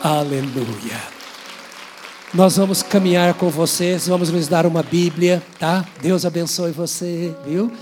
Aleluia. 0.03 1.01
Nós 2.35 2.59
vamos 2.59 2.83
caminhar 2.83 3.33
com 3.33 3.49
vocês, 3.49 4.09
vamos 4.09 4.29
lhes 4.29 4.47
dar 4.47 4.67
uma 4.67 4.83
Bíblia, 4.83 5.43
tá? 5.59 5.89
Deus 6.03 6.27
abençoe 6.27 6.71
você, 6.71 7.35
viu? 7.47 7.73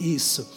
Isso. 0.00 0.48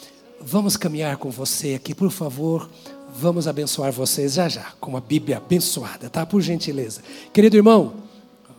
Vamos 0.41 0.75
caminhar 0.75 1.17
com 1.17 1.29
você 1.29 1.75
aqui, 1.75 1.93
por 1.93 2.09
favor. 2.09 2.67
Vamos 3.15 3.47
abençoar 3.47 3.91
vocês 3.91 4.33
já 4.33 4.49
já, 4.49 4.73
com 4.79 4.89
uma 4.89 5.01
Bíblia 5.01 5.37
abençoada, 5.37 6.09
tá? 6.09 6.25
Por 6.25 6.41
gentileza. 6.41 7.01
Querido 7.31 7.55
irmão, 7.55 7.93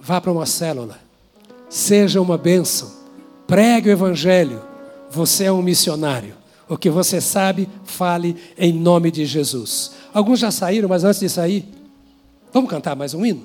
vá 0.00 0.20
para 0.20 0.30
uma 0.30 0.46
célula. 0.46 1.00
Seja 1.68 2.20
uma 2.20 2.38
bênção 2.38 3.05
Pregue 3.46 3.88
o 3.88 3.92
Evangelho. 3.92 4.62
Você 5.10 5.44
é 5.44 5.52
um 5.52 5.62
missionário. 5.62 6.34
O 6.68 6.76
que 6.76 6.90
você 6.90 7.20
sabe, 7.20 7.68
fale 7.84 8.36
em 8.58 8.72
nome 8.72 9.10
de 9.10 9.24
Jesus. 9.24 9.92
Alguns 10.12 10.40
já 10.40 10.50
saíram, 10.50 10.88
mas 10.88 11.04
antes 11.04 11.20
de 11.20 11.28
sair, 11.28 11.64
vamos 12.52 12.68
cantar 12.68 12.96
mais 12.96 13.14
um 13.14 13.24
hino? 13.24 13.44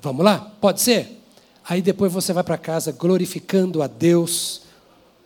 Vamos 0.00 0.24
lá? 0.24 0.52
Pode 0.60 0.80
ser? 0.80 1.22
Aí 1.68 1.80
depois 1.80 2.12
você 2.12 2.32
vai 2.32 2.42
para 2.42 2.58
casa 2.58 2.90
glorificando 2.90 3.82
a 3.82 3.86
Deus 3.86 4.62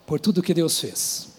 por 0.06 0.20
tudo 0.20 0.42
que 0.42 0.52
Deus 0.52 0.78
fez. 0.78 1.31